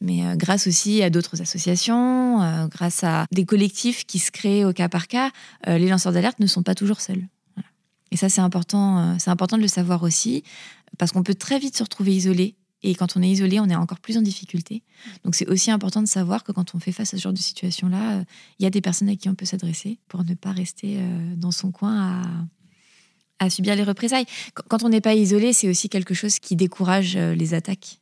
mais 0.00 0.22
grâce 0.36 0.66
aussi 0.66 1.02
à 1.02 1.10
d'autres 1.10 1.40
associations, 1.40 2.68
grâce 2.68 3.04
à 3.04 3.26
des 3.32 3.44
collectifs 3.44 4.04
qui 4.04 4.18
se 4.18 4.30
créent 4.30 4.64
au 4.64 4.72
cas 4.72 4.88
par 4.88 5.08
cas, 5.08 5.30
les 5.66 5.88
lanceurs 5.88 6.12
d'alerte 6.12 6.40
ne 6.40 6.46
sont 6.46 6.62
pas 6.62 6.74
toujours 6.74 7.00
seuls. 7.00 7.26
Et 8.14 8.16
ça, 8.16 8.28
c'est 8.28 8.40
important, 8.40 8.98
euh, 8.98 9.14
c'est 9.18 9.30
important 9.30 9.56
de 9.56 9.62
le 9.62 9.68
savoir 9.68 10.04
aussi, 10.04 10.44
parce 10.98 11.10
qu'on 11.10 11.24
peut 11.24 11.34
très 11.34 11.58
vite 11.58 11.76
se 11.76 11.82
retrouver 11.82 12.14
isolé. 12.14 12.54
Et 12.84 12.94
quand 12.94 13.16
on 13.16 13.22
est 13.22 13.28
isolé, 13.28 13.58
on 13.58 13.68
est 13.68 13.74
encore 13.74 13.98
plus 13.98 14.16
en 14.16 14.22
difficulté. 14.22 14.82
Donc 15.24 15.34
c'est 15.34 15.48
aussi 15.48 15.70
important 15.70 16.02
de 16.02 16.06
savoir 16.06 16.44
que 16.44 16.52
quand 16.52 16.74
on 16.74 16.78
fait 16.78 16.92
face 16.92 17.14
à 17.14 17.16
ce 17.16 17.22
genre 17.22 17.32
de 17.32 17.38
situation-là, 17.38 18.18
euh, 18.18 18.24
il 18.58 18.62
y 18.62 18.66
a 18.66 18.70
des 18.70 18.80
personnes 18.80 19.08
à 19.08 19.16
qui 19.16 19.28
on 19.28 19.34
peut 19.34 19.46
s'adresser 19.46 19.98
pour 20.06 20.24
ne 20.24 20.34
pas 20.34 20.52
rester 20.52 20.98
euh, 20.98 21.34
dans 21.36 21.50
son 21.50 21.72
coin 21.72 22.22
à, 23.38 23.50
subir 23.50 23.76
les 23.76 23.84
représailles. 23.84 24.24
Quand 24.68 24.84
on 24.84 24.88
n'est 24.88 25.02
pas 25.02 25.14
isolé, 25.14 25.52
c'est 25.52 25.68
aussi 25.68 25.90
quelque 25.90 26.14
chose 26.14 26.38
qui 26.38 26.56
décourage 26.56 27.14
les 27.14 27.52
attaques 27.52 28.00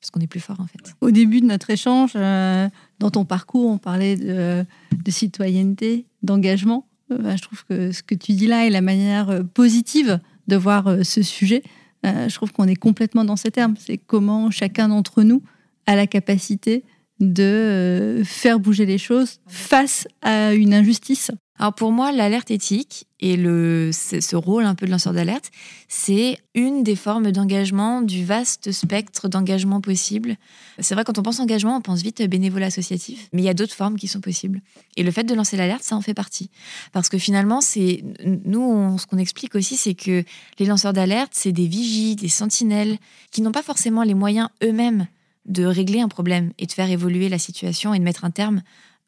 parce 0.00 0.12
qu'on 0.12 0.20
est 0.20 0.28
plus 0.28 0.38
fort 0.38 0.60
en 0.60 0.68
fait. 0.68 0.94
Au 1.00 1.10
début 1.10 1.40
de 1.40 1.46
notre 1.46 1.68
échange, 1.70 2.12
dans 2.12 3.10
ton 3.10 3.24
parcours, 3.24 3.68
on 3.68 3.78
parlait 3.78 4.14
de, 4.14 4.64
citoyenneté, 5.10 6.06
d'engagement. 6.22 6.86
Euh, 7.10 7.18
bah, 7.18 7.36
je 7.36 7.42
trouve 7.42 7.64
que 7.64 7.92
ce 7.92 8.02
que 8.02 8.14
tu 8.14 8.32
dis 8.32 8.46
là 8.46 8.66
est 8.66 8.70
la 8.70 8.80
manière 8.80 9.30
euh, 9.30 9.42
positive 9.42 10.20
de 10.48 10.56
voir 10.56 10.86
euh, 10.86 11.02
ce 11.02 11.22
sujet. 11.22 11.62
Je 12.04 12.34
trouve 12.34 12.52
qu'on 12.52 12.68
est 12.68 12.76
complètement 12.76 13.24
dans 13.24 13.36
ces 13.36 13.50
termes. 13.50 13.74
C'est 13.78 13.98
comment 13.98 14.50
chacun 14.50 14.88
d'entre 14.88 15.22
nous 15.22 15.42
a 15.86 15.96
la 15.96 16.06
capacité 16.06 16.84
de 17.20 18.22
faire 18.24 18.58
bouger 18.60 18.86
les 18.86 18.98
choses 18.98 19.40
face 19.46 20.06
à 20.22 20.54
une 20.54 20.74
injustice. 20.74 21.30
Alors 21.58 21.72
pour 21.72 21.92
moi, 21.92 22.10
l'alerte 22.10 22.50
éthique 22.50 23.06
et 23.20 23.36
le, 23.36 23.90
ce 23.92 24.34
rôle 24.34 24.64
un 24.64 24.74
peu 24.74 24.86
de 24.86 24.90
lanceur 24.90 25.12
d'alerte, 25.12 25.52
c'est 25.88 26.38
une 26.54 26.82
des 26.82 26.96
formes 26.96 27.30
d'engagement 27.30 28.02
du 28.02 28.24
vaste 28.24 28.72
spectre 28.72 29.28
d'engagement 29.28 29.80
possible. 29.80 30.36
C'est 30.80 30.94
vrai, 30.94 31.04
quand 31.04 31.16
on 31.18 31.22
pense 31.22 31.38
engagement, 31.38 31.76
on 31.76 31.80
pense 31.80 32.02
vite 32.02 32.20
bénévolat 32.28 32.66
associatif, 32.66 33.28
mais 33.32 33.42
il 33.42 33.44
y 33.44 33.48
a 33.48 33.54
d'autres 33.54 33.74
formes 33.74 33.96
qui 33.96 34.08
sont 34.08 34.20
possibles. 34.20 34.62
Et 34.96 35.04
le 35.04 35.12
fait 35.12 35.22
de 35.22 35.34
lancer 35.34 35.56
l'alerte, 35.56 35.84
ça 35.84 35.94
en 35.94 36.00
fait 36.00 36.12
partie. 36.12 36.50
Parce 36.92 37.08
que 37.08 37.18
finalement, 37.18 37.60
c'est 37.60 38.02
nous, 38.24 38.98
ce 38.98 39.06
qu'on 39.06 39.18
explique 39.18 39.54
aussi, 39.54 39.76
c'est 39.76 39.94
que 39.94 40.24
les 40.58 40.66
lanceurs 40.66 40.92
d'alerte, 40.92 41.32
c'est 41.34 41.52
des 41.52 41.68
vigies, 41.68 42.16
des 42.16 42.28
sentinelles, 42.28 42.98
qui 43.30 43.42
n'ont 43.42 43.52
pas 43.52 43.62
forcément 43.62 44.02
les 44.02 44.14
moyens 44.14 44.48
eux-mêmes 44.62 45.06
de 45.46 45.64
régler 45.64 46.00
un 46.00 46.08
problème 46.08 46.52
et 46.58 46.66
de 46.66 46.72
faire 46.72 46.90
évoluer 46.90 47.28
la 47.28 47.38
situation 47.38 47.94
et 47.94 47.98
de 47.98 48.04
mettre 48.04 48.24
un 48.24 48.30
terme 48.30 48.62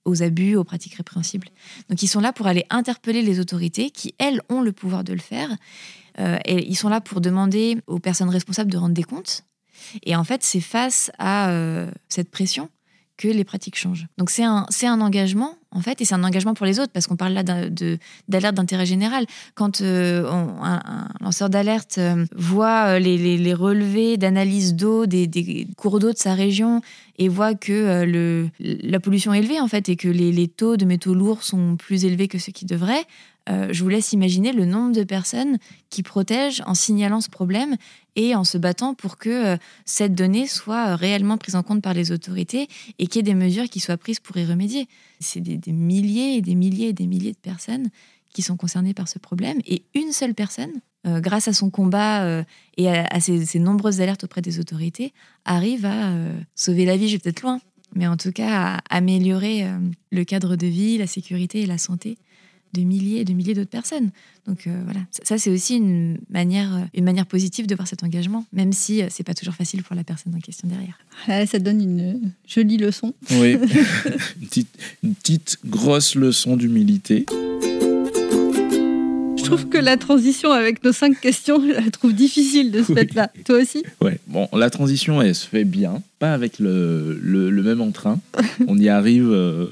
aux 0.06 0.22
abus, 0.22 0.56
aux 0.56 0.64
pratiques 0.64 0.94
répréhensibles. 0.94 1.48
Donc 1.90 2.02
ils 2.02 2.06
sont 2.08 2.20
là 2.20 2.32
pour 2.32 2.46
aller 2.46 2.64
interpeller 2.70 3.20
les 3.20 3.40
autorités 3.40 3.90
qui, 3.90 4.14
elles, 4.18 4.40
ont 4.48 4.62
le 4.62 4.72
pouvoir 4.72 5.04
de 5.04 5.12
le 5.12 5.18
faire. 5.18 5.50
Euh, 6.18 6.38
et 6.46 6.66
ils 6.66 6.76
sont 6.76 6.88
là 6.88 7.02
pour 7.02 7.20
demander 7.20 7.78
aux 7.86 7.98
personnes 7.98 8.30
responsables 8.30 8.70
de 8.70 8.78
rendre 8.78 8.94
des 8.94 9.02
comptes. 9.02 9.44
Et 10.04 10.16
en 10.16 10.24
fait, 10.24 10.42
c'est 10.42 10.60
face 10.60 11.10
à 11.18 11.50
euh, 11.50 11.90
cette 12.08 12.30
pression 12.30 12.70
que 13.18 13.28
les 13.28 13.44
pratiques 13.44 13.76
changent. 13.76 14.06
Donc 14.16 14.30
c'est 14.30 14.44
un, 14.44 14.66
c'est 14.70 14.86
un 14.86 15.00
engagement, 15.00 15.56
en 15.76 15.80
fait, 15.82 16.00
et 16.00 16.04
c'est 16.04 16.14
un 16.14 16.24
engagement 16.24 16.54
pour 16.54 16.66
les 16.66 16.80
autres, 16.80 16.92
parce 16.92 17.06
qu'on 17.06 17.16
parle 17.16 17.34
là 17.34 17.42
d'alerte 17.42 18.54
d'intérêt 18.54 18.86
général. 18.86 19.26
Quand 19.54 19.82
euh, 19.82 20.26
un, 20.30 21.08
lanceur 21.20 21.50
d'alerte 21.50 22.00
voit 22.34 22.98
les, 22.98 23.36
les, 23.36 23.54
relevés 23.54 24.16
d'analyse 24.16 24.74
d'eau 24.74 25.06
des, 25.06 25.68
cours 25.76 25.98
d'eau 25.98 26.12
de 26.12 26.18
sa 26.18 26.34
région 26.34 26.80
et 27.18 27.28
voit 27.28 27.54
que 27.54 28.48
la 28.58 29.00
pollution 29.00 29.34
est 29.34 29.40
élevée, 29.40 29.60
en 29.60 29.68
fait, 29.68 29.88
et 29.88 29.96
que 29.96 30.08
les, 30.08 30.32
les 30.32 30.48
taux 30.48 30.76
de 30.76 30.84
métaux 30.84 31.14
lourds 31.14 31.42
sont 31.42 31.76
plus 31.76 32.04
élevés 32.04 32.28
que 32.28 32.38
ce 32.38 32.50
qui 32.50 32.64
devrait, 32.64 33.04
euh, 33.48 33.68
je 33.70 33.82
vous 33.82 33.88
laisse 33.88 34.12
imaginer 34.12 34.52
le 34.52 34.64
nombre 34.64 34.92
de 34.92 35.04
personnes 35.04 35.59
qui 35.90 36.02
protègent 36.02 36.62
en 36.66 36.74
signalant 36.74 37.20
ce 37.20 37.30
problème 37.30 37.76
et 38.16 38.35
en 38.35 38.44
se 38.44 38.59
battant 38.59 38.94
pour 38.94 39.18
que 39.18 39.54
euh, 39.54 39.56
cette 39.85 40.14
donnée 40.14 40.46
soit 40.46 40.88
euh, 40.88 40.96
réellement 40.96 41.38
prise 41.38 41.54
en 41.54 41.62
compte 41.62 41.82
par 41.82 41.94
les 41.94 42.11
autorités 42.11 42.68
et 42.98 43.06
qu'il 43.06 43.16
y 43.16 43.20
ait 43.20 43.22
des 43.22 43.35
mesures 43.35 43.68
qui 43.68 43.78
soient 43.78 43.96
prises 43.96 44.20
pour 44.20 44.37
y 44.37 44.44
remédier. 44.44 44.88
C'est 45.20 45.40
des, 45.40 45.72
milliers 45.72 46.37
et 46.37 46.42
des 46.42 46.54
milliers 46.54 46.88
et 46.88 46.92
des 46.92 47.06
milliers 47.06 47.32
de 47.32 47.38
personnes 47.38 47.88
qui 48.35 48.42
sont 48.42 48.56
concernées 48.56 48.94
par 48.94 49.09
ce 49.09 49.18
problème 49.18 49.59
et 49.66 49.85
une 49.94 50.12
seule 50.12 50.35
personne, 50.35 50.72
grâce 51.06 51.46
à 51.46 51.52
son 51.54 51.70
combat 51.70 52.42
et 52.76 52.90
à, 52.90 53.20
ses, 53.20 53.59
nombreuses 53.59 54.02
alertes 54.02 54.24
auprès 54.24 54.42
des 54.42 54.59
autorités, 54.61 55.14
arrive 55.46 55.87
à 55.87 56.12
sauver 56.54 56.85
la 56.85 56.98
vie, 56.98 57.09
je 57.09 57.14
vais 57.14 57.18
peut-être 57.18 57.40
loin, 57.40 57.61
mais 57.94 58.06
en 58.06 58.18
tout 58.18 58.32
cas 58.32 58.74
à 58.74 58.80
améliorer 58.90 59.66
le 60.11 60.24
cadre 60.24 60.56
de 60.56 60.66
vie, 60.66 60.98
la 60.98 61.06
sécurité 61.06 61.62
et 61.62 61.66
la 61.66 61.78
santé 61.78 62.18
de 62.72 62.83
milliers 62.83 63.20
et 63.20 63.24
de 63.24 63.33
milliers 63.33 63.55
d'autres 63.55 63.70
personnes. 63.70 64.11
Donc 64.46 64.66
euh, 64.66 64.81
voilà, 64.85 65.00
ça, 65.24 65.38
c'est 65.38 65.50
aussi 65.50 65.76
une 65.76 66.18
manière, 66.31 66.74
euh, 66.74 66.81
une 66.94 67.05
manière 67.05 67.26
positive 67.26 67.66
de 67.66 67.74
voir 67.74 67.88
cet 67.88 68.02
engagement, 68.05 68.44
même 68.52 68.72
si 68.72 69.02
euh, 69.02 69.07
c'est 69.11 69.24
pas 69.24 69.35
toujours 69.35 69.55
facile 69.55 69.83
pour 69.83 69.96
la 69.96 70.05
personne 70.05 70.35
en 70.35 70.40
question 70.40 70.68
derrière. 70.68 71.46
ça 71.48 71.59
donne 71.59 71.81
une 71.81 72.33
jolie 72.46 72.76
leçon. 72.76 73.14
Oui, 73.33 73.52
une, 74.40 74.46
petite, 74.46 74.68
une 75.02 75.14
petite 75.14 75.59
grosse 75.64 76.14
leçon 76.14 76.57
d'humilité. 76.57 77.26
Je 79.37 79.42
trouve 79.52 79.68
que 79.68 79.79
la 79.79 79.96
transition 79.96 80.50
avec 80.50 80.83
nos 80.83 80.92
cinq 80.92 81.20
questions, 81.20 81.61
je 81.61 81.72
la 81.72 81.90
trouve 81.92 82.12
difficile 82.12 82.72
de 82.72 82.83
ce 82.83 82.92
Oui. 82.92 82.98
fait-là. 82.98 83.31
Toi 83.44 83.62
aussi? 83.62 83.85
Ouais, 84.00 84.18
bon, 84.26 84.48
la 84.52 84.70
transition, 84.70 85.22
elle 85.22 85.35
se 85.37 85.46
fait 85.46 85.64
bien, 85.64 86.02
pas 86.18 86.35
avec 86.35 86.59
le, 86.59 87.18
le, 87.22 87.50
le 87.50 87.62
même 87.62 87.81
entrain. 87.81 88.18
On 88.66 88.76
y 88.76 88.88
arrive 88.88 89.31
euh, 89.31 89.66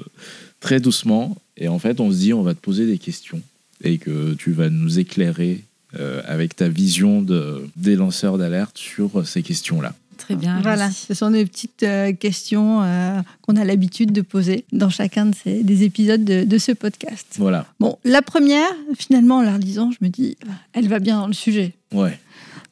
très 0.61 0.79
doucement, 0.79 1.37
et 1.57 1.69
en 1.69 1.79
fait, 1.79 2.01
on 2.01 2.11
se 2.11 2.17
dit, 2.17 2.33
on 2.33 2.43
va 2.43 2.55
te 2.55 2.61
poser 2.61 2.87
des 2.87 2.99
questions, 2.99 3.41
et 3.83 3.99
que 3.99 4.35
tu 4.35 4.53
vas 4.53 4.71
nous 4.71 4.99
éclairer 4.99 5.63
euh, 5.99 6.23
avec 6.27 6.57
ta 6.57 6.69
vision 6.69 7.23
de, 7.23 7.69
des 7.77 7.97
lanceurs 7.97 8.39
d'alerte 8.39 8.79
sur 8.79 9.27
ces 9.27 9.43
questions-là. 9.43 9.95
Très 10.17 10.37
bien. 10.37 10.61
Voilà, 10.63 10.91
ce 10.91 11.13
sont 11.13 11.33
des 11.33 11.45
petites 11.45 11.83
euh, 11.83 12.13
questions 12.13 12.83
euh, 12.83 13.21
qu'on 13.43 13.57
a 13.57 13.65
l'habitude 13.65 14.13
de 14.13 14.23
poser 14.23 14.65
dans 14.73 14.89
chacun 14.89 15.27
de 15.27 15.35
ces, 15.35 15.63
des 15.65 15.83
épisodes 15.83 16.25
de, 16.25 16.45
de 16.45 16.59
ce 16.59 16.73
podcast. 16.73 17.27
Voilà, 17.37 17.67
Bon, 17.81 17.99
la 18.05 18.23
première, 18.23 18.69
finalement, 18.97 19.39
en 19.39 19.43
la 19.43 19.55
relisant, 19.55 19.91
je 19.91 19.99
me 20.01 20.09
dis, 20.09 20.37
elle 20.73 20.89
va 20.89 20.99
bien 21.01 21.19
dans 21.19 21.27
le 21.27 21.33
sujet. 21.35 21.73
ouais. 21.93 22.19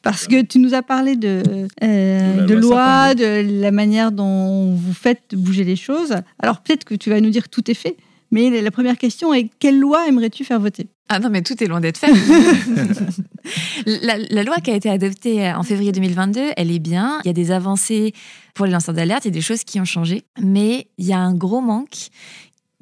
Parce 0.01 0.27
que 0.27 0.41
tu 0.41 0.59
nous 0.59 0.73
as 0.73 0.81
parlé 0.83 1.15
de, 1.15 1.41
euh, 1.81 2.45
de 2.45 2.53
loi, 2.55 3.15
de 3.15 3.61
la 3.61 3.71
manière 3.71 4.11
dont 4.11 4.73
vous 4.73 4.93
faites 4.93 5.33
bouger 5.33 5.63
les 5.63 5.77
choses. 5.77 6.15
Alors 6.39 6.59
peut-être 6.59 6.83
que 6.83 6.93
tu 6.95 7.09
vas 7.09 7.21
nous 7.21 7.29
dire 7.29 7.47
tout 7.47 7.71
est 7.71 7.73
fait, 7.73 7.95
mais 8.33 8.61
la 8.61 8.71
première 8.71 8.97
question 8.97 9.31
est 9.31 9.47
quelle 9.59 9.79
loi 9.79 10.07
aimerais-tu 10.07 10.43
faire 10.43 10.59
voter? 10.59 10.87
Ah 11.07 11.19
non, 11.19 11.29
mais 11.29 11.43
tout 11.43 11.63
est 11.63 11.67
loin 11.67 11.79
d'être 11.79 11.99
fait. 11.99 12.11
la, 13.85 14.17
la 14.17 14.43
loi 14.43 14.57
qui 14.57 14.71
a 14.71 14.75
été 14.75 14.89
adoptée 14.89 15.51
en 15.51 15.61
février 15.61 15.91
2022, 15.91 16.51
elle 16.57 16.71
est 16.71 16.79
bien. 16.79 17.19
Il 17.23 17.27
y 17.27 17.29
a 17.29 17.33
des 17.33 17.51
avancées 17.51 18.11
pour 18.55 18.65
les 18.65 18.71
lanceurs 18.71 18.95
d'alerte, 18.95 19.25
il 19.25 19.27
y 19.27 19.31
a 19.31 19.33
des 19.33 19.41
choses 19.41 19.63
qui 19.63 19.79
ont 19.79 19.85
changé. 19.85 20.23
Mais 20.41 20.87
il 20.97 21.05
y 21.05 21.13
a 21.13 21.19
un 21.19 21.35
gros 21.35 21.61
manque 21.61 22.09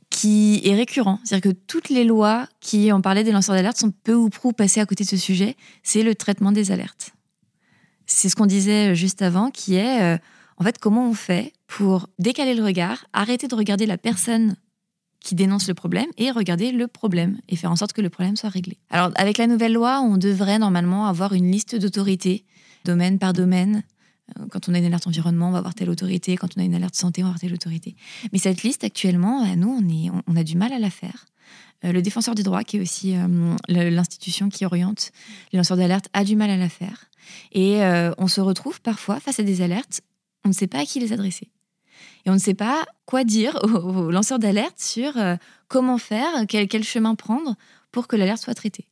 qui 0.09 0.61
est 0.63 0.73
récurrent. 0.73 1.19
C'est-à-dire 1.25 1.51
que 1.51 1.57
toutes 1.67 1.89
les 1.89 2.05
lois 2.05 2.47
qui 2.61 2.91
ont 2.93 3.01
parlé 3.01 3.25
des 3.25 3.33
lanceurs 3.33 3.55
d'alerte 3.55 3.77
sont 3.77 3.91
peu 3.91 4.13
ou 4.13 4.29
prou 4.29 4.53
passées 4.53 4.79
à 4.79 4.85
côté 4.85 5.03
de 5.03 5.09
ce 5.09 5.17
sujet. 5.17 5.57
C'est 5.83 6.03
le 6.03 6.15
traitement 6.15 6.53
des 6.53 6.71
alertes. 6.71 7.11
C'est 8.05 8.29
ce 8.29 8.37
qu'on 8.37 8.45
disait 8.45 8.95
juste 8.95 9.21
avant, 9.21 9.51
qui 9.51 9.75
est, 9.75 10.01
euh, 10.01 10.17
en 10.55 10.63
fait, 10.63 10.77
comment 10.79 11.09
on 11.09 11.13
fait 11.13 11.51
pour 11.67 12.07
décaler 12.19 12.55
le 12.55 12.63
regard, 12.63 13.05
arrêter 13.11 13.49
de 13.49 13.55
regarder 13.55 13.85
la 13.85 13.97
personne 13.97 14.55
qui 15.21 15.35
dénonce 15.35 15.67
le 15.67 15.73
problème 15.73 16.07
et 16.17 16.31
regarder 16.31 16.71
le 16.71 16.87
problème 16.87 17.39
et 17.47 17.55
faire 17.55 17.71
en 17.71 17.75
sorte 17.75 17.93
que 17.93 18.01
le 18.01 18.09
problème 18.09 18.35
soit 18.35 18.49
réglé. 18.49 18.77
Alors, 18.89 19.11
avec 19.15 19.37
la 19.37 19.47
nouvelle 19.47 19.73
loi, 19.73 20.01
on 20.01 20.17
devrait 20.17 20.59
normalement 20.59 21.05
avoir 21.05 21.33
une 21.33 21.51
liste 21.51 21.75
d'autorités, 21.75 22.43
domaine 22.85 23.19
par 23.19 23.31
domaine. 23.33 23.83
Euh, 24.39 24.45
Quand 24.49 24.67
on 24.67 24.73
a 24.73 24.79
une 24.79 24.85
alerte 24.85 25.05
environnement, 25.07 25.49
on 25.49 25.51
va 25.51 25.59
avoir 25.59 25.75
telle 25.75 25.89
autorité. 25.89 26.35
Quand 26.37 26.49
on 26.57 26.61
a 26.61 26.63
une 26.63 26.73
alerte 26.75 26.95
santé, 26.95 27.21
on 27.21 27.25
va 27.25 27.29
avoir 27.29 27.39
telle 27.39 27.53
autorité. 27.53 27.95
Mais 28.33 28.39
cette 28.39 28.63
liste, 28.63 28.83
actuellement, 28.83 29.45
nous, 29.55 29.69
on, 29.79 30.21
on- 30.27 30.35
a 30.35 30.43
du 30.43 30.57
mal 30.57 30.73
à 30.73 30.79
la 30.79 30.89
faire. 30.89 31.25
Euh, 31.85 31.91
Le 31.91 32.01
défenseur 32.01 32.33
des 32.33 32.43
droits, 32.43 32.63
qui 32.63 32.77
est 32.77 32.81
aussi 32.81 33.15
euh, 33.15 33.55
l'institution 33.67 34.49
qui 34.49 34.65
oriente 34.65 35.11
les 35.53 35.57
lanceurs 35.57 35.77
d'alerte, 35.77 36.07
a 36.13 36.23
du 36.23 36.35
mal 36.35 36.49
à 36.49 36.57
la 36.57 36.69
faire. 36.69 37.05
Et 37.53 37.79
on 38.17 38.27
se 38.27 38.41
retrouve 38.41 38.81
parfois 38.81 39.19
face 39.19 39.39
à 39.39 39.43
des 39.43 39.61
alertes, 39.61 40.01
on 40.43 40.49
ne 40.49 40.53
sait 40.53 40.67
pas 40.67 40.79
à 40.79 40.85
qui 40.85 40.99
les 40.99 41.13
adresser. 41.13 41.51
Et 42.25 42.29
on 42.29 42.33
ne 42.33 42.39
sait 42.39 42.53
pas 42.53 42.85
quoi 43.05 43.23
dire 43.23 43.59
aux, 43.63 44.11
lanceurs 44.11 44.39
d'alerte 44.39 44.79
sur 44.79 45.17
euh, 45.17 45.35
comment 45.67 45.97
faire, 45.97 46.45
quel, 46.47 46.83
chemin 46.83 47.15
prendre 47.15 47.55
pour 47.91 48.07
que 48.07 48.15
l'alerte 48.15 48.41
soit 48.41 48.53
traitée. 48.53 48.87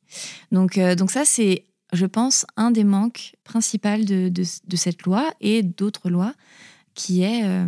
Donc, 0.51 0.77
euh, 0.77 0.95
donc 0.95 1.11
ça, 1.11 1.25
c'est, 1.25 1.65
je 1.93 2.05
pense, 2.05 2.45
un 2.57 2.71
des 2.71 2.83
manques 2.83 3.35
principaux 3.43 3.97
de, 4.03 4.29
de- 4.29 4.43
de 4.67 4.75
cette 4.75 5.03
loi 5.03 5.29
et 5.41 5.63
d'autres 5.63 6.09
lois, 6.09 6.33
qui 6.95 7.21
est 7.21 7.43
euh, 7.45 7.65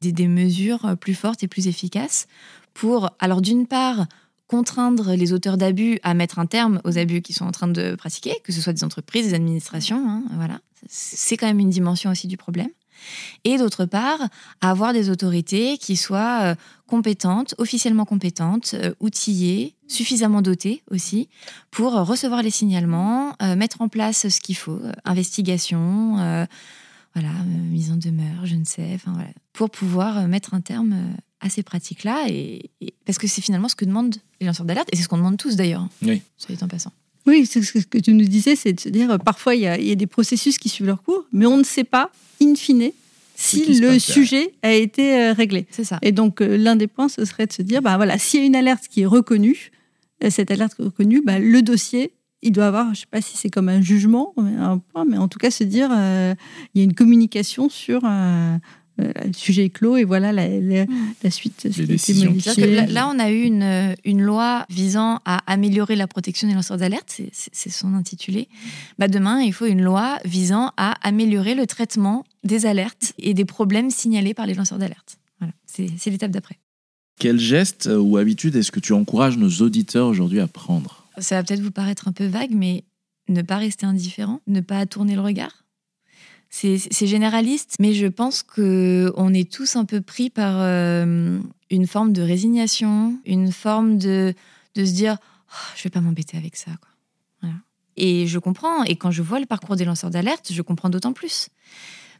des, 0.00 0.12
des 0.12 0.28
mesures 0.28 0.96
plus 1.00 1.14
fortes 1.14 1.42
et 1.42 1.48
plus 1.48 1.68
efficaces 1.68 2.26
pour, 2.74 3.10
alors 3.20 3.40
d'une 3.40 3.66
part, 3.66 4.06
contraindre 4.46 5.14
les 5.14 5.32
auteurs 5.32 5.56
d'abus 5.56 5.98
à 6.02 6.12
mettre 6.14 6.38
un 6.38 6.46
terme 6.46 6.80
aux 6.84 6.98
abus 6.98 7.22
qu'ils 7.22 7.34
sont 7.34 7.46
en 7.46 7.52
train 7.52 7.68
de 7.68 7.94
pratiquer, 7.94 8.34
que 8.44 8.52
ce 8.52 8.60
soit 8.60 8.72
des 8.72 8.84
entreprises, 8.84 9.28
des 9.28 9.34
administrations, 9.34 10.04
hein, 10.08 10.22
voilà. 10.32 10.60
C'est 10.86 11.38
quand 11.38 11.46
même 11.46 11.60
une 11.60 11.70
dimension 11.70 12.10
aussi 12.10 12.26
du 12.28 12.36
problème. 12.36 12.68
Et 13.44 13.58
d'autre 13.58 13.84
part, 13.84 14.18
avoir 14.60 14.92
des 14.92 15.10
autorités 15.10 15.78
qui 15.78 15.96
soient 15.96 16.40
euh, 16.42 16.54
compétentes, 16.86 17.54
officiellement 17.58 18.04
compétentes, 18.04 18.74
euh, 18.74 18.92
outillées, 19.00 19.74
suffisamment 19.88 20.42
dotées 20.42 20.82
aussi, 20.90 21.28
pour 21.70 21.96
euh, 21.96 22.02
recevoir 22.02 22.42
les 22.42 22.50
signalements, 22.50 23.34
mettre 23.56 23.80
en 23.82 23.88
place 23.88 24.28
ce 24.28 24.40
qu'il 24.40 24.56
faut, 24.56 24.80
investigation, 25.04 26.18
euh, 26.18 26.46
voilà, 27.14 27.30
mise 27.70 27.90
en 27.92 27.96
demeure, 27.96 28.44
je 28.44 28.56
ne 28.56 28.64
sais, 28.64 28.92
enfin 28.94 29.12
voilà, 29.12 29.28
pour 29.52 29.70
pouvoir 29.70 30.26
mettre 30.28 30.54
un 30.54 30.60
terme 30.60 31.14
à 31.40 31.48
ces 31.50 31.62
pratiques-là, 31.62 32.24
et, 32.28 32.70
et- 32.80 32.94
parce 33.04 33.18
que 33.18 33.26
c'est 33.26 33.42
finalement 33.42 33.68
ce 33.68 33.76
que 33.76 33.84
demandent 33.84 34.16
les 34.40 34.46
lanceurs 34.46 34.66
d'alerte, 34.66 34.88
et 34.92 34.96
c'est 34.96 35.02
ce 35.02 35.08
qu'on 35.08 35.18
demande 35.18 35.36
tous 35.36 35.56
d'ailleurs, 35.56 35.86
Oui. 36.02 36.22
soit 36.38 36.54
dit 36.54 36.64
en 36.64 36.68
passant. 36.68 36.92
Oui, 37.26 37.46
c'est 37.46 37.62
ce 37.62 37.78
que 37.86 37.98
tu 37.98 38.12
nous 38.12 38.24
disais, 38.24 38.54
c'est 38.56 38.72
de 38.72 38.80
se 38.80 38.88
dire, 38.88 39.10
euh, 39.10 39.18
parfois 39.18 39.54
il 39.54 39.62
y, 39.62 39.66
a, 39.66 39.78
il 39.78 39.86
y 39.86 39.92
a 39.92 39.94
des 39.94 40.06
processus 40.06 40.58
qui 40.58 40.68
suivent 40.68 40.86
leur 40.86 41.02
cours, 41.02 41.24
mais 41.32 41.46
on 41.46 41.56
ne 41.56 41.64
sait 41.64 41.84
pas, 41.84 42.10
in 42.42 42.54
fine, 42.54 42.90
si 43.34 43.80
le 43.80 43.98
sujet 43.98 44.52
a 44.62 44.72
été 44.72 45.14
euh, 45.14 45.32
réglé. 45.32 45.66
C'est 45.70 45.84
ça. 45.84 45.98
Et 46.02 46.12
donc, 46.12 46.40
euh, 46.40 46.56
l'un 46.56 46.76
des 46.76 46.86
points, 46.86 47.08
ce 47.08 47.24
serait 47.24 47.46
de 47.46 47.52
se 47.52 47.62
dire, 47.62 47.82
bah 47.82 47.96
voilà, 47.96 48.18
s'il 48.18 48.40
y 48.40 48.42
a 48.42 48.46
une 48.46 48.56
alerte 48.56 48.84
qui 48.88 49.02
est 49.02 49.06
reconnue, 49.06 49.72
cette 50.30 50.50
alerte 50.50 50.74
reconnue, 50.78 51.22
bah, 51.24 51.38
le 51.38 51.62
dossier, 51.62 52.12
il 52.44 52.52
doit 52.52 52.66
avoir, 52.66 52.86
je 52.86 52.90
ne 52.90 52.96
sais 52.96 53.06
pas 53.10 53.20
si 53.20 53.36
c'est 53.36 53.48
comme 53.48 53.68
un 53.68 53.80
jugement, 53.80 54.34
mais 54.36 54.54
un 54.56 54.78
point, 54.78 55.04
mais 55.04 55.16
en 55.16 55.28
tout 55.28 55.38
cas 55.38 55.50
se 55.50 55.64
dire, 55.64 55.88
euh, 55.92 56.34
il 56.74 56.78
y 56.78 56.82
a 56.82 56.84
une 56.84 56.94
communication 56.94 57.68
sur 57.68 58.02
euh, 58.04 58.56
le 58.98 59.32
sujet 59.32 59.64
est 59.64 59.70
clos 59.70 59.96
et 59.96 60.04
voilà 60.04 60.32
la, 60.32 60.46
la- 60.48 60.86
la 61.22 61.30
suite. 61.30 61.66
ce 61.72 61.82
qui 62.12 62.14
modifié. 62.26 62.66
Là, 62.74 62.86
là, 62.86 63.10
on 63.12 63.18
a 63.18 63.30
eu 63.30 63.42
une, 63.42 63.94
une 64.04 64.22
loi 64.22 64.66
visant 64.70 65.20
à 65.24 65.38
améliorer 65.52 65.96
la 65.96 66.06
protection 66.06 66.46
des 66.46 66.54
lanceurs 66.54 66.76
d'alerte, 66.78 67.20
c'est- 67.32 67.70
son 67.70 67.94
intitulé. 67.94 68.48
Bah, 68.98 69.08
demain, 69.08 69.40
il 69.42 69.52
faut 69.52 69.66
une 69.66 69.82
loi 69.82 70.18
visant 70.24 70.70
à 70.76 70.92
améliorer 71.06 71.54
le 71.54 71.66
traitement 71.66 72.24
des 72.44 72.66
alertes 72.66 73.14
et 73.18 73.34
des 73.34 73.44
problèmes 73.44 73.90
signalés 73.90 74.34
par 74.34 74.46
les 74.46 74.54
lanceurs 74.54 74.78
d'alerte. 74.78 75.18
Voilà, 75.40 75.52
c'est 75.66 75.88
c'est 75.98 76.10
l'étape 76.10 76.30
d'après. 76.30 76.58
Quel 77.18 77.38
geste 77.38 77.86
euh, 77.88 77.98
ou 77.98 78.16
habitude 78.16 78.54
est-ce 78.56 78.70
que 78.72 78.80
tu 78.80 78.92
encourages 78.92 79.36
nos 79.38 79.50
auditeurs 79.62 80.06
aujourd'hui 80.06 80.40
à 80.40 80.46
prendre? 80.46 81.06
Ça 81.18 81.36
va 81.36 81.42
peut-être 81.44 81.60
vous 81.62 81.70
paraître 81.70 82.06
un 82.08 82.12
peu 82.12 82.26
vague, 82.26 82.50
mais 82.52 82.84
ne 83.28 83.40
pas 83.42 83.56
rester 83.56 83.86
indifférent, 83.86 84.40
ne 84.46 84.60
pas 84.60 84.84
tourner 84.86 85.14
le 85.14 85.20
regard? 85.20 85.63
C'est 86.56 87.06
généraliste, 87.08 87.74
mais 87.80 87.94
je 87.94 88.06
pense 88.06 88.44
que 88.44 89.12
on 89.16 89.34
est 89.34 89.50
tous 89.50 89.74
un 89.74 89.84
peu 89.84 90.00
pris 90.00 90.30
par 90.30 90.54
euh, 90.60 91.40
une 91.68 91.86
forme 91.88 92.12
de 92.12 92.22
résignation, 92.22 93.18
une 93.26 93.50
forme 93.50 93.98
de, 93.98 94.34
de 94.76 94.84
se 94.84 94.92
dire 94.92 95.16
Oh, 95.48 95.72
je 95.74 95.82
vais 95.82 95.90
pas 95.90 96.00
m'embêter 96.00 96.36
avec 96.36 96.54
ça. 96.54 96.70
Et 97.96 98.26
je 98.26 98.38
comprends, 98.38 98.82
et 98.84 98.96
quand 98.96 99.10
je 99.10 99.22
vois 99.22 99.38
le 99.38 99.46
parcours 99.46 99.76
des 99.76 99.84
lanceurs 99.84 100.10
d'alerte, 100.10 100.50
je 100.52 100.62
comprends 100.62 100.90
d'autant 100.90 101.12
plus. 101.12 101.48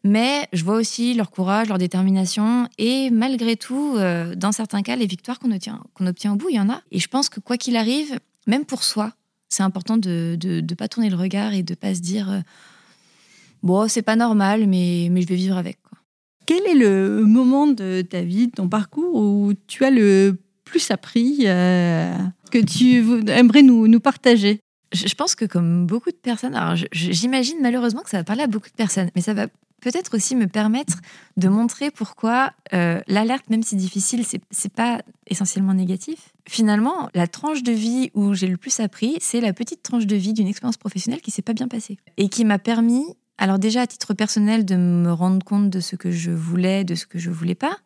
Mais 0.05 0.49
je 0.53 0.63
vois 0.65 0.77
aussi 0.77 1.15
leur 1.15 1.31
courage, 1.31 1.69
leur 1.69 1.79
détermination, 1.79 2.69
et 2.79 3.11
malgré 3.11 3.57
tout, 3.57 3.95
euh, 3.97 4.35
dans 4.35 4.53
certains 4.53 4.83
cas, 4.83 4.95
les 4.97 5.07
victoires 5.07 5.39
qu'on 5.41 5.51
obtient, 5.51 5.83
qu'on 5.95 6.07
obtient 6.07 6.33
au 6.33 6.37
bout, 6.37 6.51
il 6.51 6.57
y 6.57 6.61
en 6.61 6.71
a. 6.71 6.81
Et 6.93 7.01
je 7.01 7.09
pense 7.09 7.29
que 7.29 7.41
quoi 7.41 7.57
qu'il 7.57 7.77
arrive, 7.77 8.21
même 8.47 8.65
pour 8.65 8.85
soi, 8.85 9.13
c'est 9.49 9.63
important 9.63 9.97
de 9.97 10.37
ne 10.41 10.75
pas 10.75 10.89
tourner 10.89 11.11
le 11.11 11.17
regard 11.17 11.55
et 11.55 11.63
de 11.63 11.75
pas 11.75 11.95
se 11.95 12.01
dire 12.01 12.31
euh, 12.31 12.41
bon, 13.65 13.89
c'est 13.89 14.03
pas 14.03 14.15
normal, 14.15 14.69
mais, 14.69 15.09
mais 15.11 15.23
je 15.23 15.27
vais 15.27 15.35
vivre 15.35 15.57
avec. 15.57 15.83
Quoi. 15.83 15.99
Quel 16.47 16.65
est 16.67 16.75
le 16.75 17.25
moment 17.25 17.67
de 17.67 18.03
ta 18.03 18.23
vie, 18.23 18.47
de 18.47 18.53
ton 18.53 18.69
parcours, 18.69 19.17
où 19.17 19.53
tu 19.67 19.85
as 19.85 19.91
le 19.91 20.37
plus 20.65 20.91
appris, 20.91 21.41
euh, 21.47 22.17
que 22.51 22.59
tu 22.59 23.03
aimerais 23.31 23.63
nous, 23.63 23.89
nous 23.89 24.01
partager? 24.01 24.61
Je, 24.93 25.15
pense 25.15 25.35
que 25.35 25.45
comme 25.45 25.87
beaucoup 25.87 26.11
de 26.11 26.17
personnes, 26.17 26.55
alors 26.55 26.77
j'imagine 26.93 27.57
malheureusement 27.61 28.03
que 28.03 28.11
ça 28.11 28.19
va 28.19 28.25
parler 28.25 28.43
à 28.43 28.47
beaucoup 28.47 28.69
de 28.69 28.75
personnes, 28.75 29.11
mais 29.17 29.23
ça 29.23 29.35
va 29.35 29.49
peut-être 29.81 30.15
aussi 30.17 30.37
me 30.37 30.47
permettre 30.47 30.99
de 31.37 31.49
montrer 31.49 31.91
pourquoi 31.91 32.53
euh, 32.73 33.01
l'alerte, 33.09 33.51
même 33.51 33.63
si 33.63 33.77
difficile, 33.77 34.25
c'est 34.51 34.73
pas 34.73 35.03
essentiellement 35.27 35.75
négatif. 35.75 36.33
Finalement, 36.49 37.09
la 37.15 37.27
tranche 37.27 37.63
de 37.63 37.73
vie 37.73 38.11
où 38.15 38.35
j'ai 38.35 38.47
le 38.47 38.57
plus 38.57 38.81
appris, 38.81 39.17
c'est 39.21 39.41
la 39.41 39.53
petite 39.53 39.83
tranche 39.83 40.07
de 40.07 40.17
vie 40.17 40.33
d'une 40.33 40.47
expérience 40.47 40.77
professionnelle 40.77 41.21
qui 41.21 41.31
s'est 41.31 41.43
pas 41.43 41.55
bien 41.55 41.69
passée 41.69 41.99
et 42.17 42.29
qui 42.29 42.45
m'a 42.45 42.59
permis, 42.59 43.05
alors 43.39 43.59
déjà 43.59 43.83
à 43.83 43.87
titre 43.87 44.15
personnel, 44.15 44.65
de 44.65 44.77
me 44.77 45.13
rendre 45.13 45.45
compte 45.45 45.69
de 45.71 45.81
ce 45.81 45.97
que 45.97 46.11
je 46.11 46.31
voulais, 46.31 46.85
de 46.85 46.95
ce 46.95 47.07
que 47.07 47.19
je 47.19 47.31
voulais 47.31 47.55
pas, 47.57 47.77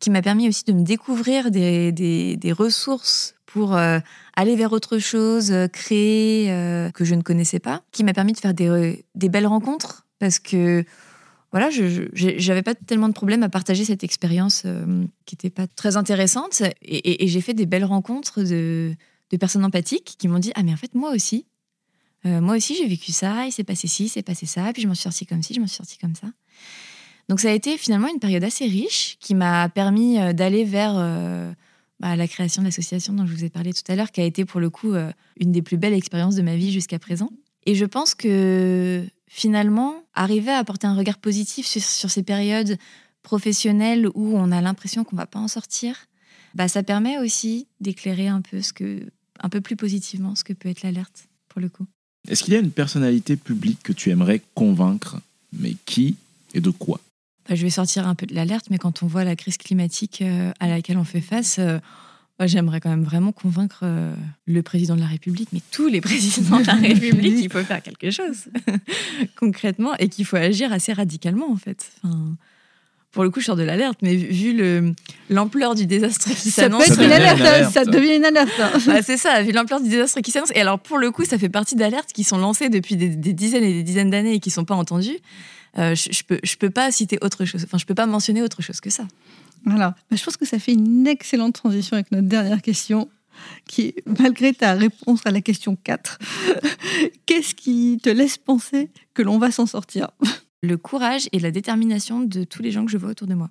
qui 0.00 0.10
m'a 0.10 0.22
permis 0.22 0.48
aussi 0.48 0.64
de 0.64 0.72
me 0.72 0.82
découvrir 0.82 1.50
des, 1.50 1.92
des- 1.92 2.52
ressources 2.52 3.34
pour 3.44 3.76
euh, 3.76 3.98
aller 4.36 4.56
vers 4.56 4.72
autre 4.72 4.98
chose, 4.98 5.52
euh, 5.52 5.68
créer 5.68 6.50
euh, 6.50 6.90
que 6.90 7.04
je 7.04 7.14
ne 7.14 7.22
connaissais 7.22 7.58
pas, 7.58 7.82
qui 7.92 8.04
m'a 8.04 8.12
permis 8.14 8.32
de 8.32 8.38
faire 8.38 8.54
des, 8.54 9.04
des 9.14 9.28
belles 9.28 9.46
rencontres 9.46 10.06
parce 10.18 10.38
que 10.38 10.84
voilà, 11.52 11.70
je 11.70 12.08
j'avais 12.12 12.62
pas 12.62 12.74
tellement 12.74 13.08
de 13.08 13.14
problèmes 13.14 13.42
à 13.42 13.48
partager 13.48 13.84
cette 13.84 14.04
expérience 14.04 14.64
qui 15.26 15.34
n'était 15.34 15.48
pas 15.50 15.66
très 15.66 15.96
intéressante. 15.96 16.60
Et, 16.82 16.96
et- 16.96 17.24
et 17.24 17.28
j'ai 17.28 17.40
fait 17.40 17.54
des 17.54 17.66
belles 17.66 17.84
rencontres 17.84 18.42
de, 18.42 18.94
de 19.30 19.36
personnes 19.36 19.64
empathiques 19.64 20.16
qui 20.18 20.28
m'ont 20.28 20.38
dit 20.38 20.52
ah 20.54 20.62
mais 20.62 20.72
en 20.72 20.76
fait 20.76 20.94
moi 20.94 21.12
aussi 21.12 21.46
euh, 22.26 22.40
moi 22.40 22.56
aussi 22.56 22.74
j'ai 22.76 22.86
vécu 22.86 23.12
ça 23.12 23.46
il 23.46 23.52
s'est 23.52 23.64
passé 23.64 23.86
ci 23.88 24.04
il 24.04 24.08
s'est 24.08 24.22
passé 24.22 24.46
ça 24.46 24.72
puis 24.72 24.82
je 24.82 24.88
m'en 24.88 24.94
suis 24.94 25.04
sortie 25.04 25.26
comme 25.26 25.42
ci 25.42 25.54
je 25.54 25.60
m'en 25.60 25.66
suis 25.66 25.76
sortie 25.76 25.98
comme 25.98 26.14
ça 26.14 26.28
donc 27.28 27.40
ça 27.40 27.48
a 27.48 27.52
été 27.52 27.78
finalement 27.78 28.08
une 28.08 28.20
période 28.20 28.44
assez 28.44 28.66
riche 28.66 29.16
qui 29.20 29.34
m'a 29.34 29.68
permis 29.68 30.18
euh, 30.18 30.32
d'aller 30.32 30.64
vers 30.64 30.94
euh, 30.96 31.52
bah, 32.00 32.16
la 32.16 32.28
création 32.28 32.62
de 32.62 32.66
l'association 32.66 33.12
dont 33.12 33.26
je 33.26 33.32
vous 33.32 33.44
ai 33.44 33.50
parlé 33.50 33.72
tout 33.72 33.90
à 33.90 33.96
l'heure, 33.96 34.12
qui 34.12 34.20
a 34.20 34.24
été 34.24 34.44
pour 34.44 34.60
le 34.60 34.70
coup 34.70 34.94
une 35.40 35.50
des 35.50 35.62
plus 35.62 35.78
belles 35.78 35.94
expériences 35.94 36.34
de 36.34 36.42
ma 36.42 36.54
vie 36.54 36.70
jusqu'à 36.70 36.98
présent. 36.98 37.30
Et 37.64 37.74
je 37.74 37.84
pense 37.84 38.14
que 38.14 39.04
finalement, 39.28 40.04
arriver 40.14 40.50
à 40.50 40.58
apporter 40.58 40.86
un 40.86 40.94
regard 40.94 41.18
positif 41.18 41.66
sur, 41.66 42.10
ces 42.10 42.22
périodes 42.22 42.78
professionnelles 43.22 44.08
où 44.14 44.36
on 44.36 44.52
a 44.52 44.60
l'impression 44.60 45.04
qu'on 45.04 45.16
va 45.16 45.26
pas 45.26 45.40
en 45.40 45.48
sortir, 45.48 46.06
bah, 46.54 46.68
ça 46.68 46.82
permet 46.82 47.18
aussi 47.18 47.66
d'éclairer 47.80 48.28
un 48.28 48.40
peu 48.40 48.62
ce 48.62 48.72
que, 48.72 49.10
un 49.40 49.48
peu 49.48 49.60
plus 49.60 49.76
positivement 49.76 50.34
ce 50.34 50.44
que 50.44 50.52
peut 50.52 50.68
être 50.68 50.82
l'alerte 50.82 51.28
pour 51.48 51.60
le 51.60 51.68
coup. 51.68 51.86
Est-ce 52.28 52.42
qu'il 52.42 52.54
y 52.54 52.56
a 52.56 52.60
une 52.60 52.70
personnalité 52.70 53.36
publique 53.36 53.82
que 53.82 53.92
tu 53.92 54.10
aimerais 54.10 54.42
convaincre, 54.54 55.20
mais 55.52 55.76
qui 55.84 56.16
et 56.54 56.60
de 56.60 56.70
quoi? 56.70 57.00
Bah, 57.48 57.54
Je 57.54 57.62
vais 57.62 57.70
sortir 57.70 58.06
un 58.08 58.14
peu 58.14 58.26
de 58.26 58.34
l'alerte, 58.34 58.66
mais 58.70 58.78
quand 58.78 59.02
on 59.02 59.06
voit 59.06 59.24
la 59.24 59.36
crise 59.36 59.56
climatique 59.56 60.22
euh, 60.22 60.52
à 60.60 60.68
laquelle 60.68 60.98
on 60.98 61.04
fait 61.04 61.20
face, 61.20 61.58
euh, 61.58 61.78
j'aimerais 62.40 62.80
quand 62.80 62.90
même 62.90 63.04
vraiment 63.04 63.32
convaincre 63.32 63.80
euh, 63.82 64.14
le 64.46 64.62
président 64.62 64.96
de 64.96 65.00
la 65.00 65.06
République, 65.06 65.50
mais 65.52 65.62
tous 65.70 65.88
les 65.88 66.00
présidents 66.02 66.60
de 66.60 66.66
la 66.66 66.74
République 66.74 67.36
qu'il 67.36 67.50
faut 67.50 67.62
faire 67.62 67.82
quelque 67.82 68.10
chose 68.10 68.44
concrètement 69.36 69.94
et 69.96 70.08
qu'il 70.08 70.24
faut 70.24 70.36
agir 70.36 70.72
assez 70.72 70.92
radicalement 70.92 71.50
en 71.50 71.56
fait. 71.56 71.92
Pour 73.16 73.24
le 73.24 73.30
coup, 73.30 73.40
je 73.40 73.46
sors 73.46 73.56
de 73.56 73.62
l'alerte, 73.62 73.98
mais 74.02 74.14
vu 74.14 74.94
l'ampleur 75.30 75.74
du 75.74 75.86
désastre 75.86 76.28
qui 76.28 76.50
s'annonce. 76.50 76.84
Ça, 76.84 77.02
une 77.02 77.10
alerte, 77.10 77.72
ça 77.72 77.86
devient 77.86 78.16
une 78.16 78.26
alerte. 78.26 78.50
Bah, 78.86 79.00
c'est 79.02 79.16
ça, 79.16 79.42
vu 79.42 79.52
l'ampleur 79.52 79.80
du 79.80 79.88
désastre 79.88 80.20
qui 80.20 80.30
s'annonce. 80.30 80.52
Et 80.54 80.60
alors, 80.60 80.78
pour 80.78 80.98
le 80.98 81.10
coup, 81.10 81.24
ça 81.24 81.38
fait 81.38 81.48
partie 81.48 81.76
d'alertes 81.76 82.12
qui 82.12 82.24
sont 82.24 82.36
lancées 82.36 82.68
depuis 82.68 82.94
des, 82.96 83.08
dizaines 83.08 83.64
et 83.64 83.72
des 83.72 83.82
dizaines 83.82 84.10
d'années 84.10 84.34
et 84.34 84.38
qui 84.38 84.50
ne 84.50 84.52
sont 84.52 84.66
pas 84.66 84.74
entendues. 84.74 85.18
Euh, 85.78 85.94
je, 85.94 86.10
ne 86.10 86.22
peux, 86.26 86.40
je 86.44 86.56
peux 86.56 86.68
pas 86.68 86.92
citer 86.92 87.18
autre 87.22 87.46
chose. 87.46 87.64
Enfin, 87.64 87.78
je 87.78 87.86
peux 87.86 87.94
pas 87.94 88.04
mentionner 88.04 88.42
autre 88.42 88.60
chose 88.60 88.80
que 88.80 88.90
ça. 88.90 89.08
Voilà. 89.64 89.94
Bah, 90.10 90.16
je 90.18 90.22
pense 90.22 90.36
que 90.36 90.44
ça 90.44 90.58
fait 90.58 90.72
une 90.72 91.06
excellente 91.06 91.54
transition 91.54 91.94
avec 91.94 92.12
notre 92.12 92.28
dernière 92.28 92.60
question 92.60 93.08
qui 93.66 93.82
est, 93.82 94.02
malgré 94.20 94.52
ta 94.52 94.74
réponse 94.74 95.20
à 95.24 95.30
la 95.30 95.40
question 95.40 95.74
4, 95.84 96.18
qu'est-ce 97.26 97.54
qui 97.54 97.98
te 98.02 98.10
laisse 98.10 98.36
penser 98.36 98.90
que 99.14 99.22
l'on 99.22 99.38
va 99.38 99.50
s'en 99.50 99.64
sortir? 99.64 100.10
Le 100.62 100.76
courage 100.76 101.28
et 101.32 101.38
la 101.38 101.50
détermination 101.50 102.20
de 102.20 102.44
tous 102.44 102.62
les 102.62 102.70
gens 102.70 102.84
que 102.84 102.90
je 102.90 102.98
vois 102.98 103.10
autour 103.10 103.26
de 103.26 103.34
moi. 103.34 103.50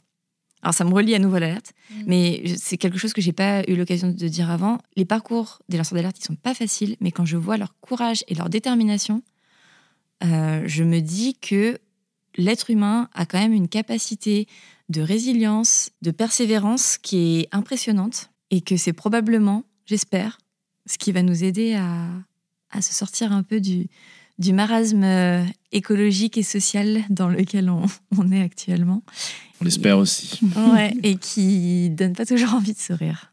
Alors 0.62 0.74
ça 0.74 0.84
me 0.84 0.94
relie 0.94 1.14
à 1.14 1.20
nouveau 1.20 1.38
l'alerte, 1.38 1.74
mm. 1.92 2.04
mais 2.08 2.44
c'est 2.58 2.78
quelque 2.78 2.98
chose 2.98 3.14
que 3.14 3.22
j'ai 3.22 3.34
pas 3.34 3.64
eu 3.68 3.76
l'occasion 3.76 4.10
de 4.10 4.28
dire 4.28 4.50
avant. 4.50 4.80
Les 4.96 5.06
parcours 5.06 5.62
des 5.70 5.78
lanceurs 5.78 5.96
d'alerte, 5.96 6.18
ils 6.20 6.26
sont 6.26 6.36
pas 6.36 6.54
faciles, 6.54 6.96
mais 7.02 7.12
quand 7.12 7.26
je 7.26 7.38
vois 7.38 7.58
leur 7.58 7.80
courage 7.82 8.24
et 8.28 8.36
leur 8.36 8.50
détermination, 8.50 9.22
euh, 10.24 10.64
je 10.66 10.84
me 10.84 11.02
dis 11.02 11.36
que 11.36 11.78
l'être 12.36 12.72
humain 12.72 13.10
a 13.14 13.26
quand 13.26 13.38
même 13.38 13.54
une 13.54 13.68
capacité 13.68 14.48
de 14.90 15.02
résilience, 15.02 15.92
de 16.02 16.12
persévérance 16.12 16.98
qui 16.98 17.42
est 17.42 17.48
impressionnante 17.52 18.32
et 18.50 18.62
que 18.62 18.78
c'est 18.78 18.94
probablement, 18.94 19.66
j'espère, 19.86 20.40
ce 20.88 20.98
qui 20.98 21.12
va 21.12 21.22
nous 21.22 21.44
aider 21.44 21.76
à, 21.76 22.08
à 22.72 22.82
se 22.82 22.94
sortir 22.94 23.32
un 23.32 23.44
peu 23.44 23.60
du, 23.60 23.88
du 24.38 24.54
marasme 24.54 25.04
euh, 25.04 25.44
écologique 25.72 26.38
et 26.38 26.44
social 26.44 27.04
dans 27.10 27.30
lequel 27.30 27.70
on, 27.70 27.88
est 28.32 28.42
actuellement. 28.42 29.04
On 29.62 29.66
l'espère 29.66 29.98
aussi. 29.98 30.40
Ouais, 30.74 30.94
et 31.04 31.16
qui 31.16 31.90
donne 31.90 32.14
pas 32.14 32.26
toujours 32.26 32.54
envie 32.54 32.74
de 32.74 32.80
sourire. 32.80 33.32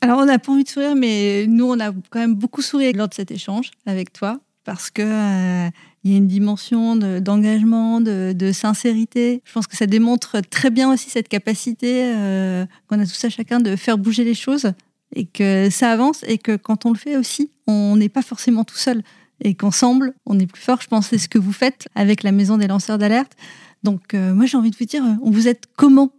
Alors, 0.00 0.18
on 0.20 0.24
n'a 0.24 0.38
pas 0.38 0.52
envie 0.52 0.64
de 0.64 0.68
sourire, 0.68 0.94
mais 0.94 1.46
nous, 1.46 1.66
on 1.66 1.78
a 1.78 1.92
quand 2.10 2.20
même 2.20 2.34
beaucoup 2.34 2.62
souri 2.62 2.92
lors 2.92 3.08
de 3.08 3.14
cet 3.14 3.30
échange 3.30 3.70
avec 3.84 4.12
toi, 4.12 4.40
parce 4.64 4.88
que 4.88 5.02
euh, 5.02 5.68
il 6.04 6.12
y 6.12 6.14
a 6.14 6.16
une 6.16 6.26
dimension 6.28 6.96
d'engagement, 6.96 8.00
de, 8.00 8.52
sincérité. 8.52 9.42
Je 9.44 9.52
pense 9.52 9.66
que 9.66 9.76
ça 9.76 9.86
démontre 9.86 10.40
très 10.40 10.70
bien 10.70 10.90
aussi 10.90 11.10
cette 11.10 11.28
capacité 11.28 12.14
euh, 12.16 12.64
qu'on 12.86 12.98
a 12.98 13.04
tous 13.04 13.24
à 13.24 13.28
chacun 13.28 13.60
de 13.60 13.76
faire 13.76 13.98
bouger 13.98 14.24
les 14.24 14.34
choses 14.34 14.72
et 15.14 15.26
que 15.26 15.68
ça 15.70 15.90
avance 15.90 16.24
et 16.26 16.38
que 16.38 16.56
quand 16.56 16.86
on 16.86 16.92
le 16.92 16.98
fait 16.98 17.16
aussi, 17.16 17.50
on 17.66 17.96
n'est 17.96 18.08
pas 18.08 18.22
forcément 18.22 18.64
tout 18.64 18.76
seul 18.76 19.02
et 19.40 19.54
qu'ensemble, 19.54 20.14
on 20.26 20.38
est 20.38 20.46
plus 20.46 20.62
fort. 20.62 20.80
Je 20.82 20.88
pense 20.88 21.08
c'est 21.08 21.18
ce 21.18 21.28
que 21.28 21.38
vous 21.38 21.52
faites 21.52 21.88
avec 21.94 22.22
la 22.22 22.32
Maison 22.32 22.58
des 22.58 22.66
lanceurs 22.66 22.98
d'alerte. 22.98 23.32
Donc, 23.82 24.14
euh, 24.14 24.34
moi, 24.34 24.46
j'ai 24.46 24.56
envie 24.56 24.70
de 24.70 24.76
vous 24.76 24.84
dire, 24.84 25.02
on 25.22 25.30
vous 25.30 25.48
aide 25.48 25.58
comment? 25.76 26.12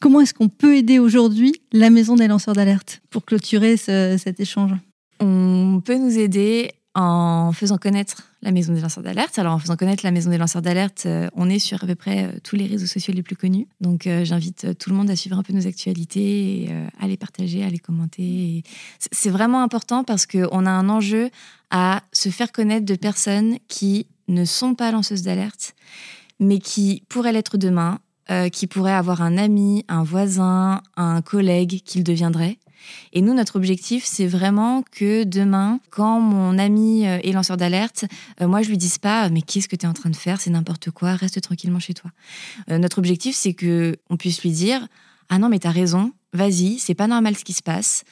Comment 0.00 0.22
est-ce 0.22 0.32
qu'on 0.32 0.48
peut 0.48 0.76
aider 0.76 0.98
aujourd'hui 0.98 1.52
la 1.72 1.90
Maison 1.90 2.16
des 2.16 2.26
lanceurs 2.26 2.54
d'alerte 2.54 3.02
pour 3.10 3.24
clôturer 3.24 3.76
cet 3.76 4.40
échange? 4.40 4.72
On 5.20 5.82
peut 5.84 5.98
nous 5.98 6.18
aider 6.18 6.70
en 7.00 7.52
faisant 7.52 7.78
connaître 7.78 8.22
la 8.42 8.52
Maison 8.52 8.72
des 8.72 8.80
lanceurs 8.80 9.02
d'alerte. 9.02 9.38
Alors, 9.38 9.54
en 9.54 9.58
faisant 9.58 9.76
connaître 9.76 10.04
la 10.04 10.10
Maison 10.10 10.30
des 10.30 10.38
lanceurs 10.38 10.62
d'alerte, 10.62 11.04
euh, 11.06 11.28
on 11.34 11.48
est 11.48 11.58
sur 11.58 11.82
à 11.82 11.86
peu 11.86 11.94
près 11.94 12.24
euh, 12.24 12.38
tous 12.44 12.56
les 12.56 12.66
réseaux 12.66 12.86
sociaux 12.86 13.14
les 13.14 13.22
plus 13.22 13.36
connus. 13.36 13.66
Donc, 13.80 14.06
euh, 14.06 14.24
j'invite 14.24 14.78
tout 14.78 14.90
le 14.90 14.96
monde 14.96 15.10
à 15.10 15.16
suivre 15.16 15.38
un 15.38 15.42
peu 15.42 15.52
nos 15.52 15.66
actualités, 15.66 16.68
à 17.00 17.08
les 17.08 17.16
partager, 17.16 17.64
à 17.64 17.68
les 17.68 17.78
commenter. 17.78 18.62
C'est 19.12 19.30
vraiment 19.30 19.62
important 19.62 20.04
parce 20.04 20.26
qu'on 20.26 20.66
a 20.66 20.70
un 20.70 20.88
enjeu 20.88 21.30
à 21.70 22.02
se 22.12 22.28
faire 22.28 22.52
connaître 22.52 22.84
de 22.84 22.94
personnes 22.94 23.56
qui 23.68 24.06
ne 24.28 24.44
sont 24.44 24.74
pas 24.74 24.90
lanceuses 24.92 25.22
d'alerte, 25.22 25.74
mais 26.38 26.58
qui 26.58 27.04
pourraient 27.08 27.32
l'être 27.32 27.56
demain, 27.56 27.98
qui 28.52 28.66
pourraient 28.66 28.92
avoir 28.92 29.22
un 29.22 29.36
ami, 29.36 29.84
un 29.88 30.04
voisin, 30.04 30.82
un 30.96 31.22
collègue 31.22 31.82
qu'ils 31.84 32.04
deviendraient 32.04 32.58
et 33.12 33.22
nous, 33.22 33.34
notre 33.34 33.56
objectif, 33.56 34.04
c'est 34.04 34.26
vraiment 34.26 34.82
que 34.90 35.24
demain, 35.24 35.80
quand 35.90 36.20
mon 36.20 36.58
ami 36.58 37.06
euh, 37.06 37.18
est 37.22 37.32
lanceur 37.32 37.56
d'alerte, 37.56 38.04
euh, 38.40 38.48
moi, 38.48 38.62
je 38.62 38.68
lui 38.68 38.78
dise 38.78 38.98
pas, 38.98 39.28
mais 39.30 39.42
qu'est-ce 39.42 39.68
que 39.68 39.76
tu 39.76 39.86
es 39.86 39.88
en 39.88 39.92
train 39.92 40.10
de 40.10 40.16
faire? 40.16 40.40
C'est 40.40 40.50
n'importe 40.50 40.90
quoi, 40.90 41.14
reste 41.14 41.40
tranquillement 41.40 41.80
chez 41.80 41.94
toi. 41.94 42.10
Euh, 42.70 42.78
notre 42.78 42.98
objectif, 42.98 43.34
c'est 43.34 43.54
que 43.54 43.96
on 44.08 44.16
puisse 44.16 44.42
lui 44.42 44.50
dire, 44.50 44.86
ah 45.28 45.38
non, 45.38 45.48
mais 45.48 45.58
tu 45.58 45.66
as 45.66 45.72
raison, 45.72 46.12
vas-y, 46.32 46.78
c'est 46.78 46.94
pas 46.94 47.06
normal 47.06 47.36
ce 47.36 47.44
qui 47.44 47.52
se 47.52 47.62
passe. 47.62 48.04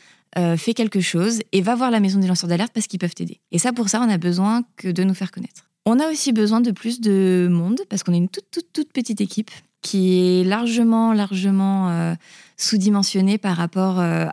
fais 0.57 0.75
quelque 0.75 1.01
chose 1.01 1.41
et 1.51 1.62
va 1.62 1.75
voir 1.75 1.91
la 1.91 1.99
maison 1.99 2.21
des 2.21 2.29
lanceurs 2.29 2.49
d'alerte 2.49 2.73
parce 2.73 2.87
qu'ils 2.87 3.01
peuvent 3.01 3.14
t'aider. 3.14 3.41
Et 3.51 3.59
ça, 3.59 3.73
pour 3.73 3.89
ça, 3.89 4.01
on 4.01 4.09
a 4.09 4.19
besoin 4.19 4.62
que 4.77 4.89
de 4.89 5.03
nous 5.03 5.14
faire 5.14 5.33
connaître. 5.33 5.69
On 5.85 5.99
a 5.99 6.11
aussi 6.11 6.33
besoin 6.33 6.61
de 6.61 6.71
plus 6.71 7.01
de 7.01 7.49
monde 7.51 7.81
parce 7.89 8.03
qu'on 8.03 8.12
est 8.12 8.19
une 8.19 8.29
toute, 8.29 8.51
toute, 8.51 8.73
toute 8.73 8.93
petite 8.93 9.21
équipe 9.21 9.51
qui 9.83 10.41
est 10.41 10.45
largement, 10.45 11.12
largement 11.12 11.89
euh, 11.91 12.14
sous-dimensionné 12.57 13.39
par 13.39 13.57
rapport 13.57 14.01
euh, 14.01 14.26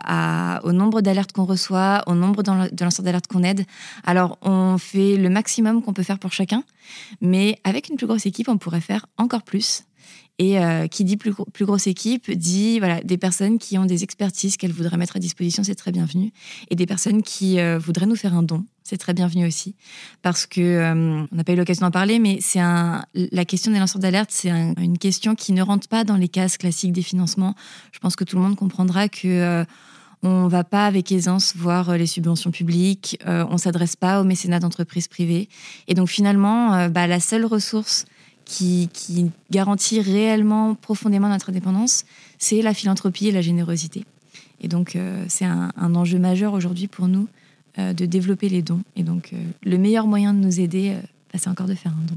au 0.64 0.72
nombre 0.72 1.00
d'alertes 1.00 1.32
qu'on 1.32 1.44
reçoit, 1.44 2.02
au 2.06 2.14
nombre 2.14 2.42
de 2.42 2.84
lanceurs 2.84 3.04
d'alerte 3.04 3.26
qu'on 3.28 3.42
aide. 3.42 3.64
Alors, 4.04 4.38
on 4.42 4.78
fait 4.78 5.16
le 5.16 5.28
maximum 5.28 5.82
qu'on 5.82 5.92
peut 5.92 6.02
faire 6.02 6.18
pour 6.18 6.32
chacun, 6.32 6.64
mais 7.20 7.58
avec 7.64 7.88
une 7.88 7.96
plus 7.96 8.06
grosse 8.06 8.26
équipe, 8.26 8.48
on 8.48 8.58
pourrait 8.58 8.80
faire 8.80 9.06
encore 9.16 9.42
plus. 9.42 9.84
Et 10.38 10.58
euh, 10.58 10.86
qui 10.86 11.04
dit 11.04 11.16
plus, 11.16 11.32
grosse 11.62 11.86
équipe 11.86 12.30
dit 12.30 12.78
voilà 12.78 13.00
des 13.02 13.16
personnes 13.16 13.58
qui 13.58 13.78
ont 13.78 13.86
des 13.86 14.04
expertises 14.04 14.56
qu'elles 14.56 14.72
voudraient 14.72 14.98
mettre 14.98 15.16
à 15.16 15.18
disposition, 15.18 15.64
c'est 15.64 15.74
très 15.74 15.92
bienvenu. 15.92 16.32
Et 16.70 16.76
des 16.76 16.86
personnes 16.86 17.22
qui 17.22 17.58
voudraient 17.78 18.06
nous 18.06 18.16
faire 18.16 18.34
un 18.34 18.42
don, 18.42 18.64
c'est 18.86 18.98
très 18.98 19.14
bienvenu 19.14 19.46
aussi. 19.46 19.74
Parce 20.22 20.46
que, 20.46 20.60
euh, 20.60 21.26
on 21.30 21.34
n'a 21.34 21.44
pas 21.44 21.52
eu 21.52 21.56
l'occasion 21.56 21.86
d'en 21.86 21.90
parler, 21.90 22.18
mais 22.18 22.38
c'est 22.40 22.60
la 22.60 23.44
question 23.44 23.72
des 23.72 23.78
lanceurs 23.78 24.00
d'alerte, 24.00 24.30
c'est 24.32 24.50
une 24.50 24.98
question 24.98 25.34
qui 25.34 25.52
ne 25.52 25.62
rentre 25.62 25.88
pas 25.88 26.04
dans 26.04 26.16
les 26.16 26.28
cases 26.28 26.56
classiques 26.56 26.92
des 26.92 27.02
financements. 27.02 27.54
Je 27.92 27.98
pense 27.98 28.14
que 28.14 28.24
tout 28.24 28.36
le 28.36 28.42
monde 28.42 28.56
comprendra 28.56 29.08
que. 29.08 29.26
Euh, 29.26 29.64
on 30.22 30.48
va 30.48 30.64
pas 30.64 30.86
avec 30.86 31.12
aisance 31.12 31.54
voir 31.54 31.90
euh, 31.90 31.96
les 31.98 32.06
subventions 32.06 32.50
publiques, 32.50 33.18
on 33.26 33.46
on 33.50 33.58
s'adresse 33.58 33.96
pas 33.96 34.20
au 34.20 34.24
mécénat 34.24 34.58
d'entreprises 34.60 35.08
privées. 35.08 35.48
Et 35.88 35.94
donc 35.94 36.08
finalement, 36.08 36.88
bah, 36.88 37.06
la 37.06 37.20
seule 37.20 37.44
ressource 37.44 38.06
qui, 38.46 38.88
garantit 39.50 40.00
réellement, 40.00 40.74
profondément 40.74 41.28
notre 41.28 41.50
indépendance, 41.50 42.04
c'est 42.38 42.62
la 42.62 42.72
philanthropie 42.72 43.28
et 43.28 43.32
la 43.32 43.42
générosité. 43.42 44.04
Et 44.62 44.68
donc 44.68 44.96
c'est 45.28 45.44
un, 45.44 45.94
enjeu 45.94 46.18
majeur 46.18 46.54
aujourd'hui 46.54 46.86
pour 46.86 47.08
nous 47.08 47.28
euh, 47.78 47.92
de 47.92 48.06
développer 48.06 48.48
les 48.48 48.62
dons. 48.62 48.80
Et 48.96 49.02
donc, 49.02 49.34
euh, 49.34 49.36
le 49.62 49.76
meilleur 49.76 50.06
moyen 50.06 50.32
de 50.32 50.38
nous 50.38 50.60
aider, 50.60 50.92
euh, 50.94 51.00
bah, 51.30 51.38
c'est 51.38 51.50
encore 51.50 51.66
de 51.66 51.74
faire 51.74 51.92
un 51.92 52.06
don 52.06 52.16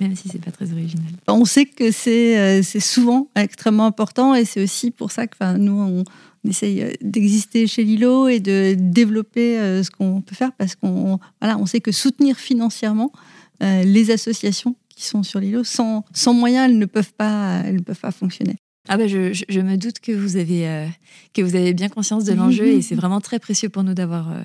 même 0.00 0.16
si 0.16 0.28
c'est 0.28 0.44
pas 0.44 0.50
très 0.50 0.72
original. 0.72 1.06
On 1.28 1.44
sait 1.44 1.66
que 1.66 1.92
c'est 1.92 2.62
souvent 2.80 3.28
extrêmement 3.36 3.86
important 3.86 4.34
et 4.34 4.44
c'est 4.44 4.60
aussi 4.60 4.90
pour 4.90 5.12
ça 5.12 5.28
que 5.28 5.56
nous, 5.56 5.80
on, 5.80 6.04
essaye 6.48 6.96
d'exister 7.00 7.68
chez 7.68 7.84
Lilo 7.84 8.26
et 8.26 8.40
de 8.40 8.74
développer 8.76 9.56
ce 9.84 9.90
qu'on 9.92 10.20
peut 10.20 10.34
faire 10.34 10.52
parce 10.58 10.74
qu'on 10.74 11.20
voilà, 11.40 11.56
on 11.58 11.64
sait 11.64 11.80
que 11.80 11.92
soutenir 11.92 12.36
financièrement 12.36 13.12
les 13.60 14.10
associations 14.10 14.74
qui 14.94 15.04
sont 15.04 15.22
sur 15.22 15.40
Lilo, 15.40 15.64
sans, 15.64 16.04
sans 16.12 16.34
moyens, 16.34 16.70
elles 16.70 16.78
ne 16.78 16.86
peuvent 16.86 17.12
pas, 17.12 17.62
elles 17.64 17.76
ne 17.76 17.80
peuvent 17.80 18.00
pas 18.00 18.10
fonctionner. 18.10 18.56
Ah 18.86 18.98
bah 18.98 19.06
je, 19.06 19.32
je, 19.48 19.60
me 19.60 19.76
doute 19.76 19.98
que 20.00 20.12
vous 20.12 20.36
avez, 20.36 20.68
euh, 20.68 20.86
que 21.32 21.40
vous 21.40 21.56
avez 21.56 21.72
bien 21.72 21.88
conscience 21.88 22.24
de 22.24 22.34
l'enjeu 22.34 22.66
et 22.66 22.82
c'est 22.82 22.94
vraiment 22.94 23.20
très 23.22 23.38
précieux 23.38 23.70
pour 23.70 23.82
nous 23.82 23.94
d'avoir 23.94 24.30
euh, 24.30 24.42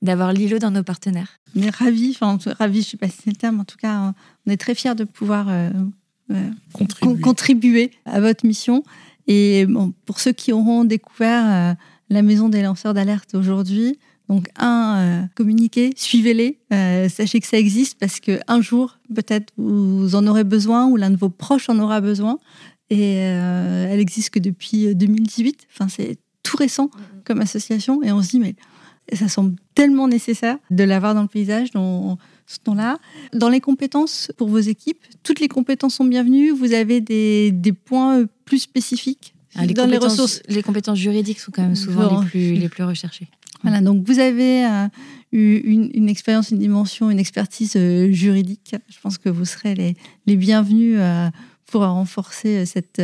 d'avoir 0.00 0.32
Lilo 0.32 0.58
dans 0.58 0.70
nos 0.70 0.82
partenaires. 0.82 1.38
On 1.54 1.60
est 1.60 1.74
ravis, 1.74 2.16
enfin 2.18 2.38
ravis, 2.58 2.80
je 2.80 2.86
ne 2.86 2.90
sais 2.92 2.96
pas 2.96 3.08
si 3.08 3.18
c'est 3.24 3.30
le 3.30 3.36
terme, 3.36 3.60
en 3.60 3.64
tout 3.64 3.76
cas, 3.76 4.14
on 4.46 4.50
est 4.50 4.56
très 4.56 4.74
fiers 4.74 4.94
de 4.94 5.04
pouvoir 5.04 5.48
euh, 5.50 5.70
contribuer. 6.72 7.20
contribuer. 7.20 7.90
à 8.06 8.20
votre 8.20 8.46
mission. 8.46 8.82
Et 9.26 9.66
bon, 9.66 9.92
pour 10.06 10.18
ceux 10.18 10.32
qui 10.32 10.52
auront 10.52 10.84
découvert 10.84 11.76
la 12.10 12.22
maison 12.22 12.48
des 12.48 12.62
lanceurs 12.62 12.94
d'alerte 12.94 13.34
aujourd'hui, 13.34 13.98
donc 14.28 14.48
un, 14.56 15.28
communiquez, 15.34 15.92
suivez-les, 15.96 16.58
sachez 17.08 17.40
que 17.40 17.46
ça 17.46 17.58
existe 17.58 17.98
parce 17.98 18.20
qu'un 18.20 18.60
jour, 18.60 18.98
peut-être, 19.14 19.52
vous 19.56 20.14
en 20.14 20.26
aurez 20.26 20.44
besoin 20.44 20.86
ou 20.86 20.96
l'un 20.96 21.10
de 21.10 21.16
vos 21.16 21.28
proches 21.28 21.68
en 21.68 21.78
aura 21.78 22.00
besoin. 22.00 22.38
Et 22.90 23.18
euh, 23.18 23.88
elle 23.90 24.00
existe 24.00 24.30
que 24.30 24.38
depuis 24.38 24.94
2018. 24.94 25.48
Euh, 25.48 25.66
enfin, 25.72 25.88
c'est 25.88 26.18
tout 26.42 26.56
récent. 26.56 26.90
comme 27.24 27.40
association 27.40 28.02
et 28.02 28.12
on 28.12 28.22
se 28.22 28.30
dit, 28.30 28.40
mais 28.40 28.54
ça 29.12 29.28
semble 29.28 29.56
tellement 29.74 30.08
nécessaire 30.08 30.58
de 30.70 30.84
l'avoir 30.84 31.14
dans 31.14 31.22
le 31.22 31.28
paysage, 31.28 31.70
dans 31.72 32.18
ce 32.46 32.58
temps-là. 32.58 32.98
Dans 33.32 33.48
les 33.48 33.60
compétences 33.60 34.30
pour 34.36 34.48
vos 34.48 34.58
équipes, 34.58 34.98
toutes 35.22 35.40
les 35.40 35.48
compétences 35.48 35.94
sont 35.94 36.04
bienvenues. 36.04 36.50
Vous 36.50 36.72
avez 36.72 37.00
des, 37.00 37.50
des 37.52 37.72
points 37.72 38.24
plus 38.44 38.58
spécifiques 38.58 39.34
ah, 39.56 39.66
les 39.66 39.74
dans 39.74 39.86
les 39.86 39.98
ressources. 39.98 40.42
Les 40.48 40.62
compétences 40.62 40.98
juridiques 40.98 41.40
sont 41.40 41.52
quand 41.52 41.62
même 41.62 41.76
souvent 41.76 42.20
les 42.20 42.26
plus, 42.26 42.54
les 42.54 42.68
plus 42.68 42.84
recherchées. 42.84 43.28
Voilà, 43.64 43.80
donc 43.80 44.06
vous 44.06 44.18
avez 44.18 44.66
euh, 44.66 44.86
eu 45.32 45.56
une, 45.56 46.08
expérience, 46.08 46.50
une 46.50 46.58
dimension, 46.58 47.10
une 47.10 47.18
expertise 47.18 47.72
euh, 47.76 48.12
juridique. 48.12 48.76
Je 48.90 49.00
pense 49.00 49.16
que 49.16 49.30
vous 49.30 49.46
serez 49.46 49.74
les, 50.26 50.36
bienvenus 50.36 50.96
euh, 50.98 51.30
pour 51.64 51.80
renforcer 51.80 52.66
cette, 52.66 53.02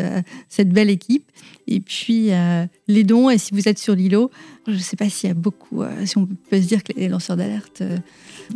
cette 0.51 0.69
belle 0.69 0.91
équipe. 0.91 1.33
Et 1.67 1.81
puis 1.81 2.31
les 2.89 3.05
dons, 3.05 3.31
et 3.31 3.39
si 3.39 3.55
vous 3.55 3.69
êtes 3.69 3.79
sur 3.79 3.95
l'îlot, 3.95 4.31
je 4.67 4.73
ne 4.73 4.79
sais 4.79 4.97
pas 4.97 5.09
s'il 5.09 5.29
y 5.29 5.31
a 5.31 5.35
beaucoup, 5.35 5.83
si 6.05 6.19
on 6.19 6.27
peut 6.27 6.61
se 6.61 6.67
dire 6.67 6.85
que 6.85 6.93
les 6.93 7.09
lanceurs 7.09 7.37
d'alerte 7.37 7.83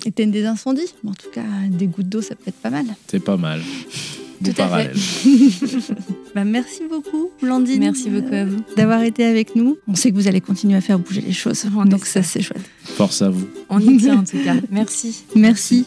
éteignent 0.05 0.31
des 0.31 0.45
incendies, 0.45 0.95
mais 1.03 1.11
en 1.11 1.15
tout 1.15 1.31
cas, 1.31 1.43
des 1.71 1.87
gouttes 1.87 2.09
d'eau, 2.09 2.21
ça 2.21 2.37
peut 2.37 2.49
être 2.49 2.61
pas 2.61 2.71
mal. 2.71 2.85
C'est 3.09 3.25
pas 3.25 3.39
mal. 3.39 3.63
Tout 4.45 4.53
parallèle. 4.53 4.95
bah, 6.35 6.45
merci 6.45 6.83
beaucoup, 6.89 7.31
Blandine. 7.43 7.81
Merci 7.81 8.11
beaucoup 8.11 8.35
à 8.35 8.45
vous. 8.45 8.61
D'avoir 8.77 9.03
été 9.03 9.25
avec 9.25 9.57
nous. 9.57 9.79
On 9.89 9.95
sait 9.95 10.11
que 10.11 10.17
vous 10.17 10.29
allez 10.29 10.41
continuer 10.41 10.77
à 10.77 10.81
faire 10.81 10.99
bouger 10.99 11.21
les 11.21 11.33
choses. 11.33 11.67
donc 11.87 12.07
ça, 12.07 12.23
c'est 12.23 12.43
chouette. 12.43 12.65
Force 12.83 13.23
à 13.23 13.31
vous. 13.31 13.47
On 13.69 13.81
y 13.81 13.97
tient 13.97 14.19
en 14.19 14.25
tout 14.25 14.39
cas. 14.45 14.55
Merci. 14.71 15.25
Merci. 15.35 15.87